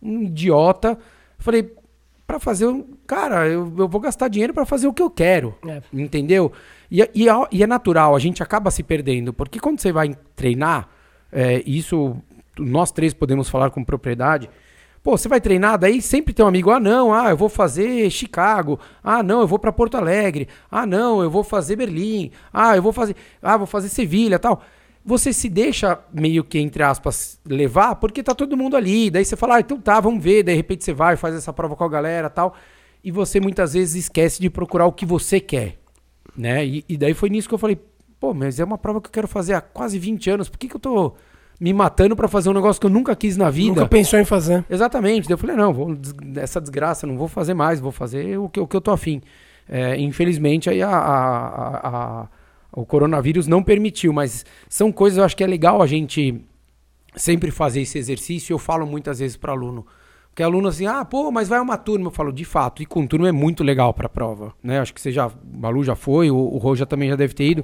um 0.01 0.21
idiota. 0.23 0.97
Falei, 1.39 1.73
pra 2.27 2.39
fazer, 2.39 2.67
cara, 3.07 3.47
eu, 3.47 3.73
eu 3.77 3.87
vou 3.87 3.99
gastar 4.01 4.27
dinheiro 4.27 4.53
pra 4.53 4.65
fazer 4.65 4.87
o 4.87 4.93
que 4.93 5.01
eu 5.01 5.09
quero. 5.09 5.55
É. 5.67 5.81
Entendeu? 5.93 6.51
E, 6.91 7.01
é- 7.01 7.09
e, 7.15 7.27
é- 7.29 7.47
e 7.51 7.63
é 7.63 7.67
natural, 7.67 8.15
a 8.15 8.19
gente 8.19 8.43
acaba 8.43 8.69
se 8.69 8.83
perdendo, 8.83 9.33
porque 9.33 9.59
quando 9.59 9.79
você 9.79 9.91
vai 9.91 10.15
treinar, 10.35 10.89
é, 11.31 11.63
isso 11.65 12.15
nós 12.59 12.91
três 12.91 13.13
podemos 13.13 13.49
falar 13.49 13.71
com 13.71 13.83
propriedade. 13.83 14.49
Pô, 15.03 15.17
você 15.17 15.27
vai 15.27 15.41
treinar, 15.41 15.77
daí 15.77 16.01
sempre 16.01 16.33
tem 16.33 16.45
um 16.45 16.47
amigo, 16.47 16.71
ah 16.71 16.79
não, 16.79 17.13
ah, 17.13 17.31
eu 17.31 17.35
vou 17.35 17.49
fazer 17.49 18.09
Chicago, 18.09 18.79
ah 19.03 19.21
não, 19.21 19.41
eu 19.41 19.47
vou 19.47 19.59
pra 19.59 19.69
Porto 19.69 19.97
Alegre, 19.97 20.47
ah 20.71 20.85
não, 20.85 21.21
eu 21.21 21.29
vou 21.29 21.43
fazer 21.43 21.75
Berlim, 21.75 22.31
ah, 22.53 22.77
eu 22.77 22.81
vou 22.81 22.93
fazer, 22.93 23.13
ah, 23.41 23.57
vou 23.57 23.67
fazer 23.67 23.89
Sevilha, 23.89 24.39
tal. 24.39 24.61
Você 25.05 25.33
se 25.33 25.49
deixa 25.49 25.99
meio 26.13 26.41
que 26.41 26.57
entre 26.57 26.81
aspas 26.81 27.37
levar, 27.45 27.95
porque 27.95 28.23
tá 28.23 28.33
todo 28.33 28.55
mundo 28.55 28.77
ali, 28.77 29.09
daí 29.09 29.25
você 29.25 29.35
fala, 29.35 29.57
ah, 29.57 29.59
então 29.59 29.77
tá, 29.77 29.99
vamos 29.99 30.23
ver, 30.23 30.41
de 30.41 30.53
repente 30.53 30.85
você 30.85 30.93
vai, 30.93 31.17
faz 31.17 31.35
essa 31.35 31.51
prova 31.51 31.75
com 31.75 31.83
a 31.83 31.89
galera, 31.89 32.29
tal. 32.29 32.55
E 33.03 33.11
você 33.11 33.41
muitas 33.41 33.73
vezes 33.73 34.05
esquece 34.05 34.39
de 34.41 34.49
procurar 34.49 34.85
o 34.85 34.93
que 34.93 35.05
você 35.05 35.37
quer, 35.41 35.79
né? 36.33 36.65
E, 36.65 36.85
e 36.87 36.95
daí 36.95 37.13
foi 37.13 37.29
nisso 37.29 37.49
que 37.49 37.53
eu 37.53 37.59
falei, 37.59 37.77
pô, 38.21 38.33
mas 38.33 38.57
é 38.57 38.63
uma 38.63 38.77
prova 38.77 39.01
que 39.01 39.07
eu 39.07 39.11
quero 39.11 39.27
fazer 39.27 39.53
há 39.53 39.59
quase 39.59 39.99
20 39.99 40.29
anos, 40.29 40.47
por 40.47 40.57
que, 40.57 40.69
que 40.69 40.77
eu 40.77 40.79
tô 40.79 41.13
me 41.63 41.73
matando 41.73 42.13
pra 42.15 42.27
fazer 42.27 42.49
um 42.49 42.53
negócio 42.53 42.79
que 42.79 42.85
eu 42.85 42.91
nunca 42.91 43.15
quis 43.15 43.37
na 43.37 43.49
vida? 43.49 43.69
Nunca 43.69 43.87
pensou 43.87 44.19
em 44.19 44.25
fazer. 44.25 44.65
Exatamente. 44.69 45.27
Daí 45.29 45.33
eu 45.33 45.37
falei, 45.37 45.55
não, 45.55 45.73
vou, 45.73 45.97
essa 46.35 46.59
desgraça, 46.59 47.07
não 47.07 47.17
vou 47.17 47.27
fazer 47.29 47.53
mais, 47.53 47.79
vou 47.79 47.91
fazer 47.91 48.37
o 48.37 48.49
que, 48.49 48.59
o 48.59 48.67
que 48.67 48.75
eu 48.75 48.81
tô 48.81 48.91
afim. 48.91 49.21
É, 49.69 49.95
infelizmente, 49.97 50.69
aí 50.69 50.81
a, 50.81 50.89
a- 50.89 51.87
a- 52.23 52.27
o 52.71 52.85
coronavírus 52.85 53.47
não 53.47 53.63
permitiu, 53.63 54.11
mas 54.11 54.45
são 54.67 54.91
coisas, 54.91 55.17
eu 55.17 55.23
acho 55.23 55.37
que 55.37 55.43
é 55.43 55.47
legal 55.47 55.81
a 55.81 55.87
gente 55.87 56.41
sempre 57.15 57.49
fazer 57.51 57.81
esse 57.81 57.97
exercício. 57.97 58.53
Eu 58.53 58.59
falo 58.59 58.85
muitas 58.85 59.19
vezes 59.19 59.37
para 59.37 59.53
aluno. 59.53 59.85
Porque 60.31 60.41
aluno 60.41 60.67
assim, 60.67 60.87
ah, 60.87 61.05
pô, 61.05 61.31
mas 61.31 61.47
vai 61.47 61.59
uma 61.61 61.77
turma. 61.77 62.07
Eu 62.07 62.11
falo, 62.11 62.33
de 62.33 62.43
fato, 62.43 62.81
e 62.81 62.85
com 62.85 63.05
turma 63.05 63.29
é 63.29 63.31
muito 63.31 63.63
legal 63.63 63.93
para 63.93 64.09
prova. 64.09 64.51
Né? 64.63 64.79
Acho 64.79 64.93
que 64.93 64.99
você 64.99 65.11
já, 65.11 65.27
o 65.27 65.31
Balu 65.43 65.83
já 65.83 65.95
foi, 65.95 66.29
o, 66.31 66.35
o 66.35 66.57
Roja 66.57 66.85
também 66.85 67.07
já 67.09 67.15
deve 67.15 67.33
ter 67.35 67.45
ido. 67.51 67.63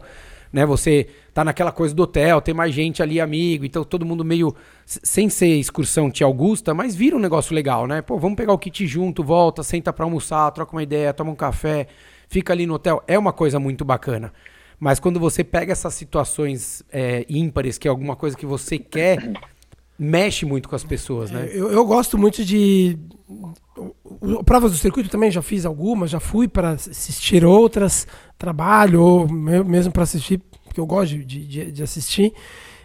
Né? 0.51 0.65
Você 0.65 1.07
tá 1.33 1.43
naquela 1.43 1.71
coisa 1.71 1.93
do 1.93 2.03
hotel, 2.03 2.41
tem 2.41 2.53
mais 2.53 2.73
gente 2.73 3.03
ali, 3.03 3.19
amigo, 3.19 3.65
então 3.65 3.83
todo 3.83 4.05
mundo 4.05 4.25
meio. 4.25 4.55
Sem 4.85 5.29
ser 5.29 5.47
excursão 5.47 6.09
Tia 6.09 6.25
Augusta, 6.25 6.73
mas 6.73 6.95
vira 6.95 7.15
um 7.15 7.19
negócio 7.19 7.53
legal, 7.53 7.85
né? 7.85 8.01
Pô, 8.01 8.17
vamos 8.17 8.35
pegar 8.35 8.53
o 8.53 8.57
kit 8.57 8.87
junto, 8.87 9.23
volta, 9.23 9.61
senta 9.61 9.93
pra 9.93 10.05
almoçar, 10.05 10.51
troca 10.51 10.71
uma 10.71 10.81
ideia, 10.81 11.13
toma 11.13 11.31
um 11.31 11.35
café, 11.35 11.87
fica 12.27 12.53
ali 12.53 12.65
no 12.65 12.73
hotel. 12.73 13.03
É 13.07 13.17
uma 13.17 13.31
coisa 13.31 13.59
muito 13.59 13.85
bacana. 13.85 14.33
Mas 14.79 14.99
quando 14.99 15.19
você 15.19 15.43
pega 15.43 15.73
essas 15.73 15.93
situações 15.93 16.81
é, 16.91 17.25
ímpares, 17.29 17.77
que 17.77 17.87
é 17.87 17.91
alguma 17.91 18.15
coisa 18.15 18.35
que 18.35 18.45
você 18.45 18.79
quer, 18.79 19.33
mexe 19.99 20.45
muito 20.45 20.69
com 20.69 20.75
as 20.75 20.83
pessoas, 20.83 21.29
né? 21.29 21.49
Eu, 21.51 21.69
eu 21.71 21.85
gosto 21.85 22.17
muito 22.17 22.45
de. 22.45 22.97
Provas 24.45 24.71
do 24.71 24.77
circuito 24.77 25.09
também, 25.09 25.29
já 25.29 25.41
fiz 25.41 25.65
algumas, 25.65 26.09
já 26.09 26.19
fui 26.19 26.47
para 26.47 26.71
assistir 26.71 27.43
outras, 27.43 28.07
trabalho, 28.39 29.03
ou 29.03 29.29
me- 29.29 29.63
mesmo 29.65 29.93
para 29.93 30.03
assistir, 30.03 30.41
porque 30.65 30.79
eu 30.79 30.88
gosto 30.88 31.17
de, 31.17 31.46
de, 31.46 31.72
de 31.72 31.84
assistir. 31.84 32.34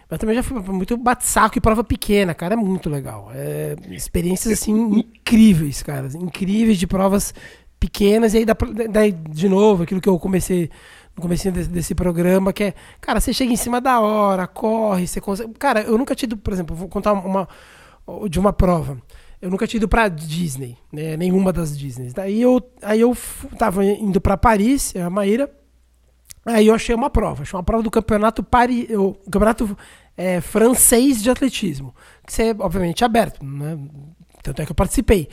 Mas 0.09 0.19
também 0.19 0.35
já 0.35 0.43
fui 0.43 0.59
muito 0.61 0.97
bate-saco 0.97 1.57
e 1.57 1.61
prova 1.61 1.83
pequena, 1.83 2.33
cara, 2.35 2.53
é 2.53 2.57
muito 2.57 2.89
legal. 2.89 3.31
É, 3.33 3.75
experiências 3.89 4.53
assim 4.61 4.73
incríveis, 4.73 5.81
cara, 5.81 6.07
incríveis 6.15 6.77
de 6.77 6.85
provas 6.85 7.33
pequenas. 7.79 8.33
E 8.33 8.39
aí, 8.39 8.45
daí, 8.91 9.11
de 9.11 9.49
novo, 9.49 9.83
aquilo 9.83 9.99
que 10.01 10.09
eu 10.09 10.19
comecei 10.19 10.69
no 11.15 11.21
comecinho 11.23 11.53
desse, 11.53 11.69
desse 11.69 11.95
programa, 11.95 12.53
que 12.53 12.65
é, 12.65 12.73
cara, 13.01 13.19
você 13.19 13.33
chega 13.33 13.51
em 13.51 13.55
cima 13.55 13.81
da 13.81 13.99
hora, 13.99 14.45
corre, 14.47 15.07
você 15.07 15.19
consegue. 15.19 15.53
Cara, 15.55 15.81
eu 15.81 15.97
nunca 15.97 16.13
ido, 16.21 16.37
por 16.37 16.53
exemplo, 16.53 16.75
vou 16.75 16.87
contar 16.87 17.13
uma 17.13 17.47
de 18.29 18.39
uma 18.39 18.53
prova. 18.53 18.97
Eu 19.45 19.51
nunca 19.51 19.67
tinha 19.67 19.77
ido 19.77 19.87
pra 19.87 20.07
Disney, 20.07 20.75
né? 20.91 21.15
Nenhuma 21.15 21.53
das 21.53 21.77
Disneys. 21.77 22.15
Daí 22.15 22.41
eu, 22.41 22.59
aí 22.81 22.99
eu 23.01 23.15
tava 23.59 23.85
indo 23.85 24.19
pra 24.19 24.35
Paris, 24.35 24.91
a 24.95 25.07
Maíra. 25.07 25.47
Aí 26.43 26.65
eu 26.65 26.73
achei 26.73 26.95
uma 26.95 27.11
prova, 27.11 27.43
achei 27.43 27.55
uma 27.55 27.61
prova 27.63 27.83
do 27.83 27.91
campeonato 27.91 28.41
Paris, 28.41 28.87
o 28.89 29.13
campeonato 29.31 29.77
é, 30.17 30.41
francês 30.41 31.21
de 31.21 31.29
atletismo, 31.29 31.93
que 32.25 32.33
você 32.33 32.43
é 32.49 32.55
obviamente 32.57 33.05
aberto, 33.05 33.45
né? 33.45 33.77
Tanto 34.41 34.61
é 34.63 34.65
que 34.65 34.71
eu 34.71 34.75
participei. 34.75 35.29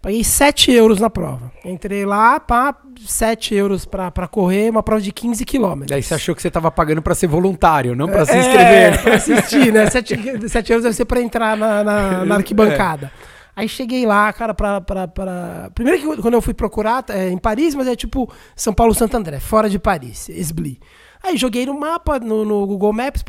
Paguei 0.00 0.24
7 0.24 0.72
euros 0.72 0.98
na 0.98 1.08
prova. 1.10 1.52
Entrei 1.64 2.04
lá, 2.06 2.40
pá, 2.40 2.74
7 3.06 3.54
euros 3.54 3.84
pra, 3.84 4.10
pra 4.10 4.26
correr, 4.26 4.70
uma 4.70 4.82
prova 4.82 5.00
de 5.00 5.12
15 5.12 5.44
quilômetros. 5.44 5.90
Daí 5.90 6.02
você 6.02 6.14
achou 6.14 6.34
que 6.34 6.40
você 6.42 6.50
tava 6.50 6.70
pagando 6.70 7.00
pra 7.02 7.14
ser 7.14 7.26
voluntário, 7.28 7.94
não 7.94 8.08
pra 8.08 8.24
se 8.24 8.32
É, 8.32 8.40
inscrever. 8.40 9.02
pra 9.02 9.14
assistir, 9.14 9.72
né? 9.72 9.86
7, 9.90 10.70
euros 10.72 10.82
deve 10.84 10.96
ser 10.96 11.04
pra 11.04 11.20
entrar 11.20 11.54
na, 11.56 11.84
na, 11.84 12.24
na 12.24 12.34
arquibancada. 12.40 13.12
Aí 13.54 13.68
cheguei 13.68 14.06
lá, 14.06 14.32
cara, 14.32 14.54
pra. 14.54 14.80
pra, 14.80 15.06
pra... 15.06 15.70
Primeiro 15.74 16.00
que 16.16 16.22
quando 16.22 16.34
eu 16.34 16.42
fui 16.42 16.54
procurar, 16.54 17.04
é 17.10 17.28
em 17.28 17.36
Paris, 17.38 17.74
mas 17.74 17.86
é 17.86 17.94
tipo 17.94 18.32
São 18.56 18.72
Paulo 18.72 18.94
Santo 18.94 19.16
André, 19.16 19.38
fora 19.40 19.68
de 19.68 19.78
Paris, 19.78 20.28
Esbli. 20.30 20.80
Aí 21.22 21.36
joguei 21.36 21.64
no 21.66 21.78
mapa, 21.78 22.18
no, 22.18 22.44
no 22.44 22.66
Google 22.66 22.92
Maps, 22.92 23.22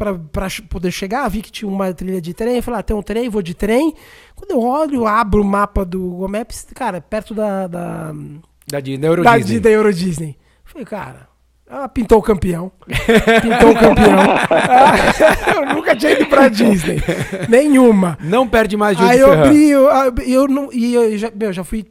ch- 0.49 0.61
poder 0.61 0.91
chegar, 0.91 1.29
vi 1.29 1.41
que 1.43 1.51
tinha 1.51 1.69
uma 1.69 1.93
trilha 1.93 2.19
de 2.19 2.33
trem, 2.33 2.59
falei, 2.61 2.79
ah, 2.79 2.83
tem 2.83 2.95
um 2.95 3.03
trem, 3.03 3.29
vou 3.29 3.41
de 3.41 3.53
trem. 3.53 3.93
Quando 4.35 4.51
eu 4.51 4.59
olho, 4.61 5.05
abro 5.05 5.41
o 5.43 5.45
mapa 5.45 5.85
do 5.85 5.99
Google 5.99 6.29
Maps, 6.29 6.65
cara, 6.73 6.99
perto 7.01 7.35
da, 7.35 7.67
da, 7.67 8.11
Da, 8.67 8.79
da 8.79 9.07
Euro 9.07 9.23
da, 9.23 9.37
Disney. 9.37 9.59
da 9.59 9.69
Euro 9.69 9.93
Disney. 9.93 10.37
Falei, 10.63 10.85
cara, 10.85 11.27
ah, 11.69 11.87
pintou 11.89 12.19
o 12.19 12.21
campeão. 12.21 12.71
Pintou 12.87 13.71
o 13.71 13.75
campeão. 13.79 14.19
Ah, 14.49 14.93
eu 15.69 15.75
nunca 15.75 15.95
tinha 15.95 16.11
ido 16.11 16.25
pra 16.27 16.47
Disney. 16.49 17.01
Nenhuma. 17.49 18.17
Não 18.21 18.47
perde 18.47 18.77
mais 18.77 18.97
de 18.97 19.03
Aí 19.03 19.19
eu 19.19 19.31
abri, 19.31 19.69
eu, 19.69 19.87
eu 20.25 20.47
não. 20.47 20.71
E 20.71 20.93
eu 20.93 21.17
já, 21.17 21.31
meu, 21.33 21.51
já 21.53 21.63
fui 21.63 21.85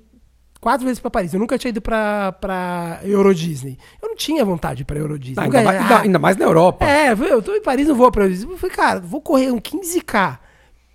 quatro 0.61 0.85
vezes 0.87 1.01
pra 1.01 1.11
Paris. 1.11 1.33
Eu 1.35 1.41
nunca 1.41 1.59
tinha 1.59 1.71
ido 1.71 1.81
pra, 1.81 2.33
pra 2.33 3.01
Euro 3.03 3.35
Disney. 3.35 3.77
Eu 4.01 4.11
não 4.11 4.17
tinha 4.17 4.45
vontade 4.45 4.85
pra 4.85 4.99
Euro 4.99 5.19
Disney. 5.19 5.41
Ah, 5.41 5.45
ainda, 5.45 5.63
mais, 5.63 5.81
ainda- 5.81 6.01
ainda 6.01 6.19
mais 6.19 6.37
na 6.37 6.45
Europa. 6.45 6.85
é, 6.87 7.11
eu 7.13 7.43
tô 7.43 7.55
em 7.55 7.63
Paris, 7.63 7.89
não 7.89 7.95
vou 7.97 8.11
pra 8.13 8.25
Euro 8.25 8.33
Disney. 8.35 8.53
Eu 8.53 8.59
falei, 8.59 8.77
cara, 8.77 9.01
vou 9.01 9.21
correr 9.21 9.51
um 9.51 9.59
15K 9.61 10.39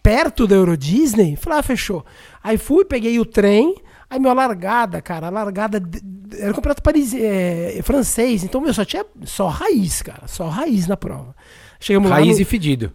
perto 0.01 0.47
da 0.47 0.55
Euro 0.55 0.77
Disney? 0.77 1.35
Falei, 1.35 1.59
ah, 1.59 1.63
fechou. 1.63 2.05
Aí 2.41 2.57
fui, 2.57 2.85
peguei 2.85 3.19
o 3.19 3.25
trem. 3.25 3.75
Aí, 4.09 4.19
meu, 4.19 4.31
a 4.31 4.33
largada, 4.33 5.01
cara, 5.01 5.27
a 5.27 5.29
largada. 5.29 5.81
Era 6.39 6.51
um 6.51 6.55
campeonato 6.55 6.81
paris, 6.81 7.13
é, 7.13 7.79
francês, 7.83 8.43
então, 8.43 8.61
meu, 8.61 8.73
só 8.73 8.83
tinha 8.85 9.05
só 9.23 9.47
raiz, 9.47 10.01
cara, 10.01 10.27
só 10.27 10.47
raiz 10.49 10.87
na 10.87 10.95
prova. 10.97 11.35
Chegamos 11.79 12.09
lá. 12.09 12.17
Raiz 12.17 12.35
no- 12.37 12.41
e 12.41 12.45
fedido. 12.45 12.91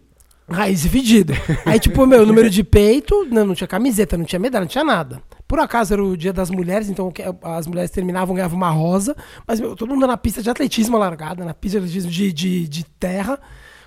Raiz 0.50 0.84
e 0.84 0.88
fedido. 0.88 1.32
Aí, 1.64 1.78
tipo, 1.78 2.04
meu, 2.06 2.26
número 2.26 2.50
de 2.50 2.62
peito, 2.64 3.26
não, 3.30 3.46
não 3.46 3.54
tinha 3.54 3.68
camiseta, 3.68 4.18
não 4.18 4.24
tinha 4.24 4.38
medalha, 4.38 4.64
não 4.64 4.68
tinha 4.68 4.84
nada. 4.84 5.22
Por 5.46 5.58
acaso 5.58 5.94
era 5.94 6.02
o 6.04 6.16
dia 6.16 6.32
das 6.32 6.50
mulheres, 6.50 6.88
então 6.90 7.12
as 7.42 7.66
mulheres 7.66 7.90
terminavam, 7.90 8.34
ganhavam 8.34 8.56
uma 8.56 8.70
rosa. 8.70 9.14
Mas, 9.46 9.60
meu, 9.60 9.76
todo 9.76 9.88
mundo 9.90 10.06
na 10.06 10.16
pista 10.16 10.42
de 10.42 10.50
atletismo 10.50 10.98
largada, 10.98 11.44
na 11.44 11.54
pista 11.54 11.78
de 11.78 11.84
atletismo 11.86 12.10
de, 12.10 12.32
de, 12.32 12.68
de 12.68 12.84
terra. 12.84 13.38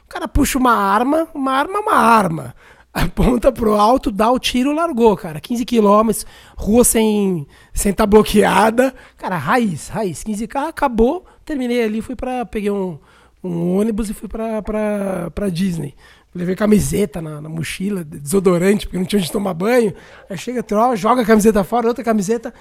O 0.06 0.08
cara 0.08 0.28
puxa 0.28 0.58
uma 0.58 0.74
arma, 0.74 1.28
uma 1.34 1.52
arma 1.52 1.78
é 1.78 1.82
uma 1.82 1.96
arma. 1.96 2.56
Aponta 2.96 3.52
pro 3.52 3.74
alto, 3.74 4.10
dá 4.10 4.32
o 4.32 4.40
tiro, 4.40 4.74
largou, 4.74 5.18
cara. 5.18 5.42
15 5.42 5.66
quilômetros, 5.66 6.26
rua 6.56 6.86
sem 6.86 7.46
sem 7.74 7.92
tá 7.92 8.06
bloqueada. 8.06 8.96
Cara, 9.18 9.36
raiz, 9.36 9.90
raiz. 9.90 10.24
15k, 10.24 10.70
acabou. 10.70 11.26
Terminei 11.44 11.84
ali, 11.84 12.02
fui 12.02 12.16
pra. 12.16 12.46
Peguei 12.46 12.72
um, 12.72 12.98
um 13.44 13.78
ônibus 13.78 14.10
e 14.10 14.14
fui 14.14 14.30
pra, 14.30 14.62
pra, 14.62 15.30
pra 15.30 15.50
Disney. 15.50 15.94
Levei 16.34 16.56
camiseta 16.56 17.22
na, 17.22 17.42
na 17.42 17.50
mochila, 17.50 18.02
desodorante, 18.02 18.86
porque 18.86 18.98
não 18.98 19.06
tinha 19.06 19.20
onde 19.20 19.30
tomar 19.30 19.54
banho. 19.54 19.94
Aí 20.30 20.38
chega, 20.38 20.64
troca, 20.64 20.96
joga 20.96 21.22
a 21.22 21.26
camiseta 21.26 21.66
fora, 21.66 21.90
outra 21.90 22.04
camiseta, 22.04 22.54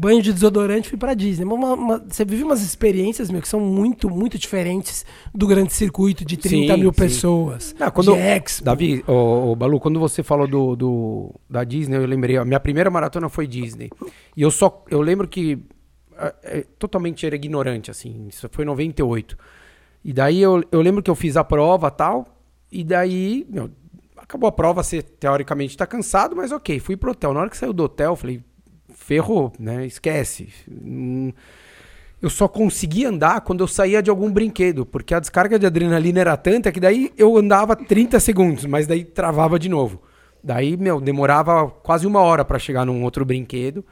banho 0.00 0.22
de 0.22 0.32
desodorante, 0.32 0.88
fui 0.88 0.96
pra 0.96 1.12
Disney. 1.12 1.44
Uma- 1.44 1.74
uma- 1.74 1.98
você 2.08 2.24
vive 2.24 2.44
umas 2.44 2.62
experiências, 2.62 3.30
meu, 3.32 3.42
que 3.42 3.48
são 3.48 3.58
muito, 3.58 4.08
muito 4.08 4.38
diferentes 4.38 5.04
do 5.34 5.44
grande 5.44 5.72
circuito 5.72 6.24
de 6.24 6.36
30 6.36 6.74
Sim, 6.74 6.80
mil 6.80 6.92
sim. 6.92 6.98
pessoas. 7.00 7.74
Não, 7.76 7.90
quando, 7.90 8.12
de 8.14 8.18
Expo. 8.20 8.64
Davi, 8.64 9.02
ô, 9.08 9.50
ô, 9.50 9.56
Balu, 9.56 9.80
quando 9.80 9.98
você 9.98 10.22
falou 10.22 10.46
do, 10.46 10.76
do- 10.76 11.34
da 11.50 11.64
Disney, 11.64 11.96
eu 11.96 12.06
lembrei, 12.06 12.36
a 12.36 12.44
minha 12.44 12.60
primeira 12.60 12.88
maratona 12.90 13.28
foi 13.28 13.48
Disney. 13.48 13.90
E 14.36 14.40
eu 14.42 14.52
só, 14.52 14.84
eu 14.88 15.00
lembro 15.00 15.26
que 15.26 15.58
é, 16.44 16.64
totalmente 16.78 17.26
era 17.26 17.34
ignorante, 17.34 17.90
assim. 17.90 18.26
Isso 18.28 18.48
foi 18.52 18.64
em 18.64 18.66
98. 18.68 19.36
E 20.04 20.12
daí 20.12 20.40
eu, 20.40 20.62
eu 20.70 20.80
lembro 20.80 21.02
que 21.02 21.10
eu 21.10 21.14
fiz 21.16 21.36
a 21.36 21.42
prova 21.42 21.90
tal. 21.90 22.24
E 22.70 22.84
daí, 22.84 23.44
meu, 23.50 23.68
acabou 24.16 24.48
a 24.48 24.52
prova, 24.52 24.82
você 24.82 25.02
teoricamente 25.02 25.76
tá 25.76 25.86
cansado, 25.86 26.36
mas 26.36 26.52
ok, 26.52 26.78
fui 26.78 26.96
pro 26.96 27.10
hotel. 27.12 27.32
Na 27.34 27.40
hora 27.40 27.50
que 27.50 27.56
saiu 27.56 27.72
do 27.72 27.82
hotel, 27.84 28.14
falei, 28.14 28.40
ferrou, 29.08 29.50
né? 29.58 29.86
Esquece. 29.86 30.50
Hum, 30.70 31.32
eu 32.20 32.28
só 32.28 32.46
conseguia 32.46 33.08
andar 33.08 33.40
quando 33.40 33.60
eu 33.60 33.66
saía 33.66 34.02
de 34.02 34.10
algum 34.10 34.30
brinquedo, 34.30 34.84
porque 34.84 35.14
a 35.14 35.20
descarga 35.20 35.58
de 35.58 35.64
adrenalina 35.64 36.20
era 36.20 36.36
tanta 36.36 36.70
que 36.70 36.78
daí 36.78 37.10
eu 37.16 37.34
andava 37.38 37.74
30 37.74 38.20
segundos, 38.20 38.66
mas 38.66 38.86
daí 38.86 39.04
travava 39.04 39.58
de 39.58 39.68
novo. 39.68 40.02
Daí, 40.44 40.76
meu, 40.76 41.00
demorava 41.00 41.68
quase 41.68 42.06
uma 42.06 42.20
hora 42.20 42.44
para 42.44 42.58
chegar 42.58 42.84
num 42.84 43.02
outro 43.02 43.24
brinquedo. 43.24 43.82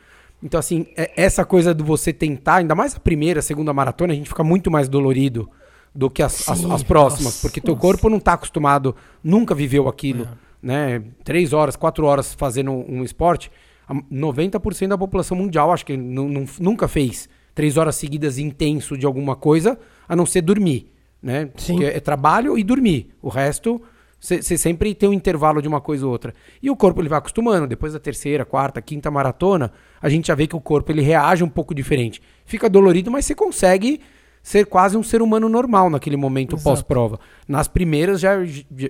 Então, 0.43 0.61
assim, 0.61 0.87
é, 0.95 1.11
essa 1.17 1.47
coisa 1.47 1.75
de 1.75 1.83
você 1.83 2.13
tentar, 2.13 2.57
ainda 2.57 2.75
mais 2.75 2.95
a 2.95 3.01
primeira, 3.01 3.41
a 3.41 3.43
segunda 3.43 3.73
maratona, 3.73 4.13
a 4.13 4.17
gente 4.17 4.29
fica 4.29 4.45
muito 4.45 4.71
mais 4.71 4.87
dolorido 4.87 5.49
do 5.95 6.11
que 6.11 6.23
as, 6.23 6.47
as, 6.47 6.63
as 6.63 6.83
próximas, 6.83 7.25
nossa, 7.25 7.41
porque 7.41 7.59
teu 7.59 7.75
corpo 7.75 8.11
não 8.11 8.19
está 8.19 8.35
acostumado, 8.35 8.95
nunca 9.25 9.55
viveu 9.55 9.89
aquilo, 9.89 10.25
é. 10.25 10.29
né? 10.63 11.03
Três 11.25 11.55
horas, 11.55 11.75
quatro 11.75 12.05
horas 12.05 12.35
fazendo 12.35 12.71
um, 12.71 12.99
um 12.99 13.03
esporte, 13.03 13.51
90% 13.95 14.89
da 14.89 14.99
população 14.99 15.37
mundial 15.37 15.73
acho 15.73 15.87
que 15.87 15.97
nunca 15.97 16.89
fez 16.89 17.29
três 17.55 17.77
horas 17.77 17.97
seguidas 17.97 18.39
intenso 18.39 18.99
de 18.99 19.07
alguma 19.07 19.35
coisa, 19.35 19.79
a 20.07 20.15
não 20.15 20.27
ser 20.27 20.43
dormir, 20.43 20.93
né? 21.23 21.51
Sim. 21.57 21.75
Porque 21.75 21.87
é 21.87 22.01
trabalho 22.01 22.59
e 22.59 22.63
dormir. 22.63 23.15
O 23.23 23.29
resto, 23.31 23.81
você 24.21 24.59
sempre 24.59 24.95
tem 24.95 25.09
um 25.09 25.13
intervalo 25.13 25.63
de 25.63 25.69
uma 25.69 25.81
coisa 25.81 26.05
ou 26.05 26.13
outra. 26.13 26.35
E 26.63 26.71
o 26.71 26.77
corpo 26.77 27.01
ele 27.01 27.09
vai 27.09 27.19
acostumando. 27.19 27.67
Depois 27.67 27.93
da 27.95 27.99
terceira, 27.99 28.45
quarta, 28.45 28.83
quinta 28.83 29.11
maratona, 29.11 29.73
a 30.03 30.09
gente 30.09 30.27
já 30.27 30.35
vê 30.35 30.47
que 30.47 30.57
o 30.57 30.61
corpo 30.61 30.93
ele 30.93 31.01
reage 31.01 31.43
um 31.43 31.49
pouco 31.49 31.75
diferente. 31.75 32.21
Fica 32.45 32.69
dolorido, 32.69 33.11
mas 33.11 33.25
você 33.25 33.35
consegue 33.35 34.01
ser 34.43 34.67
quase 34.67 34.97
um 34.97 35.03
ser 35.03 35.23
humano 35.23 35.49
normal 35.49 35.91
naquele 35.91 36.17
momento 36.17 36.57
pós-prova. 36.63 37.19
Nas 37.49 37.67
primeiras 37.69 38.21
já, 38.21 38.37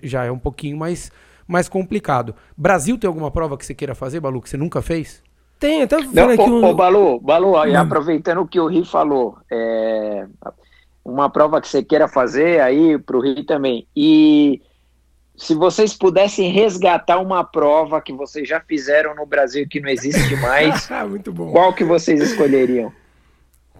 já 0.03 0.25
é 0.25 0.31
um 0.31 0.39
pouquinho 0.39 0.77
mais, 0.77 1.11
mais 1.47 1.69
complicado. 1.69 2.35
Brasil 2.57 2.99
tem 2.99 3.09
alguma 3.09 3.31
prova 3.31 3.57
que 3.57 3.65
você 3.65 3.75
queira 3.75 3.95
fazer, 3.95 4.21
Balu, 4.21 4.41
que 4.41 4.51
você 4.51 4.57
nunca 4.57 4.83
fez? 4.83 5.23
Tem, 5.59 5.83
até 5.83 5.97
Não, 5.99 6.29
aqui 6.29 6.43
um... 6.43 6.65
ô, 6.65 6.75
Balu, 6.75 7.21
Balu, 7.21 7.53
hum. 7.53 7.77
aproveitando 7.77 8.43
o 8.43 8.47
que 8.47 8.61
o 8.61 8.67
Ri 8.67 8.85
falou, 8.85 9.39
é, 9.51 10.27
uma 11.05 11.31
prova 11.31 11.61
que 11.61 11.69
você 11.69 11.83
queira 11.83 12.09
fazer 12.09 12.61
aí 12.61 12.99
para 12.99 13.17
o 13.17 13.21
Ri 13.21 13.45
também. 13.45 13.87
E 13.97 14.61
se 15.37 15.55
vocês 15.55 15.95
pudessem 15.95 16.51
resgatar 16.51 17.19
uma 17.19 17.45
prova 17.45 18.01
que 18.01 18.13
vocês 18.13 18.49
já 18.49 18.61
fizeram 18.61 19.15
no 19.15 19.25
Brasil 19.25 19.67
que 19.69 19.81
não 19.81 19.89
existe 19.89 20.37
mais, 20.37 20.89
qual 21.53 21.73
que 21.73 21.85
vocês 21.85 22.21
escolheriam? 22.21 22.93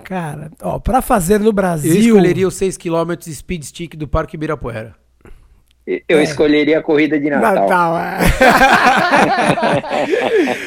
Cara, 0.05 0.51
ó, 0.63 0.79
para 0.79 1.03
fazer 1.03 1.41
no 1.41 1.53
Brasil. 1.53 1.93
Eu 1.93 2.01
escolheria 2.01 2.47
os 2.47 2.55
6 2.55 2.77
km 2.77 3.13
speed 3.23 3.65
stick 3.65 3.97
do 3.97 4.07
Parque 4.07 4.37
Ibirapuera. 4.37 4.95
Eu 5.87 6.19
é. 6.19 6.25
escolheria 6.25 6.81
a 6.81 6.83
corrida 6.83 7.17
de 7.17 7.31
Natal. 7.31 7.55
Natal, 7.55 7.97
é. 7.97 8.19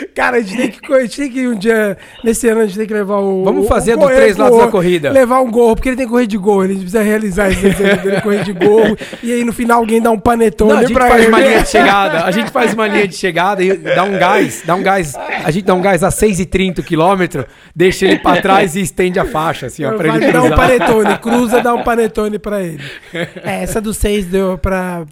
Cara, 0.15 0.37
a 0.37 0.41
gente, 0.41 0.55
tem 0.55 0.71
que, 0.71 0.93
a 0.93 1.01
gente 1.01 1.17
tem 1.17 1.29
que 1.29 1.45
um 1.45 1.55
dia, 1.55 1.97
nesse 2.23 2.47
ano, 2.47 2.61
a 2.61 2.65
gente 2.65 2.77
tem 2.77 2.87
que 2.87 2.93
levar 2.93 3.17
o. 3.17 3.43
Vamos 3.43 3.67
fazer 3.67 3.95
o, 3.95 3.97
do 3.97 4.07
três 4.07 4.37
lados 4.37 4.57
da 4.57 4.69
corrida. 4.69 5.11
Levar 5.11 5.41
um 5.41 5.51
gorro, 5.51 5.75
porque 5.75 5.89
ele 5.89 5.97
tem 5.97 6.05
que 6.05 6.11
correr 6.11 6.25
de 6.25 6.37
gorro. 6.37 6.63
Ele 6.63 6.75
precisa 6.75 7.01
realizar 7.01 7.51
esse 7.51 7.61
desejo 7.61 8.01
dele 8.01 8.21
correr 8.21 8.45
de 8.45 8.53
gorro. 8.53 8.97
e 9.21 9.33
aí 9.33 9.43
no 9.43 9.51
final 9.51 9.79
alguém 9.79 10.01
dá 10.01 10.09
um 10.09 10.17
panetone 10.17 10.71
Não, 10.71 10.79
a 10.79 10.83
gente 10.83 10.97
faz 10.97 11.15
ele. 11.15 11.27
uma 11.27 11.39
linha 11.41 11.63
de 11.63 11.69
chegada. 11.69 12.23
A 12.23 12.31
gente 12.31 12.51
faz 12.51 12.73
uma 12.73 12.87
linha 12.87 13.07
de 13.07 13.15
chegada 13.15 13.61
e 13.61 13.75
dá 13.75 14.03
um 14.05 14.17
gás. 14.17 14.63
Dá 14.65 14.75
um 14.75 14.81
gás. 14.81 15.15
A 15.43 15.51
gente 15.51 15.65
dá 15.65 15.73
um 15.73 15.81
gás 15.81 16.01
a 16.01 16.07
6,30 16.07 16.81
km, 16.81 17.43
deixa 17.75 18.05
ele 18.05 18.19
pra 18.19 18.41
trás 18.41 18.77
e 18.77 18.81
estende 18.81 19.19
a 19.19 19.25
faixa, 19.25 19.65
assim, 19.65 19.83
ó, 19.83 19.91
pra 19.97 20.15
ele 20.15 20.31
Dá 20.31 20.43
um 20.43 20.51
panetone, 20.51 21.17
cruza, 21.17 21.61
dá 21.61 21.73
um 21.73 21.83
panetone 21.83 22.39
pra 22.39 22.61
ele. 22.61 22.81
É, 23.13 23.27
essa 23.63 23.81
do 23.81 23.93
6 23.93 24.27
deu 24.27 24.57
pra 24.57 25.05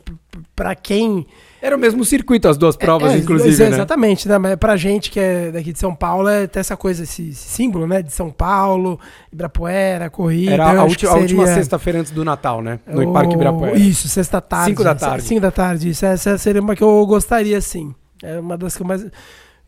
para 0.56 0.76
quem. 0.76 1.26
Era 1.62 1.76
o 1.76 1.80
mesmo 1.80 2.06
circuito, 2.06 2.48
as 2.48 2.58
duas 2.58 2.76
é, 2.76 2.78
provas, 2.78 3.14
é, 3.14 3.18
inclusive. 3.18 3.64
É, 3.64 3.68
exatamente, 3.68 4.28
né? 4.28 4.38
Mas 4.38 4.56
pra 4.56 4.76
gente 4.76 5.10
que 5.10 5.20
é 5.20 5.52
daqui 5.52 5.74
de 5.74 5.80
São 5.80 5.96
Paulo, 5.96 6.28
é 6.28 6.48
ter 6.48 6.60
essa 6.60 6.78
coisa, 6.78 7.04
esse, 7.04 7.30
esse 7.30 7.50
símbolo, 7.50 7.88
né? 7.88 8.02
De 8.02 8.12
São 8.12 8.30
Paulo, 8.30 9.00
Ibirapuera, 9.32 10.10
corrida. 10.10 10.54
Era 10.54 10.80
a, 10.80 10.84
ulti, 10.84 11.02
seria... 11.02 11.16
a 11.16 11.20
última 11.20 11.48
sexta-feira 11.48 12.00
antes 12.00 12.12
do 12.12 12.24
Natal, 12.24 12.62
né? 12.62 12.80
No 12.86 13.10
o... 13.10 13.14
Parque 13.14 13.34
Ibirapuera. 13.34 13.78
Isso, 13.78 14.08
sexta 14.08 14.40
tarde. 14.40 14.72
Cinco 14.72 14.84
da 14.84 14.96
tarde. 14.96 15.24
Cinco 15.24 15.42
da 15.42 15.52
tarde, 15.52 15.90
isso. 15.90 16.06
Essa 16.06 16.38
seria 16.38 16.62
uma 16.62 16.76
que 16.76 16.84
eu 16.84 17.06
gostaria, 17.06 17.60
sim. 17.62 17.94
É 18.24 18.40
uma 18.40 18.58
das 18.58 18.76
que 18.76 18.84
eu 18.84 18.88
mais. 18.88 19.04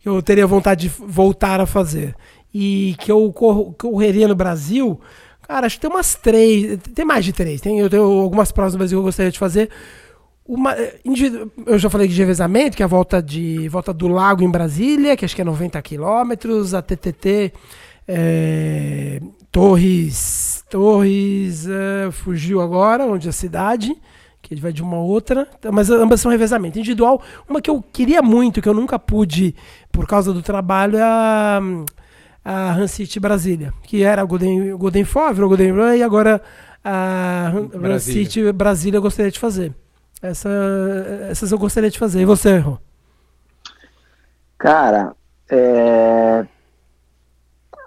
Que 0.01 0.07
eu 0.07 0.21
teria 0.21 0.47
vontade 0.47 0.87
de 0.87 0.93
voltar 1.05 1.59
a 1.59 1.65
fazer. 1.65 2.15
E 2.53 2.95
que 2.99 3.11
eu 3.11 3.31
correria 3.77 4.27
no 4.27 4.35
Brasil. 4.35 4.99
Cara, 5.47 5.65
acho 5.65 5.77
que 5.77 5.81
tem 5.81 5.89
umas 5.89 6.15
três. 6.15 6.79
Tem 6.93 7.03
mais 7.03 7.25
de 7.25 7.33
três. 7.33 7.59
Tem, 7.59 7.79
eu 7.79 7.89
tenho 7.89 8.03
algumas 8.03 8.51
provas 8.51 8.73
no 8.73 8.77
Brasil 8.77 8.97
que 8.97 8.99
eu 8.99 9.05
gostaria 9.05 9.31
de 9.31 9.39
fazer. 9.39 9.69
Uma, 10.49 10.73
eh, 10.73 10.99
eu 11.67 11.77
já 11.77 11.91
falei 11.91 12.07
de 12.07 12.15
revezamento, 12.15 12.75
que 12.75 12.81
é 12.81 12.85
a 12.85 12.87
volta, 12.87 13.21
de, 13.21 13.69
volta 13.69 13.93
do 13.93 14.07
lago 14.07 14.41
em 14.41 14.49
Brasília, 14.49 15.15
que 15.15 15.23
acho 15.23 15.35
que 15.35 15.43
é 15.43 15.45
90 15.45 15.79
quilômetros, 15.83 16.73
a 16.73 16.81
TTT 16.81 17.53
é, 18.07 19.21
Torres, 19.51 20.65
Torres 20.67 21.67
é, 21.67 22.09
fugiu 22.09 22.61
agora, 22.61 23.05
onde 23.05 23.27
é 23.27 23.29
a 23.29 23.31
cidade, 23.31 23.95
que 24.41 24.51
ele 24.51 24.59
vai 24.59 24.73
de 24.73 24.81
uma 24.81 24.97
outra, 24.97 25.47
mas 25.71 25.91
ambas 25.91 26.19
são 26.19 26.31
revezamento. 26.31 26.79
Individual, 26.79 27.21
uma 27.47 27.61
que 27.61 27.69
eu 27.69 27.79
queria 27.93 28.23
muito, 28.23 28.59
que 28.59 28.67
eu 28.67 28.73
nunca 28.73 28.97
pude 28.97 29.53
por 29.91 30.07
causa 30.07 30.33
do 30.33 30.41
trabalho, 30.41 30.97
é 30.97 31.03
a, 31.03 31.61
a 32.43 32.73
Han 32.73 32.87
City 32.87 33.19
Brasília, 33.19 33.71
que 33.83 34.01
era 34.01 34.23
o 34.23 34.27
Golden, 34.27 34.75
Golden 34.75 35.03
o 35.03 35.47
Golden 35.47 35.73
Run, 35.73 35.93
e 35.93 36.01
agora 36.01 36.41
a 36.83 37.53
Han 37.53 37.99
City 37.99 38.51
Brasília 38.51 38.97
eu 38.97 39.01
gostaria 39.03 39.31
de 39.31 39.37
fazer. 39.37 39.75
Essa, 40.21 40.49
essas 41.29 41.51
eu 41.51 41.57
gostaria 41.57 41.89
de 41.89 41.97
fazer. 41.97 42.21
E 42.21 42.25
você, 42.25 42.57
Rô? 42.57 42.77
Cara, 44.57 45.15
é... 45.49 46.45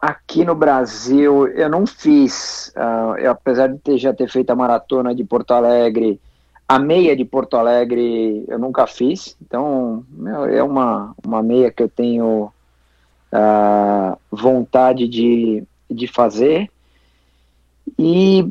aqui 0.01 0.45
no 0.45 0.55
Brasil 0.55 1.47
eu 1.49 1.69
não 1.69 1.87
fiz, 1.87 2.73
uh, 2.77 3.19
eu, 3.19 3.31
apesar 3.31 3.69
de 3.69 3.79
ter, 3.79 3.99
já 3.99 4.15
ter 4.15 4.29
feito 4.29 4.51
a 4.51 4.57
maratona 4.57 5.15
de 5.15 5.23
Porto 5.23 5.53
Alegre, 5.53 6.19
a 6.67 6.79
meia 6.79 7.15
de 7.15 7.25
Porto 7.25 7.59
Alegre 7.59 8.45
eu 8.49 8.59
nunca 8.59 8.87
fiz, 8.87 9.37
então 9.43 10.07
meu, 10.09 10.47
é 10.47 10.63
uma, 10.63 11.15
uma 11.23 11.43
meia 11.43 11.71
que 11.71 11.83
eu 11.83 11.89
tenho 11.91 12.51
uh, 13.31 14.19
vontade 14.31 15.07
de, 15.07 15.63
de 15.91 16.07
fazer. 16.07 16.71
E 17.99 18.51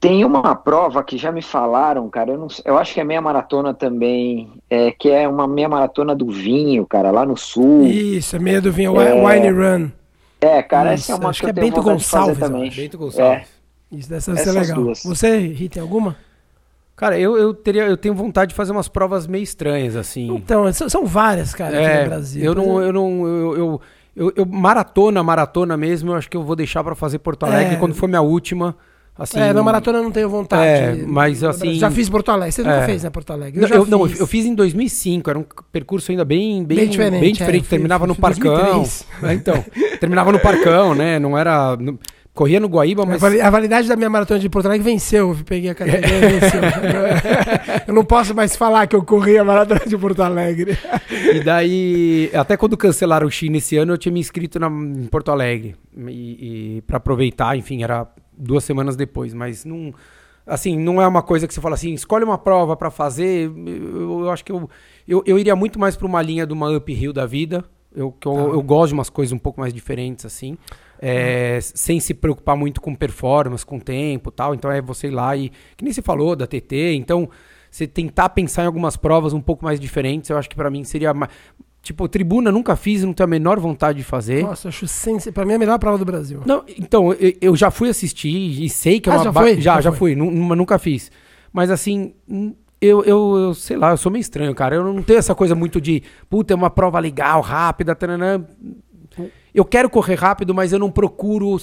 tem 0.00 0.24
uma 0.24 0.56
prova 0.56 1.04
que 1.04 1.18
já 1.18 1.30
me 1.30 1.42
falaram, 1.42 2.08
cara, 2.08 2.30
eu, 2.30 2.38
não, 2.38 2.48
eu 2.64 2.78
acho 2.78 2.94
que 2.94 3.00
é 3.00 3.04
meia 3.04 3.20
maratona 3.20 3.74
também, 3.74 4.50
é, 4.70 4.90
que 4.90 5.10
é 5.10 5.28
uma 5.28 5.46
meia 5.46 5.68
maratona 5.68 6.16
do 6.16 6.30
vinho, 6.30 6.86
cara, 6.86 7.10
lá 7.10 7.26
no 7.26 7.36
sul. 7.36 7.84
Isso, 7.84 8.34
é 8.34 8.38
meia 8.38 8.62
do 8.62 8.72
vinho, 8.72 8.98
é, 8.98 9.12
Wine 9.12 9.50
Run. 9.50 9.90
É, 10.40 10.62
cara, 10.62 10.94
Isso, 10.94 11.04
essa 11.04 11.12
é 11.12 11.22
uma 11.22 11.28
acho 11.28 11.40
que, 11.40 11.52
que 11.52 11.58
é 11.58 11.62
Bento 11.62 11.82
Gonçalves 11.82 12.38
também. 12.38 12.70
Bento 12.70 12.96
Gonçalves. 12.96 13.46
É. 13.92 13.96
Isso 13.96 14.08
deve 14.08 14.22
ser 14.22 14.52
legal. 14.52 14.84
Duas. 14.84 15.02
Você, 15.04 15.36
Rita, 15.38 15.74
tem 15.74 15.82
alguma? 15.82 16.16
Cara, 16.96 17.18
eu, 17.18 17.36
eu, 17.36 17.52
teria, 17.52 17.82
eu 17.82 17.96
tenho 17.96 18.14
vontade 18.14 18.50
de 18.50 18.54
fazer 18.54 18.72
umas 18.72 18.88
provas 18.88 19.26
meio 19.26 19.42
estranhas, 19.42 19.96
assim. 19.96 20.34
Então, 20.34 20.70
são 20.72 21.04
várias, 21.04 21.54
cara, 21.54 21.76
aqui 21.76 21.86
é, 21.86 22.02
no 22.02 22.08
Brasil. 22.08 22.44
Eu 22.44 22.54
não, 22.54 22.82
eu 22.82 22.92
não, 22.92 23.26
eu, 23.26 23.56
eu, 23.56 23.80
eu, 24.16 24.32
eu, 24.36 24.46
maratona, 24.46 25.22
maratona 25.22 25.76
mesmo, 25.76 26.12
eu 26.12 26.14
acho 26.14 26.30
que 26.30 26.36
eu 26.36 26.42
vou 26.42 26.56
deixar 26.56 26.82
para 26.84 26.94
fazer 26.94 27.18
Porto 27.18 27.44
Alegre 27.44 27.74
é. 27.74 27.78
quando 27.78 27.94
for 27.94 28.08
minha 28.08 28.22
última. 28.22 28.76
Assim, 29.20 29.38
é, 29.38 29.52
na 29.52 29.62
maratona 29.62 29.98
eu 29.98 30.02
não 30.02 30.10
tenho 30.10 30.30
vontade. 30.30 30.64
É, 30.64 31.04
mas 31.06 31.44
assim. 31.44 31.74
Já 31.74 31.90
fiz 31.90 32.08
Porto 32.08 32.30
Alegre. 32.30 32.52
Você 32.52 32.62
nunca 32.62 32.76
é. 32.76 32.86
fez, 32.86 33.04
né, 33.04 33.10
Porto 33.10 33.30
Alegre? 33.30 33.62
Eu, 33.62 33.68
não, 33.68 33.76
eu, 33.76 33.86
não, 33.86 34.06
eu, 34.06 34.26
fiz 34.26 34.46
em 34.46 34.54
2005. 34.54 35.28
Era 35.28 35.38
um 35.38 35.44
percurso 35.70 36.10
ainda 36.10 36.24
bem, 36.24 36.64
bem, 36.64 36.78
bem 36.78 36.88
diferente. 36.88 37.20
Bem 37.20 37.32
diferente. 37.34 37.66
É, 37.66 37.68
terminava 37.68 38.06
no 38.06 38.14
Parcão. 38.14 38.82
É, 39.22 39.34
então, 39.34 39.62
terminava 40.00 40.32
no 40.32 40.40
Parcão, 40.40 40.94
né? 40.94 41.18
Não 41.18 41.36
era. 41.36 41.76
Corria 42.32 42.58
no 42.58 42.68
Guaíba, 42.68 43.04
mas. 43.04 43.22
A 43.22 43.50
validade 43.50 43.88
da 43.88 43.94
minha 43.94 44.08
maratona 44.08 44.40
de 44.40 44.48
Porto 44.48 44.64
Alegre 44.64 44.90
venceu. 44.90 45.36
Eu 45.36 45.44
peguei 45.44 45.68
a 45.68 45.74
categoria 45.74 46.16
e 46.16 46.38
venceu. 46.38 46.60
eu 47.88 47.92
não 47.92 48.04
posso 48.06 48.34
mais 48.34 48.56
falar 48.56 48.86
que 48.86 48.96
eu 48.96 49.04
corri 49.04 49.36
a 49.36 49.44
maratona 49.44 49.82
de 49.86 49.98
Porto 49.98 50.22
Alegre. 50.22 50.78
e 51.34 51.40
daí, 51.40 52.30
até 52.32 52.56
quando 52.56 52.74
cancelaram 52.74 53.26
o 53.26 53.30
China 53.30 53.58
esse 53.58 53.76
ano, 53.76 53.92
eu 53.92 53.98
tinha 53.98 54.12
me 54.12 54.20
inscrito 54.20 54.58
na, 54.58 54.68
em 54.68 55.08
Porto 55.10 55.30
Alegre. 55.30 55.76
E, 56.08 56.78
e 56.78 56.82
para 56.86 56.96
aproveitar, 56.96 57.54
enfim, 57.54 57.82
era 57.82 58.08
duas 58.40 58.64
semanas 58.64 58.96
depois, 58.96 59.34
mas 59.34 59.64
não 59.64 59.94
assim, 60.46 60.76
não 60.76 61.00
é 61.00 61.06
uma 61.06 61.22
coisa 61.22 61.46
que 61.46 61.54
você 61.54 61.60
fala 61.60 61.74
assim, 61.74 61.94
escolhe 61.94 62.24
uma 62.24 62.38
prova 62.38 62.76
para 62.76 62.90
fazer. 62.90 63.50
Eu, 63.50 64.22
eu, 64.22 64.30
acho 64.30 64.44
que 64.44 64.50
eu, 64.50 64.68
eu, 65.06 65.22
eu 65.26 65.38
iria 65.38 65.54
muito 65.54 65.78
mais 65.78 65.96
para 65.96 66.06
uma 66.06 66.20
linha 66.20 66.46
de 66.46 66.52
uma 66.52 66.76
uphill 66.76 67.12
da 67.12 67.26
vida. 67.26 67.64
Eu, 67.94 68.12
que 68.12 68.26
eu, 68.26 68.36
ah. 68.36 68.54
eu 68.54 68.62
gosto 68.62 68.88
de 68.88 68.94
umas 68.94 69.10
coisas 69.10 69.32
um 69.32 69.38
pouco 69.38 69.60
mais 69.60 69.72
diferentes, 69.72 70.24
assim. 70.24 70.56
É, 71.00 71.56
ah. 71.58 71.60
Sem 71.60 72.00
se 72.00 72.14
preocupar 72.14 72.56
muito 72.56 72.80
com 72.80 72.94
performance, 72.94 73.64
com 73.64 73.78
tempo 73.78 74.30
tal. 74.30 74.54
Então 74.54 74.70
é 74.70 74.80
você 74.80 75.08
ir 75.08 75.12
lá 75.12 75.36
e. 75.36 75.50
Que 75.76 75.84
nem 75.84 75.92
você 75.92 76.02
falou 76.02 76.34
da 76.34 76.46
TT. 76.46 76.94
Então, 76.94 77.28
você 77.70 77.86
tentar 77.86 78.30
pensar 78.30 78.64
em 78.64 78.66
algumas 78.66 78.96
provas 78.96 79.32
um 79.32 79.40
pouco 79.40 79.64
mais 79.64 79.78
diferentes, 79.78 80.30
eu 80.30 80.38
acho 80.38 80.48
que 80.48 80.56
para 80.56 80.70
mim 80.70 80.84
seria. 80.84 81.14
Mais, 81.14 81.30
Tipo, 81.82 82.06
tribuna 82.08 82.52
nunca 82.52 82.76
fiz, 82.76 83.02
não 83.02 83.12
tenho 83.14 83.24
a 83.24 83.30
menor 83.30 83.58
vontade 83.58 83.98
de 83.98 84.04
fazer. 84.04 84.42
Nossa, 84.44 84.68
acho 84.68 84.86
sens... 84.86 85.26
Pra 85.32 85.46
mim 85.46 85.52
é 85.52 85.56
a 85.56 85.58
melhor 85.58 85.78
prova 85.78 85.96
do 85.96 86.04
Brasil. 86.04 86.42
Não, 86.44 86.62
então, 86.78 87.12
eu, 87.14 87.32
eu 87.40 87.56
já 87.56 87.70
fui 87.70 87.88
assistir 87.88 88.28
e 88.28 88.68
sei 88.68 89.00
que 89.00 89.08
é 89.08 89.12
Ah, 89.12 89.16
uma 89.16 89.24
já 89.24 89.32
ba- 89.32 89.40
foi? 89.40 89.54
Já, 89.56 89.74
Já 89.76 89.80
já 89.80 89.92
fui, 89.92 90.14
nu- 90.14 90.30
nunca 90.54 90.78
fiz. 90.78 91.10
Mas 91.50 91.70
assim, 91.70 92.12
eu, 92.80 93.02
eu, 93.04 93.36
eu 93.38 93.54
sei 93.54 93.76
lá, 93.78 93.92
eu 93.92 93.96
sou 93.96 94.12
meio 94.12 94.20
estranho, 94.20 94.54
cara. 94.54 94.76
Eu 94.76 94.84
não 94.84 95.02
tenho 95.02 95.18
essa 95.18 95.34
coisa 95.34 95.54
muito 95.54 95.80
de, 95.80 96.02
puta, 96.28 96.52
é 96.52 96.56
uma 96.56 96.68
prova 96.70 96.98
legal, 96.98 97.40
rápida, 97.40 97.94
taranã. 97.94 98.44
Eu 99.54 99.64
quero 99.64 99.90
correr 99.90 100.14
rápido, 100.14 100.54
mas 100.54 100.72
eu 100.72 100.78
não 100.78 100.90
procuro 100.90 101.56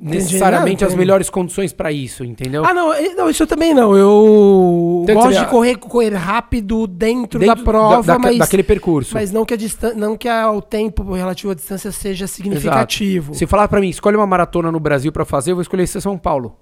necessariamente 0.00 0.82
Não, 0.84 0.88
as 0.90 0.94
melhores 0.94 1.28
condições 1.28 1.72
pra 1.72 1.90
isso, 1.90 2.24
entendeu? 2.24 2.64
Ah, 2.64 2.72
não, 2.72 2.92
não, 3.16 3.28
isso 3.30 3.42
eu 3.42 3.46
também 3.46 3.74
não. 3.74 3.96
Eu 3.96 5.00
Então, 5.04 5.14
gosto 5.16 5.28
seria- 5.32 5.44
de 5.44 5.50
correr, 5.50 5.76
correr 5.76 6.14
rápido 6.14 6.86
dentro, 6.86 7.40
Dentro 7.40 7.56
da 7.56 7.62
prova, 7.64 8.02
da- 8.06 8.12
da- 8.14 8.18
mas, 8.18 8.38
daquele 8.38 8.62
percurso. 8.62 9.14
mas 9.14 9.32
não 9.32 9.44
que, 9.44 9.54
a 9.54 9.56
distan... 9.56 9.92
não 9.94 10.16
que 10.16 10.28
a- 10.28 10.50
o 10.50 10.62
tempo 10.62 11.02
relativo 11.12 11.52
à 11.52 11.54
distância 11.54 11.90
seja 11.90 12.26
significativo. 12.26 13.34
Se 13.34 13.46
falar 13.46 13.68
pra 13.68 13.80
mim, 13.80 13.88
escolhe 13.88 14.16
uma 14.16 14.26
maratona 14.26 14.70
no 14.70 14.78
Brasil 14.80 15.10
pra 15.12 15.24
fazer, 15.24 15.50
eu 15.50 15.56
vou 15.56 15.62
escolher 15.62 15.82
esse 15.82 16.00
São 16.00 16.16
Paulo. 16.16 16.56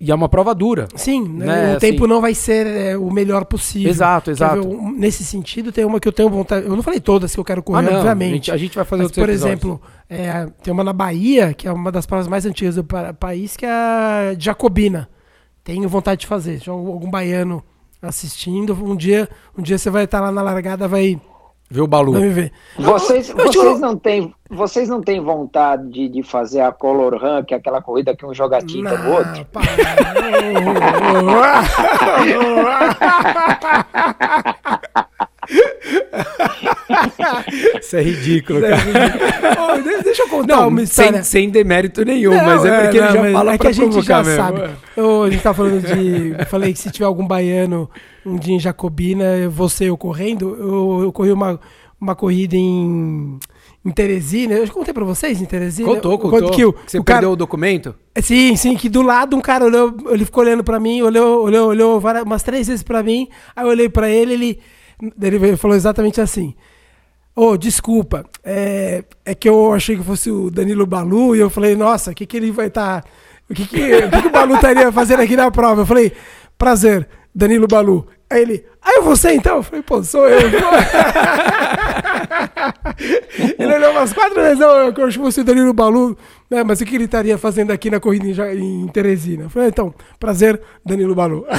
E 0.00 0.10
é 0.10 0.14
uma 0.14 0.28
prova 0.30 0.54
dura. 0.54 0.88
Sim, 0.96 1.22
né, 1.28 1.44
Né, 1.46 1.76
o 1.76 1.78
tempo 1.78 2.04
assim. 2.04 2.12
não 2.14 2.20
vai 2.22 2.34
ser 2.34 2.66
é, 2.66 2.96
o 2.96 3.10
melhor 3.10 3.44
possível. 3.44 3.90
Exato, 3.90 4.30
exato. 4.30 4.62
ver, 4.66 4.76
nesse 4.92 5.22
sentido, 5.24 5.70
tem 5.70 5.84
uma 5.84 6.00
que 6.00 6.08
eu 6.08 6.12
tenho 6.12 6.30
vontade. 6.30 6.66
Eu 6.66 6.74
não 6.74 6.82
falei 6.82 7.00
todas 7.00 7.34
que 7.34 7.38
eu 7.40 7.44
quero 7.44 7.62
correr, 7.62 7.80
Ah, 7.80 7.82
não, 7.90 7.98
obviamente. 7.98 8.32
A 8.32 8.34
gente, 8.34 8.50
a 8.52 8.56
gente 8.56 8.74
vai 8.76 8.84
fazer 8.86 9.02
Mas, 9.02 9.12
por 9.12 9.28
episódios. 9.28 9.44
exemplo, 9.60 9.80
é, 10.08 10.46
tem 10.62 10.72
uma 10.72 10.82
na 10.82 10.92
Bahia, 10.94 11.52
que 11.52 11.68
é 11.68 11.72
uma 11.72 11.92
das 11.92 12.06
provas 12.06 12.26
mais 12.28 12.46
antigas 12.46 12.76
do 12.76 12.84
pa- 12.84 13.12
país, 13.12 13.56
que 13.56 13.66
é 13.66 13.70
a 13.70 14.34
Jacobina. 14.38 15.06
Tenho 15.62 15.86
vontade 15.88 16.22
de 16.22 16.26
fazer. 16.26 16.60
Se 16.60 16.70
algum 16.70 17.10
baiano 17.10 17.62
assistindo, 18.00 18.72
um 18.82 18.96
dia, 18.96 19.28
um 19.56 19.60
dia 19.62 19.76
você 19.76 19.90
vai 19.90 20.04
estar 20.04 20.20
lá 20.20 20.32
na 20.32 20.40
largada, 20.40 20.88
vai, 20.88 21.20
Vê 21.72 21.80
o 21.80 21.86
Balu. 21.86 22.12
Vocês, 22.76 23.30
vocês, 23.30 23.78
não 23.80 23.96
têm, 23.96 24.34
vocês 24.50 24.88
não 24.88 25.00
têm 25.00 25.20
vontade 25.20 25.88
de, 25.88 26.08
de 26.08 26.22
fazer 26.22 26.60
a 26.62 26.72
Color 26.72 27.14
Run, 27.16 27.44
que 27.44 27.54
é 27.54 27.58
aquela 27.58 27.80
corrida 27.80 28.16
que 28.16 28.26
um 28.26 28.34
joga 28.34 28.58
tinta 28.60 28.98
no 28.98 29.12
outro? 29.12 29.46
Isso 37.80 37.96
é 37.96 38.02
ridículo, 38.02 38.60
cara. 38.60 38.76
Ô, 39.74 39.76
de- 39.80 40.02
Deixa 40.02 40.22
eu 40.22 40.28
contar 40.28 40.56
Não, 40.56 40.68
uma 40.68 40.78
sem, 40.78 40.84
história. 41.06 41.22
sem 41.24 41.50
demérito 41.50 42.04
nenhum, 42.04 42.34
Não, 42.34 42.44
mas 42.44 42.64
é 42.64 42.82
porque 42.82 43.00
não, 43.00 43.06
ele 43.08 43.32
já 43.32 43.32
fala 43.32 43.52
é 43.54 43.58
que 43.58 43.66
a 43.66 43.72
gente 43.72 44.02
já 44.02 44.22
mesmo. 44.22 44.36
sabe. 44.36 44.70
Eu, 44.96 45.22
a 45.24 45.30
gente 45.30 45.42
tá 45.42 45.54
falando 45.54 45.80
de. 45.80 46.34
Eu 46.38 46.46
falei 46.46 46.72
que 46.72 46.78
se 46.78 46.90
tiver 46.90 47.06
algum 47.06 47.26
baiano 47.26 47.88
um 48.24 48.36
dia 48.36 48.54
em 48.54 48.60
Jacobina, 48.60 49.48
você 49.48 49.86
eu 49.90 49.96
correndo, 49.96 50.54
eu, 50.58 51.02
eu 51.04 51.12
corri 51.12 51.32
uma, 51.32 51.58
uma 52.00 52.14
corrida 52.14 52.56
em, 52.56 53.38
em 53.84 53.90
Teresina. 53.90 54.54
Eu 54.54 54.66
já 54.66 54.72
contei 54.72 54.92
pra 54.94 55.04
vocês 55.04 55.40
em 55.40 55.44
Teresina. 55.46 55.88
Contou, 55.88 56.18
Quanto 56.18 56.30
contou. 56.32 56.50
Que 56.50 56.64
o, 56.64 56.74
você 56.86 56.98
o 56.98 57.04
cara- 57.04 57.18
perdeu 57.20 57.32
o 57.32 57.36
documento? 57.36 57.94
Sim, 58.20 58.56
sim, 58.56 58.76
que 58.76 58.88
do 58.88 59.02
lado 59.02 59.36
um 59.36 59.40
cara 59.40 59.64
olhou, 59.64 59.94
ele 60.10 60.24
ficou 60.24 60.42
olhando 60.44 60.62
pra 60.64 60.78
mim, 60.80 61.00
olhou, 61.02 61.44
olhou, 61.44 61.68
olhou 61.68 62.00
várias- 62.00 62.24
umas 62.24 62.42
três 62.42 62.66
vezes 62.66 62.82
pra 62.82 63.02
mim, 63.02 63.28
aí 63.56 63.64
eu 63.64 63.68
olhei 63.70 63.88
pra 63.88 64.08
ele, 64.10 64.34
ele, 64.34 64.60
ele 65.22 65.56
falou 65.56 65.76
exatamente 65.76 66.20
assim. 66.20 66.54
Ô, 67.34 67.56
desculpa, 67.56 68.26
é, 68.44 69.04
é 69.24 69.34
que 69.34 69.48
eu 69.48 69.72
achei 69.72 69.96
que 69.96 70.02
fosse 70.02 70.30
o 70.30 70.50
Danilo 70.50 70.84
Balu, 70.84 71.34
e 71.34 71.38
eu 71.38 71.48
falei, 71.48 71.74
nossa, 71.76 72.10
o 72.10 72.14
que, 72.14 72.26
que 72.26 72.36
ele 72.36 72.50
vai 72.50 72.66
estar. 72.66 73.04
o 73.48 73.54
que, 73.54 73.66
que, 73.66 73.76
o 73.96 74.10
que, 74.10 74.22
que 74.22 74.28
o 74.28 74.32
Balu 74.32 74.56
estaria 74.56 74.90
fazendo 74.92 75.20
aqui 75.22 75.36
na 75.36 75.50
prova? 75.50 75.82
Eu 75.82 75.86
falei, 75.86 76.12
prazer, 76.58 77.08
Danilo 77.34 77.66
Balu. 77.68 78.06
Aí 78.28 78.42
ele, 78.42 78.64
ah, 78.80 78.98
é 78.98 79.00
você 79.00 79.32
então? 79.32 79.56
Eu 79.56 79.62
falei, 79.64 79.82
pô, 79.82 80.02
sou 80.04 80.28
eu. 80.28 80.38
ele 83.58 83.74
olhou 83.74 83.90
umas 83.92 84.12
quatro 84.12 84.40
vezes, 84.40 84.58
não, 84.58 84.68
eu 84.70 85.06
acho 85.06 85.18
que 85.18 85.24
fosse 85.24 85.40
o 85.40 85.44
Danilo 85.44 85.72
Balu, 85.72 86.16
né, 86.50 86.62
mas 86.62 86.80
o 86.80 86.84
que 86.84 86.94
ele 86.94 87.04
estaria 87.04 87.36
fazendo 87.36 87.72
aqui 87.72 87.90
na 87.90 87.98
corrida 87.98 88.26
em, 88.54 88.82
em 88.82 88.88
Teresina? 88.88 89.44
Eu 89.44 89.50
falei, 89.50 89.68
então, 89.68 89.92
prazer, 90.18 90.60
Danilo 90.84 91.14
Balu. 91.14 91.44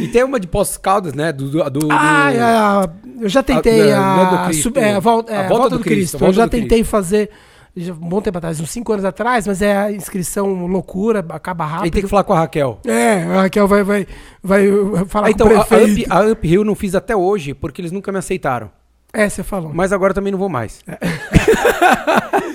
E 0.00 0.08
tem 0.08 0.24
uma 0.24 0.40
de 0.40 0.46
Poços 0.46 0.76
Caldas, 0.78 1.12
né? 1.14 1.30
Do, 1.32 1.48
do, 1.50 1.70
do- 1.70 1.88
Ah, 1.92 2.30
do- 2.30 3.20
é, 3.20 3.24
eu 3.24 3.28
já 3.28 3.42
tentei 3.42 3.92
A- 3.92 3.98
a, 4.00 4.16
não 4.16 4.30
do 4.38 4.44
Cristo. 4.46 4.62
sub- 4.62 4.78
é, 4.78 4.94
a 4.94 4.98
volta, 5.00 5.32
é, 5.32 5.36
A 5.36 5.40
a 5.40 5.42
volta 5.48 5.60
volta 5.62 5.78
do 5.78 5.84
Cristo, 5.84 6.16
Cristo. 6.18 6.24
Eu 6.24 6.32
já 6.32 6.48
tentei 6.48 6.82
fazer 6.82 7.28
já, 7.28 7.34
um 7.76 7.94
bom 7.94 8.20
tempo 8.20 8.36
atrás, 8.38 8.60
uns 8.60 8.70
5 8.70 8.92
anos 8.92 9.04
atrás, 9.04 9.46
mas 9.46 9.62
é 9.62 9.76
a 9.76 9.92
inscrição 9.92 10.66
loucura, 10.66 11.24
acaba 11.30 11.64
rápido. 11.64 11.84
Aí 11.84 11.90
tem 11.90 12.02
que 12.02 12.08
falar 12.08 12.24
com 12.24 12.32
a 12.32 12.38
Raquel. 12.40 12.80
É, 12.84 13.22
a 13.22 13.42
Raquel 13.42 13.66
vai, 13.68 13.82
vai, 13.84 14.06
vai 14.42 14.68
falar 15.06 15.28
Ah, 15.28 15.30
então, 15.30 15.46
com 15.48 15.54
o 15.54 15.58
a, 15.58 15.60
a, 15.62 15.64
prefeito. 15.64 16.00
Up, 16.02 16.12
a 16.12 16.32
Uphill 16.32 16.64
não 16.64 16.74
fiz 16.74 16.94
até 16.94 17.14
hoje, 17.14 17.54
porque 17.54 17.80
eles 17.80 17.92
nunca 17.92 18.10
me 18.10 18.18
aceitaram. 18.18 18.70
É, 19.12 19.28
você 19.28 19.42
falou. 19.42 19.72
Mas 19.74 19.92
agora 19.92 20.12
também 20.14 20.30
não 20.32 20.38
vou 20.38 20.48
mais. 20.48 20.80
É. 20.86 20.98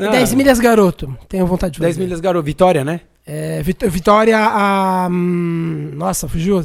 Ah. 0.00 0.10
10 0.10 0.34
milhas 0.34 0.58
garoto, 0.58 1.16
tenho 1.28 1.46
vontade 1.46 1.74
de 1.74 1.78
fazer. 1.78 1.88
10 1.88 1.98
milhas, 1.98 2.20
garoto. 2.20 2.44
Vitória, 2.44 2.84
né? 2.84 3.00
É, 3.26 3.62
Vit- 3.62 3.86
Vitória 3.88 4.38
a... 4.38 5.08
hum, 5.10 5.90
nossa, 5.94 6.28
fugiu. 6.28 6.64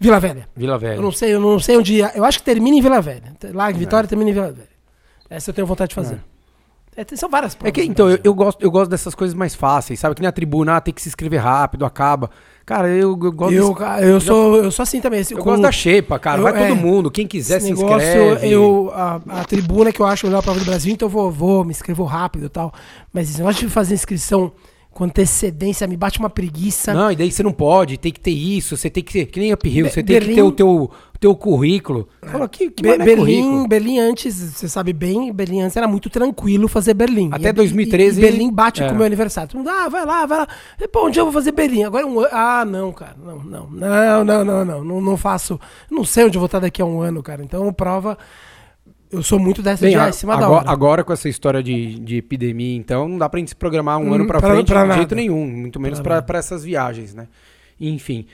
Vila 0.00 0.18
Velha. 0.18 0.48
Vila 0.56 0.76
Velha. 0.78 0.96
Eu 0.96 1.02
não 1.02 1.12
sei, 1.12 1.34
eu 1.34 1.40
não 1.40 1.58
sei 1.58 1.76
onde... 1.76 1.98
Eu 1.98 2.24
acho 2.24 2.38
que 2.38 2.44
termina 2.44 2.76
em 2.76 2.82
Vila 2.82 3.00
Velha. 3.00 3.32
Lá 3.54 3.70
em 3.70 3.74
Vitória 3.74 4.08
termina 4.08 4.30
em 4.30 4.34
Vila 4.34 4.52
Velha. 4.52 4.68
Essa 5.30 5.50
eu 5.50 5.54
tenho 5.54 5.66
vontade 5.66 5.90
de 5.90 5.94
fazer. 5.94 6.14
É, 6.16 6.18
tem- 7.04 7.16
são 7.18 7.28
várias 7.28 7.54
É 7.54 7.56
provas. 7.58 7.72
que, 7.72 7.80
no 7.84 7.90
então, 7.90 8.06
eu, 8.06 8.14
Brasil. 8.16 8.22
eu 8.24 8.34
gosto, 8.34 8.62
eu 8.62 8.70
gosto 8.70 8.90
dessas 8.90 9.14
coisas 9.14 9.34
mais 9.34 9.54
fáceis, 9.54 9.98
sabe? 10.00 10.14
Que 10.14 10.20
nem 10.22 10.28
a 10.28 10.32
tribuna, 10.32 10.76
ah, 10.76 10.80
tem 10.80 10.94
que 10.94 11.02
se 11.02 11.08
inscrever 11.08 11.40
rápido, 11.42 11.84
acaba. 11.84 12.30
Cara, 12.64 12.88
eu, 12.88 13.10
eu 13.10 13.32
gosto 13.32 13.54
Eu, 13.54 13.74
desse- 13.74 14.04
eu, 14.06 14.20
sou, 14.20 14.56
eu 14.56 14.70
sou 14.70 14.82
assim 14.82 15.00
também. 15.00 15.20
assim, 15.20 15.34
eu 15.34 15.38
com 15.38 15.50
gosto 15.50 15.62
da 15.62 15.70
xepa, 15.70 16.18
cara. 16.18 16.38
eu- 16.38 16.42
Vai 16.44 16.64
é, 16.64 16.68
todo 16.68 16.76
mundo. 16.76 17.10
Quem 17.10 17.26
quiser 17.26 17.60
se 17.60 17.68
negócio, 17.70 17.96
inscreve. 17.96 18.48
eu, 18.50 18.90
a, 18.94 19.20
a 19.28 19.44
tribuna 19.44 19.92
que 19.92 20.00
eu 20.00 20.06
acho 20.06 20.26
a 20.26 20.28
melhor 20.30 20.42
prova 20.42 20.58
do 20.58 20.64
Brasil, 20.64 20.92
então 20.92 21.06
eu 21.06 21.10
vou, 21.10 21.30
vou 21.30 21.64
me 21.64 21.70
inscrevo 21.70 22.02
rápido 22.04 22.46
e 22.46 22.48
tal. 22.48 22.72
Mas 23.12 23.28
esse 23.30 23.38
negócio 23.38 23.66
de 23.66 23.72
fazer 23.72 23.94
inscrição 23.94 24.52
com 24.96 25.04
antecedência 25.04 25.86
me 25.86 25.94
bate 25.94 26.18
uma 26.18 26.30
preguiça. 26.30 26.94
Não, 26.94 27.12
e 27.12 27.16
daí 27.16 27.30
você 27.30 27.42
não 27.42 27.52
pode, 27.52 27.98
tem 27.98 28.10
que 28.10 28.18
ter 28.18 28.30
isso, 28.30 28.78
você 28.78 28.88
tem 28.88 29.02
que 29.04 29.12
ser, 29.12 29.26
que 29.26 29.38
nem 29.38 29.50
Be- 29.54 29.82
você 29.82 30.02
tem 30.02 30.04
que 30.04 30.12
Berlim- 30.20 30.34
ter 30.36 30.42
o 30.42 30.50
teu, 30.50 30.90
teu 31.20 31.34
currículo. 31.36 32.08
Fala, 32.22 32.48
que, 32.48 32.70
que 32.70 32.82
Be- 32.82 32.88
mané 32.92 33.04
Berlim, 33.04 33.42
currículo? 33.42 33.68
Berlim 33.68 33.98
antes, 33.98 34.34
você 34.34 34.66
sabe 34.66 34.94
bem, 34.94 35.30
Berlim 35.34 35.60
antes 35.60 35.76
era 35.76 35.86
muito 35.86 36.08
tranquilo 36.08 36.66
fazer 36.66 36.94
Berlim. 36.94 37.28
Até 37.30 37.50
E- 37.50 37.52
2013 37.52 38.18
E, 38.18 38.24
e 38.24 38.26
Berlim 38.30 38.50
bate 38.50 38.82
é. 38.82 38.88
com 38.88 38.94
o 38.94 38.96
meu 38.96 39.04
aniversário. 39.04 39.50
Todo 39.50 39.58
mundo, 39.58 39.68
ah, 39.68 39.86
vai 39.90 40.06
lá, 40.06 40.24
vai 40.24 40.38
lá. 40.38 40.48
E, 40.80 40.88
Pô, 40.88 41.10
dia 41.10 41.20
eu 41.20 41.26
vou 41.26 41.32
fazer 41.34 41.52
Berlim. 41.52 41.84
Agora 41.84 42.06
um 42.06 42.18
ano. 42.20 42.28
Ah, 42.32 42.64
não, 42.64 42.90
cara. 42.90 43.16
Não, 43.22 43.38
não, 43.44 43.68
não, 43.70 44.24
não, 44.24 44.44
não, 44.44 44.64
não. 44.64 44.82
Não, 44.84 45.00
não 45.02 45.16
faço. 45.18 45.60
Não 45.90 46.04
sei 46.04 46.24
onde 46.24 46.38
eu 46.38 46.40
vou 46.40 46.46
estar 46.46 46.58
daqui 46.60 46.80
a 46.80 46.86
um 46.86 47.02
ano, 47.02 47.22
cara. 47.22 47.42
Então, 47.44 47.70
prova. 47.70 48.16
Eu 49.10 49.22
sou 49.22 49.38
muito 49.38 49.62
dessa 49.62 49.82
Bem, 49.82 49.92
de 49.94 49.98
ah, 50.00 50.08
em 50.08 50.12
cima 50.12 50.36
da 50.36 50.44
agora, 50.46 50.60
hora. 50.62 50.70
agora 50.70 51.04
com 51.04 51.12
essa 51.12 51.28
história 51.28 51.62
de, 51.62 51.98
de 52.00 52.16
epidemia, 52.16 52.76
então, 52.76 53.06
não 53.08 53.18
dá 53.18 53.28
pra 53.28 53.38
gente 53.38 53.48
se 53.50 53.56
programar 53.56 53.98
um 53.98 54.10
Hum, 54.10 54.14
ano 54.14 54.26
pra, 54.26 54.40
pra- 54.40 54.50
frente 54.54 54.66
pra 54.66 54.82
de 54.82 54.88
nada. 54.88 54.98
jeito 55.00 55.14
nenhum, 55.14 55.46
muito 55.46 55.78
menos 55.80 56.00
Pra 56.00 56.14
pra 56.16 56.22
pra 56.22 56.38
essas 56.38 56.64
viagens, 56.64 57.14
né? 57.14 57.28
Enfim. 57.80 58.26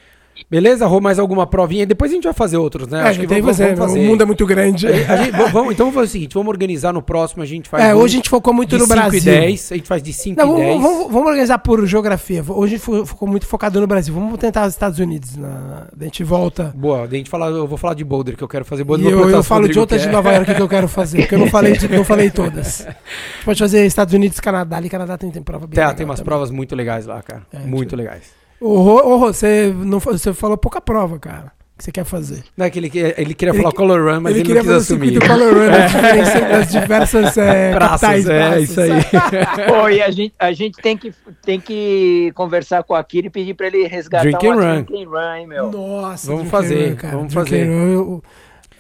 Beleza, 0.51 0.87
Rô? 0.87 1.01
Mais 1.01 1.19
alguma 1.19 1.47
provinha? 1.47 1.87
Depois 1.87 2.11
a 2.11 2.15
gente 2.15 2.25
vai 2.25 2.33
fazer 2.33 2.57
outros, 2.57 2.89
né? 2.89 3.09
É, 3.09 3.13
já 3.13 3.27
tem 3.27 3.41
vamos, 3.41 3.57
você, 3.57 3.75
vamos 3.75 3.95
O 3.95 3.99
mundo 3.99 4.23
é 4.23 4.27
muito 4.27 4.45
grande. 4.47 4.87
A 4.87 5.17
gente- 5.17 5.31
vamos, 5.53 5.73
então 5.73 5.87
vamos 5.87 5.95
fazer 5.95 6.07
o 6.07 6.11
seguinte, 6.11 6.35
vamos 6.35 6.49
organizar 6.51 6.93
no 6.93 7.01
próximo, 7.03 7.43
a 7.43 7.47
gente 7.47 7.69
faz 7.69 7.85
É, 7.85 7.95
um 7.95 7.99
hoje 7.99 8.15
a 8.15 8.17
gente 8.17 8.29
focou 8.29 8.53
muito 8.53 8.77
no 8.77 8.85
5 8.85 8.95
Brasil. 8.95 9.19
e 9.21 9.23
10, 9.23 9.73
a 9.73 9.77
gente 9.77 9.87
faz 9.89 10.03
de 10.03 10.13
5 10.13 10.39
Não, 10.45 10.59
e 10.59 10.61
10. 10.63 10.83
vamos, 10.83 11.13
vamos- 11.13 11.29
organizar 11.29 11.59
por 11.59 11.87
geografia. 11.87 12.45
Hoje 12.49 12.75
a 12.75 12.77
gente 12.77 12.85
fo- 12.85 13.07
ficou 13.07 13.29
muito 13.29 13.47
focado 13.47 13.81
no 13.81 13.87
Brasil. 13.87 14.13
Vamos 14.15 14.39
tentar 14.39 14.67
os 14.67 14.73
Estados 14.75 14.99
Unidos. 14.99 15.37
Na... 15.37 15.87
A 15.99 16.05
gente 16.05 16.25
volta. 16.25 16.73
Boa, 16.77 17.03
a 17.05 17.07
gente 17.09 17.31
fala, 17.31 17.47
eu 17.47 17.67
vou 17.67 17.79
falar 17.79 17.95
de 17.95 18.05
Boulder, 18.05 18.37
que 18.37 18.43
eu 18.45 18.49
quero 18.49 18.65
fazer 18.65 18.83
E 18.83 18.85
Boulder. 18.85 19.11
eu, 19.11 19.19
vou 19.19 19.31
eu 19.31 19.39
o 19.39 19.43
falo 19.43 19.69
de 19.69 19.79
outras 19.79 20.01
de 20.03 20.09
quer. 20.09 20.13
Nova 20.13 20.33
York 20.33 20.55
que 20.55 20.61
eu 20.63 20.69
quero 20.69 20.89
fazer, 20.89 21.19
porque 21.21 21.35
eu 21.35 21.39
não 21.39 21.49
falei, 21.49 21.73
de- 21.77 21.89
não 21.89 22.05
falei 22.05 22.31
todas. 22.31 22.81
A 22.87 22.91
gente 22.91 23.45
pode 23.45 23.59
fazer 23.59 23.87
Estados 23.87 24.13
Unidos, 24.13 24.39
Canadá. 24.41 24.77
Ali, 24.77 24.89
Canadá 24.91 25.17
tem, 25.17 25.31
tem 25.31 25.43
prova 25.43 25.67
bem 25.67 25.77
legal 25.79 25.95
tem 25.95 26.05
umas 26.05 26.19
também. 26.19 26.27
provas 26.29 26.51
muito 26.51 26.75
legais 26.75 27.07
lá, 27.07 27.23
cara. 27.23 27.43
É, 27.53 27.59
muito 27.61 27.91
tipo- 27.91 27.97
legais. 27.97 28.42
Ô, 28.63 28.81
Rô, 28.81 28.95
ô, 29.15 29.17
Rô, 29.17 29.33
você, 29.33 29.75
não, 29.77 29.99
você 29.99 30.33
falou 30.33 30.57
pouca 30.57 30.81
prova, 30.81 31.19
cara, 31.19 31.53
que 31.77 31.85
você 31.85 31.91
quer 31.93 32.05
fazer. 32.05 32.45
Não 32.57 32.65
é 32.67 32.71
que 32.71 32.79
ele, 32.79 32.91
ele 33.17 33.35
queria 33.35 33.53
Ele 33.53 33.63
falar 33.63 33.75
Color 33.75 34.15
Run, 34.15 34.21
mas 34.21 34.37
ele, 34.37 34.45
queria 34.45 34.63
não 34.63 34.73
quis 34.73 34.87
fazer 34.87 34.95
o 34.95 34.97
assumir. 34.97 35.13
circuito 35.13 35.27
Color 35.27 35.55
Run 35.55 36.51
das, 36.51 36.73
diversas 36.73 37.37
é, 37.39 37.73
Praças, 37.75 38.01
capitais. 38.01 38.29
é, 38.29 38.49
praças. 38.49 38.63
isso 38.71 38.81
aí. 38.81 38.93
Pô, 39.67 39.89
e 39.89 40.03
a 40.03 40.11
gente, 40.11 40.35
a 40.39 40.53
gente 40.53 40.77
tem, 40.81 40.97
que, 40.97 41.13
tem 41.45 41.61
que 41.61 42.31
conversar 42.35 42.83
com 42.85 42.95
a 42.95 43.03
Kira 43.03 43.27
e 43.27 43.31
pedir 43.31 43.55
pra 43.55 43.67
ele 43.67 43.87
resgatar 43.89 44.23
Drink 44.23 44.47
uma 44.47 44.55
run. 44.55 44.83
Drink 44.83 45.05
and 45.05 45.09
Run, 45.09 45.35
hein, 45.37 45.47
meu. 45.49 45.71
Nossa, 45.73 46.31
Vamos 46.33 46.49
fazer, 46.49 46.91
Run, 46.91 46.97
cara. 46.97 47.17
vamos 47.17 47.35
Drink 47.35 47.51
fazer. 47.51 47.65
Run, 47.67 47.93
eu- 47.93 48.23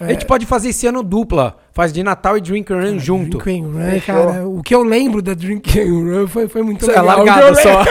A 0.01 0.09
gente 0.13 0.27
pode 0.27 0.47
fazer 0.47 0.71
esse 0.71 0.85
ano 0.87 1.03
dupla. 1.03 1.57
Faz 1.75 1.93
de 1.93 2.03
Natal 2.03 2.37
e 2.37 2.41
Drink 2.41 2.71
and 2.73 2.77
Run 2.81 2.99
junto. 2.99 3.39
Drink 3.39 3.65
and 3.65 3.71
Run, 3.73 4.01
cara. 4.01 4.47
O 4.49 4.63
que 4.63 4.75
eu 4.75 4.83
lembro 4.83 5.23
da 5.23 5.33
Drink 5.33 5.79
and 5.81 5.85
Run 5.93 6.27
foi, 6.27 6.49
foi 6.49 6.61
muito 6.63 6.83
Isso 6.83 6.91
é 6.91 7.01
legal. 7.01 7.21
O 7.21 7.25
largada 7.25 7.47
lembro- 7.47 7.63
só. 7.63 7.85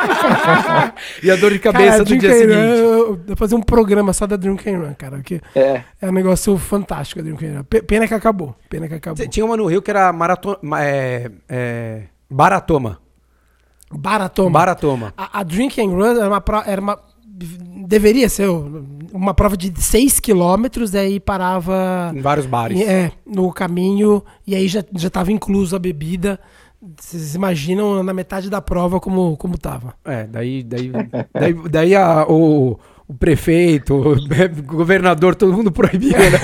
e 1.22 1.30
a 1.30 1.36
dor 1.36 1.52
de 1.52 1.58
cabeça 1.58 1.90
Cara, 1.92 2.04
do 2.04 2.16
dia 2.18 2.32
seguinte. 2.32 2.54
Run, 2.54 2.60
eu- 2.60 2.90
eu 3.10 3.20
vou 3.26 3.36
fazer 3.36 3.54
um 3.54 3.62
programa 3.62 4.12
só 4.12 4.26
da 4.26 4.36
Drink 4.36 4.68
and 4.68 4.78
Run, 4.78 4.94
cara. 4.94 5.16
Porque 5.16 5.40
É. 5.54 5.82
é 6.00 6.08
um 6.08 6.12
negócio 6.12 6.56
fantástico 6.58 7.20
a 7.20 7.22
Drink 7.22 7.44
and 7.44 7.58
Run. 7.58 7.64
Pe- 7.64 7.82
Pena 7.82 8.06
que 8.08 8.14
acabou. 8.14 8.54
Pena 8.68 8.88
que 8.88 8.94
acabou. 8.94 9.26
Tinha 9.28 9.44
uma 9.44 9.56
no 9.56 9.66
Rio 9.66 9.82
que 9.82 9.90
era 9.90 10.12
maratona. 10.12 10.58
É, 10.80 11.30
é, 11.48 12.02
Baratoma. 12.30 12.98
Baratoma. 13.92 14.50
Baratoma. 14.50 15.14
A, 15.16 15.40
a 15.40 15.42
Drink 15.42 15.80
and 15.80 15.88
Run 15.90 16.16
era 16.16 16.28
uma, 16.28 16.42
era 16.66 16.80
uma 16.80 16.98
deveria 17.86 18.28
ser 18.28 18.48
uma 19.12 19.32
prova 19.34 19.56
de 19.56 19.72
6 19.82 20.20
quilômetros, 20.20 20.90
daí 20.90 21.18
parava. 21.18 22.12
Em 22.14 22.20
vários 22.20 22.46
bares. 22.46 22.80
É, 22.82 23.10
no 23.26 23.50
caminho, 23.52 24.22
e 24.46 24.54
aí 24.54 24.68
já, 24.68 24.84
já 24.94 25.08
tava 25.10 25.32
incluso 25.32 25.74
a 25.74 25.78
bebida. 25.78 26.38
Vocês 26.98 27.34
imaginam 27.34 28.02
na 28.02 28.14
metade 28.14 28.48
da 28.48 28.60
prova 28.62 28.98
como, 28.98 29.36
como 29.36 29.58
tava. 29.58 29.94
É, 30.02 30.24
daí, 30.24 30.62
daí, 30.62 30.90
daí, 31.34 31.54
daí 31.68 31.94
a, 31.94 32.24
o, 32.26 32.78
o 33.06 33.14
prefeito, 33.14 33.94
o 33.94 34.62
governador, 34.62 35.34
todo 35.34 35.52
mundo 35.52 35.70
proibia, 35.70 36.16
né? 36.16 36.38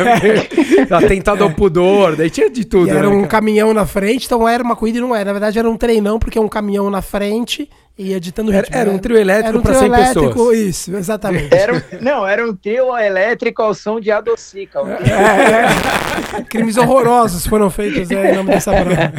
Atentado 0.90 1.42
ao 1.42 1.52
pudor, 1.52 2.16
daí 2.16 2.28
tinha 2.28 2.50
de 2.50 2.66
tudo. 2.66 2.88
E 2.88 2.90
era 2.90 3.08
né, 3.08 3.08
um 3.08 3.20
cara? 3.20 3.28
caminhão 3.28 3.72
na 3.72 3.86
frente, 3.86 4.26
então 4.26 4.46
era 4.46 4.62
uma 4.62 4.76
corrida 4.76 4.98
e 4.98 5.00
não 5.00 5.14
era. 5.14 5.26
Na 5.26 5.32
verdade 5.32 5.58
era 5.58 5.70
um 5.70 5.76
treinão, 5.76 6.18
porque 6.18 6.38
é 6.38 6.40
um 6.40 6.48
caminhão 6.48 6.90
na 6.90 7.00
frente 7.00 7.70
e 7.98 8.08
ia 8.10 8.20
ditando 8.20 8.52
Era- 8.52 8.66
era 8.70 8.90
um 8.90 8.98
trio 8.98 9.16
elétrico 9.16 9.48
Era 9.48 9.58
um 9.58 9.62
pra 9.62 9.70
trio 9.72 9.80
100 9.80 9.88
elétrico, 9.88 10.28
pessoas. 10.28 10.58
Isso, 10.58 10.96
exatamente. 10.96 11.54
Era 11.54 11.74
um, 11.74 11.80
não, 12.00 12.26
era 12.26 12.46
um 12.46 12.54
trio 12.54 12.96
elétrico 12.98 13.62
ao 13.62 13.74
som 13.74 13.98
de 14.00 14.10
Adocica. 14.10 14.80
É, 14.80 16.38
é. 16.40 16.42
Crimes 16.42 16.76
horrorosos 16.76 17.46
foram 17.46 17.70
feitos 17.70 18.10
é, 18.10 18.32
em 18.32 18.36
nome 18.36 18.50
dessa 18.50 18.72
prova. 18.72 19.12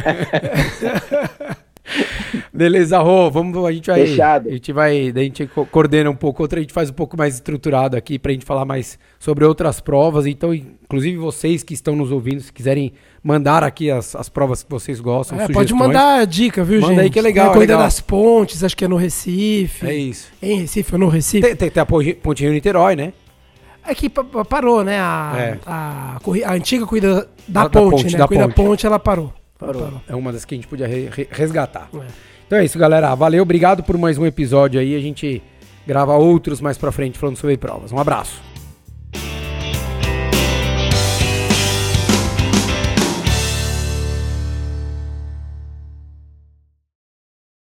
Beleza, 2.58 2.98
Rô, 2.98 3.30
vamos, 3.30 3.56
a 3.64 3.70
gente 3.72 3.86
vai. 3.88 4.04
Fechado. 4.06 4.48
A 4.48 4.52
gente 4.52 4.72
vai, 4.72 5.12
daí 5.12 5.22
a 5.22 5.26
gente 5.26 5.46
co- 5.46 5.64
coordena 5.64 6.10
um 6.10 6.14
pouco, 6.16 6.42
outra 6.42 6.58
a 6.58 6.62
gente 6.62 6.72
faz 6.72 6.90
um 6.90 6.92
pouco 6.92 7.16
mais 7.16 7.34
estruturado 7.34 7.96
aqui 7.96 8.18
pra 8.18 8.32
gente 8.32 8.44
falar 8.44 8.64
mais 8.64 8.98
sobre 9.18 9.44
outras 9.44 9.80
provas. 9.80 10.26
Então, 10.26 10.52
inclusive 10.52 11.16
vocês 11.16 11.62
que 11.62 11.72
estão 11.72 11.94
nos 11.94 12.10
ouvindo, 12.10 12.40
se 12.40 12.52
quiserem 12.52 12.92
mandar 13.22 13.62
aqui 13.62 13.90
as, 13.90 14.16
as 14.16 14.28
provas 14.28 14.62
que 14.64 14.70
vocês 14.70 15.00
gostam, 15.00 15.38
É, 15.38 15.42
pode 15.48 15.70
sugestões, 15.70 15.78
mandar 15.94 16.26
dica, 16.26 16.64
viu, 16.64 16.80
Manda 16.80 16.94
gente? 16.94 17.00
aí 17.04 17.10
que 17.10 17.18
é 17.18 17.22
legal, 17.22 17.44
Tem 17.46 17.50
a 17.50 17.54
Corrida 17.54 17.72
legal. 17.74 17.86
das 17.86 18.00
Pontes, 18.00 18.64
acho 18.64 18.76
que 18.76 18.84
é 18.84 18.88
no 18.88 18.96
Recife. 18.96 19.86
É 19.86 19.94
isso. 19.94 20.28
Em 20.42 20.60
Recife 20.62 20.94
ou 20.94 20.98
no 20.98 21.08
Recife? 21.08 21.46
Tem, 21.46 21.54
tem, 21.56 21.70
tem 21.70 21.80
a 21.82 21.86
Ponte 21.86 22.14
Ponte 22.14 22.42
Rio 22.42 22.52
Niterói, 22.52 22.96
né? 22.96 23.12
É 23.86 23.94
que 23.94 24.08
pa- 24.10 24.24
pa- 24.24 24.44
parou, 24.44 24.82
né? 24.84 24.98
A, 25.00 25.32
É. 25.38 25.58
a, 25.64 26.18
a 26.46 26.52
antiga 26.52 26.84
corrida 26.86 27.14
da, 27.46 27.62
Da- 27.62 27.68
da 27.68 27.70
ponte, 27.70 28.02
ponte, 28.02 28.12
né? 28.12 28.18
da 28.18 28.24
a 28.24 28.28
corrida 28.28 28.46
da 28.48 28.52
ponte. 28.54 28.66
ponte, 28.66 28.86
ela 28.86 28.98
parou. 28.98 29.32
Parou. 29.58 29.92
É 30.08 30.14
uma 30.14 30.32
das 30.32 30.44
que 30.44 30.54
a 30.54 30.58
gente 30.58 30.68
podia 30.68 30.86
re- 30.86 31.08
resgatar. 31.30 31.88
É. 31.94 31.98
Então 32.48 32.58
é 32.58 32.64
isso, 32.64 32.78
galera. 32.78 33.14
Valeu, 33.14 33.42
obrigado 33.42 33.82
por 33.82 33.98
mais 33.98 34.16
um 34.16 34.24
episódio 34.24 34.80
aí. 34.80 34.96
A 34.96 35.00
gente 35.00 35.42
grava 35.86 36.16
outros 36.16 36.62
mais 36.62 36.78
pra 36.78 36.90
frente 36.90 37.18
falando 37.18 37.36
sobre 37.36 37.58
provas. 37.58 37.92
Um 37.92 37.98
abraço. 37.98 38.47